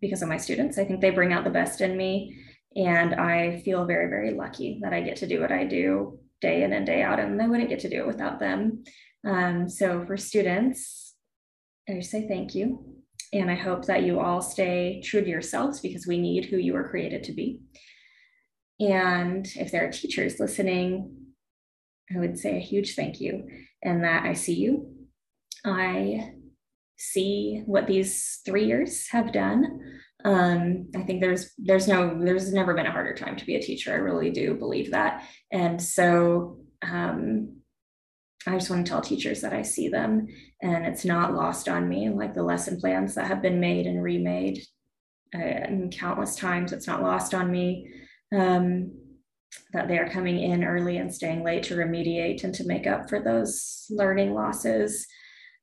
because 0.00 0.22
of 0.22 0.28
my 0.28 0.36
students. 0.36 0.78
I 0.78 0.84
think 0.84 1.00
they 1.00 1.10
bring 1.10 1.32
out 1.32 1.42
the 1.42 1.50
best 1.50 1.80
in 1.80 1.96
me. 1.96 2.36
And 2.76 3.14
I 3.16 3.62
feel 3.64 3.86
very, 3.86 4.08
very 4.08 4.34
lucky 4.34 4.78
that 4.82 4.92
I 4.92 5.00
get 5.00 5.16
to 5.16 5.26
do 5.26 5.40
what 5.40 5.50
I 5.50 5.64
do 5.64 6.20
day 6.40 6.62
in 6.62 6.72
and 6.72 6.86
day 6.86 7.02
out. 7.02 7.18
And 7.18 7.42
I 7.42 7.48
wouldn't 7.48 7.68
get 7.68 7.80
to 7.80 7.90
do 7.90 7.98
it 7.98 8.06
without 8.06 8.38
them. 8.38 8.84
Um, 9.26 9.68
so, 9.68 10.06
for 10.06 10.16
students, 10.16 11.14
I 11.88 11.98
say 11.98 12.28
thank 12.28 12.54
you. 12.54 12.99
And 13.32 13.50
I 13.50 13.54
hope 13.54 13.86
that 13.86 14.02
you 14.02 14.18
all 14.20 14.42
stay 14.42 15.00
true 15.04 15.22
to 15.22 15.28
yourselves 15.28 15.80
because 15.80 16.06
we 16.06 16.18
need 16.18 16.46
who 16.46 16.56
you 16.56 16.72
were 16.72 16.88
created 16.88 17.24
to 17.24 17.32
be. 17.32 17.60
And 18.80 19.46
if 19.56 19.70
there 19.70 19.86
are 19.86 19.92
teachers 19.92 20.40
listening, 20.40 21.16
I 22.14 22.18
would 22.18 22.38
say 22.38 22.56
a 22.56 22.60
huge 22.60 22.94
thank 22.94 23.20
you 23.20 23.48
and 23.82 24.02
that 24.02 24.24
I 24.24 24.32
see 24.32 24.54
you. 24.54 24.94
I 25.64 26.32
see 26.96 27.62
what 27.66 27.86
these 27.86 28.40
three 28.44 28.66
years 28.66 29.08
have 29.08 29.32
done. 29.32 29.80
Um, 30.24 30.88
I 30.94 31.02
think 31.02 31.20
there's 31.20 31.52
there's 31.56 31.88
no 31.88 32.18
there's 32.22 32.52
never 32.52 32.74
been 32.74 32.86
a 32.86 32.90
harder 32.90 33.14
time 33.14 33.36
to 33.36 33.46
be 33.46 33.56
a 33.56 33.62
teacher. 33.62 33.92
I 33.92 33.96
really 33.96 34.30
do 34.30 34.54
believe 34.54 34.90
that. 34.90 35.24
And 35.50 35.80
so 35.80 36.58
um, 36.82 37.59
I 38.46 38.52
just 38.52 38.70
want 38.70 38.86
to 38.86 38.90
tell 38.90 39.02
teachers 39.02 39.42
that 39.42 39.52
I 39.52 39.62
see 39.62 39.88
them 39.88 40.26
and 40.62 40.86
it's 40.86 41.04
not 41.04 41.34
lost 41.34 41.68
on 41.68 41.88
me 41.88 42.08
like 42.08 42.34
the 42.34 42.42
lesson 42.42 42.80
plans 42.80 43.14
that 43.14 43.26
have 43.26 43.42
been 43.42 43.60
made 43.60 43.86
and 43.86 44.02
remade 44.02 44.62
uh, 45.34 45.38
and 45.38 45.92
countless 45.92 46.36
times 46.36 46.72
it's 46.72 46.86
not 46.86 47.02
lost 47.02 47.34
on 47.34 47.50
me 47.50 47.92
um, 48.34 48.90
that 49.72 49.88
they 49.88 49.98
are 49.98 50.08
coming 50.08 50.40
in 50.40 50.64
early 50.64 50.96
and 50.96 51.12
staying 51.12 51.44
late 51.44 51.64
to 51.64 51.76
remediate 51.76 52.44
and 52.44 52.54
to 52.54 52.66
make 52.66 52.86
up 52.86 53.08
for 53.08 53.20
those 53.20 53.86
learning 53.90 54.34
losses. 54.34 55.06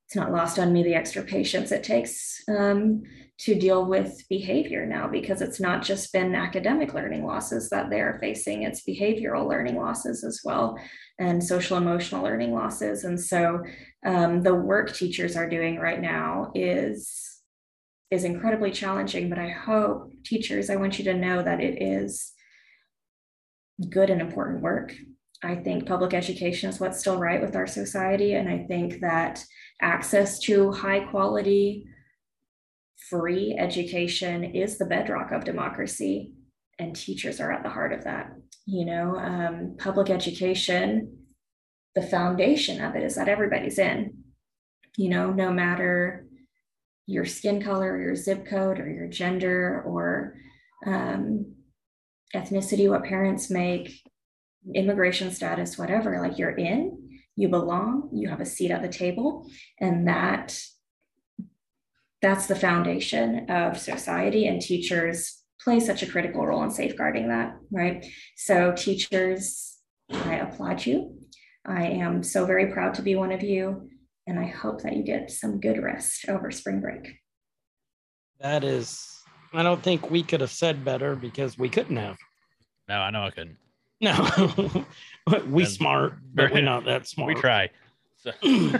It's 0.06 0.16
not 0.16 0.32
lost 0.32 0.58
on 0.58 0.72
me 0.72 0.82
the 0.82 0.94
extra 0.94 1.22
patience 1.22 1.72
it 1.72 1.84
takes 1.84 2.42
um, 2.48 3.02
to 3.38 3.54
deal 3.54 3.84
with 3.84 4.24
behavior 4.28 4.84
now 4.84 5.06
because 5.06 5.40
it's 5.40 5.60
not 5.60 5.82
just 5.82 6.12
been 6.12 6.34
academic 6.34 6.92
learning 6.92 7.24
losses 7.24 7.70
that 7.70 7.88
they're 7.88 8.18
facing 8.20 8.64
it's 8.64 8.84
behavioral 8.84 9.48
learning 9.48 9.76
losses 9.76 10.24
as 10.24 10.40
well 10.44 10.76
and 11.18 11.42
social 11.42 11.76
emotional 11.76 12.22
learning 12.22 12.54
losses. 12.54 13.04
And 13.04 13.20
so 13.20 13.62
um, 14.04 14.42
the 14.42 14.54
work 14.54 14.94
teachers 14.94 15.36
are 15.36 15.48
doing 15.48 15.78
right 15.78 16.00
now 16.00 16.52
is 16.54 17.24
is 18.10 18.24
incredibly 18.24 18.70
challenging 18.70 19.28
but 19.28 19.38
i 19.38 19.50
hope 19.50 20.10
teachers 20.24 20.70
i 20.70 20.76
want 20.76 20.98
you 20.98 21.04
to 21.04 21.12
know 21.12 21.42
that 21.42 21.60
it 21.60 21.82
is 21.82 22.32
good 23.90 24.10
and 24.10 24.20
important 24.20 24.62
work. 24.62 24.92
I 25.44 25.54
think 25.54 25.86
public 25.86 26.14
education 26.14 26.68
is 26.68 26.80
what's 26.80 26.98
still 26.98 27.18
right 27.18 27.40
with 27.40 27.54
our 27.54 27.66
society 27.66 28.32
and 28.34 28.48
i 28.48 28.64
think 28.66 29.00
that 29.00 29.44
access 29.80 30.38
to 30.40 30.72
high 30.72 31.00
quality 31.00 31.84
free 33.10 33.56
education 33.58 34.44
is 34.44 34.78
the 34.78 34.86
bedrock 34.86 35.32
of 35.32 35.44
democracy, 35.44 36.32
and 36.78 36.94
teachers 36.94 37.40
are 37.40 37.52
at 37.52 37.62
the 37.62 37.68
heart 37.68 37.92
of 37.92 38.04
that. 38.04 38.32
You 38.66 38.84
know, 38.84 39.16
um, 39.16 39.76
public 39.78 40.10
education, 40.10 41.18
the 41.94 42.02
foundation 42.02 42.82
of 42.82 42.94
it 42.94 43.02
is 43.02 43.16
that 43.16 43.28
everybody's 43.28 43.78
in. 43.78 44.24
You 44.96 45.10
know, 45.10 45.30
no 45.30 45.50
matter 45.50 46.26
your 47.06 47.24
skin 47.24 47.62
color, 47.62 48.00
your 48.00 48.14
zip 48.14 48.46
code, 48.46 48.78
or 48.78 48.88
your 48.88 49.08
gender, 49.08 49.82
or 49.86 50.34
um, 50.86 51.54
ethnicity, 52.34 52.88
what 52.88 53.04
parents 53.04 53.50
make, 53.50 54.02
immigration 54.74 55.30
status, 55.30 55.78
whatever, 55.78 56.20
like 56.20 56.38
you're 56.38 56.50
in, 56.50 57.20
you 57.36 57.48
belong, 57.48 58.10
you 58.12 58.28
have 58.28 58.40
a 58.40 58.46
seat 58.46 58.70
at 58.70 58.82
the 58.82 58.88
table, 58.88 59.48
and 59.80 60.08
that 60.08 60.60
that's 62.20 62.46
the 62.46 62.56
foundation 62.56 63.48
of 63.50 63.78
society 63.78 64.46
and 64.46 64.60
teachers 64.60 65.42
play 65.60 65.80
such 65.80 66.02
a 66.02 66.06
critical 66.06 66.46
role 66.46 66.62
in 66.62 66.70
safeguarding 66.70 67.28
that, 67.28 67.56
right? 67.70 68.04
So 68.36 68.72
teachers, 68.76 69.76
I 70.10 70.36
applaud 70.36 70.84
you. 70.86 71.18
I 71.66 71.84
am 71.86 72.22
so 72.22 72.46
very 72.46 72.72
proud 72.72 72.94
to 72.94 73.02
be 73.02 73.14
one 73.14 73.32
of 73.32 73.42
you, 73.42 73.88
and 74.26 74.38
I 74.38 74.46
hope 74.46 74.82
that 74.82 74.96
you 74.96 75.02
get 75.02 75.30
some 75.30 75.60
good 75.60 75.82
rest 75.82 76.28
over 76.28 76.50
spring 76.50 76.80
break. 76.80 77.16
That 78.40 78.64
is, 78.64 79.20
I 79.52 79.62
don't 79.62 79.82
think 79.82 80.10
we 80.10 80.22
could 80.22 80.40
have 80.40 80.50
said 80.50 80.84
better 80.84 81.14
because 81.16 81.58
we 81.58 81.68
couldn't 81.68 81.96
have. 81.96 82.16
No, 82.88 82.94
I 82.96 83.10
know 83.10 83.22
I 83.24 83.30
couldn't. 83.30 83.58
No, 84.00 84.86
we 85.46 85.64
And- 85.64 85.72
smart, 85.72 86.14
but 86.32 86.52
we're 86.52 86.62
not 86.62 86.84
that 86.86 87.06
smart. 87.08 87.34
We 87.34 87.40
try. 87.40 87.70
So 88.16 88.30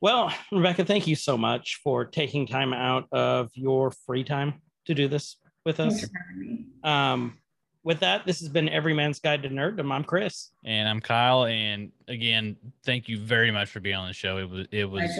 Well, 0.00 0.32
Rebecca, 0.52 0.84
thank 0.84 1.06
you 1.06 1.16
so 1.16 1.38
much 1.38 1.80
for 1.82 2.04
taking 2.04 2.46
time 2.46 2.72
out 2.72 3.08
of 3.12 3.50
your 3.54 3.90
free 3.90 4.24
time 4.24 4.60
to 4.86 4.94
do 4.94 5.08
this 5.08 5.36
with 5.64 5.80
us. 5.80 6.02
for 6.02 6.10
having 6.28 6.40
me. 6.40 6.66
Um, 6.84 7.38
with 7.82 8.00
that, 8.00 8.26
this 8.26 8.40
has 8.40 8.48
been 8.48 8.68
Every 8.68 8.94
Man's 8.94 9.20
Guide 9.20 9.42
to 9.44 9.48
Nerddom. 9.48 9.92
I'm 9.92 10.04
Chris. 10.04 10.50
and 10.64 10.88
I'm 10.88 11.00
Kyle. 11.00 11.44
And 11.44 11.92
again, 12.08 12.56
thank 12.84 13.08
you 13.08 13.18
very 13.18 13.50
much 13.50 13.70
for 13.70 13.80
being 13.80 13.96
on 13.96 14.08
the 14.08 14.14
show. 14.14 14.38
It 14.38 14.50
was 14.50 14.66
it 14.72 14.84
was 14.90 15.10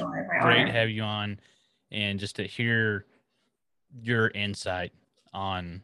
great 0.42 0.66
to 0.66 0.72
have 0.72 0.90
you 0.90 1.02
on 1.02 1.38
and 1.92 2.18
just 2.18 2.36
to 2.36 2.44
hear 2.44 3.06
your 4.02 4.28
insight 4.28 4.92
on 5.32 5.80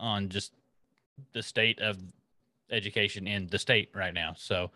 on 0.00 0.28
just 0.28 0.52
the 1.32 1.42
state 1.42 1.80
of 1.80 1.98
education 2.70 3.26
in 3.26 3.46
the 3.46 3.58
state 3.58 3.90
right 3.94 4.12
now 4.12 4.34
so 4.36 4.70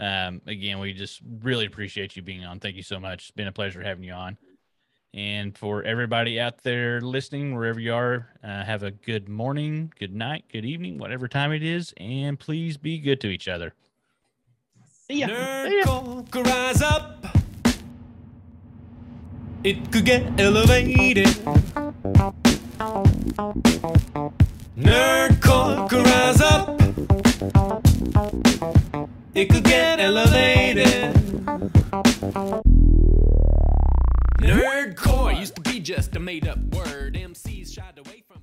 um 0.00 0.40
again 0.46 0.78
we 0.78 0.92
just 0.92 1.20
really 1.40 1.66
appreciate 1.66 2.16
you 2.16 2.22
being 2.22 2.44
on 2.44 2.58
thank 2.58 2.76
you 2.76 2.82
so 2.82 2.98
much 2.98 3.22
it's 3.22 3.30
been 3.30 3.46
a 3.46 3.52
pleasure 3.52 3.82
having 3.82 4.04
you 4.04 4.12
on 4.12 4.36
and 5.12 5.56
for 5.56 5.84
everybody 5.84 6.40
out 6.40 6.62
there 6.62 7.00
listening 7.00 7.54
wherever 7.54 7.78
you 7.78 7.94
are 7.94 8.28
uh, 8.42 8.64
have 8.64 8.82
a 8.82 8.90
good 8.90 9.28
morning 9.28 9.92
good 9.98 10.14
night 10.14 10.44
good 10.52 10.64
evening 10.64 10.98
whatever 10.98 11.28
time 11.28 11.52
it 11.52 11.62
is 11.62 11.94
and 11.98 12.40
please 12.40 12.76
be 12.76 12.98
good 12.98 13.20
to 13.20 13.28
each 13.28 13.46
other 13.46 13.72
See 15.06 15.20
ya. 15.20 15.26
Nerd 15.28 16.30
could 16.30 16.46
rise 16.46 16.80
up. 16.80 17.26
It 19.62 19.92
could 19.92 20.06
get 20.06 20.40
elevated. 20.40 21.26
Nerdcore 24.78 25.88
could 25.90 26.06
rise 26.06 26.40
up 26.40 26.80
it 29.34 29.48
could 29.50 29.64
get 29.64 30.00
elevated. 30.00 31.14
Nerdcore 34.40 35.38
used 35.38 35.56
to 35.56 35.60
be 35.62 35.80
just 35.80 36.14
a 36.16 36.20
made 36.20 36.46
up 36.46 36.58
word. 36.74 37.14
MCs 37.14 37.74
shied 37.74 37.98
away 37.98 38.22
from 38.26 38.42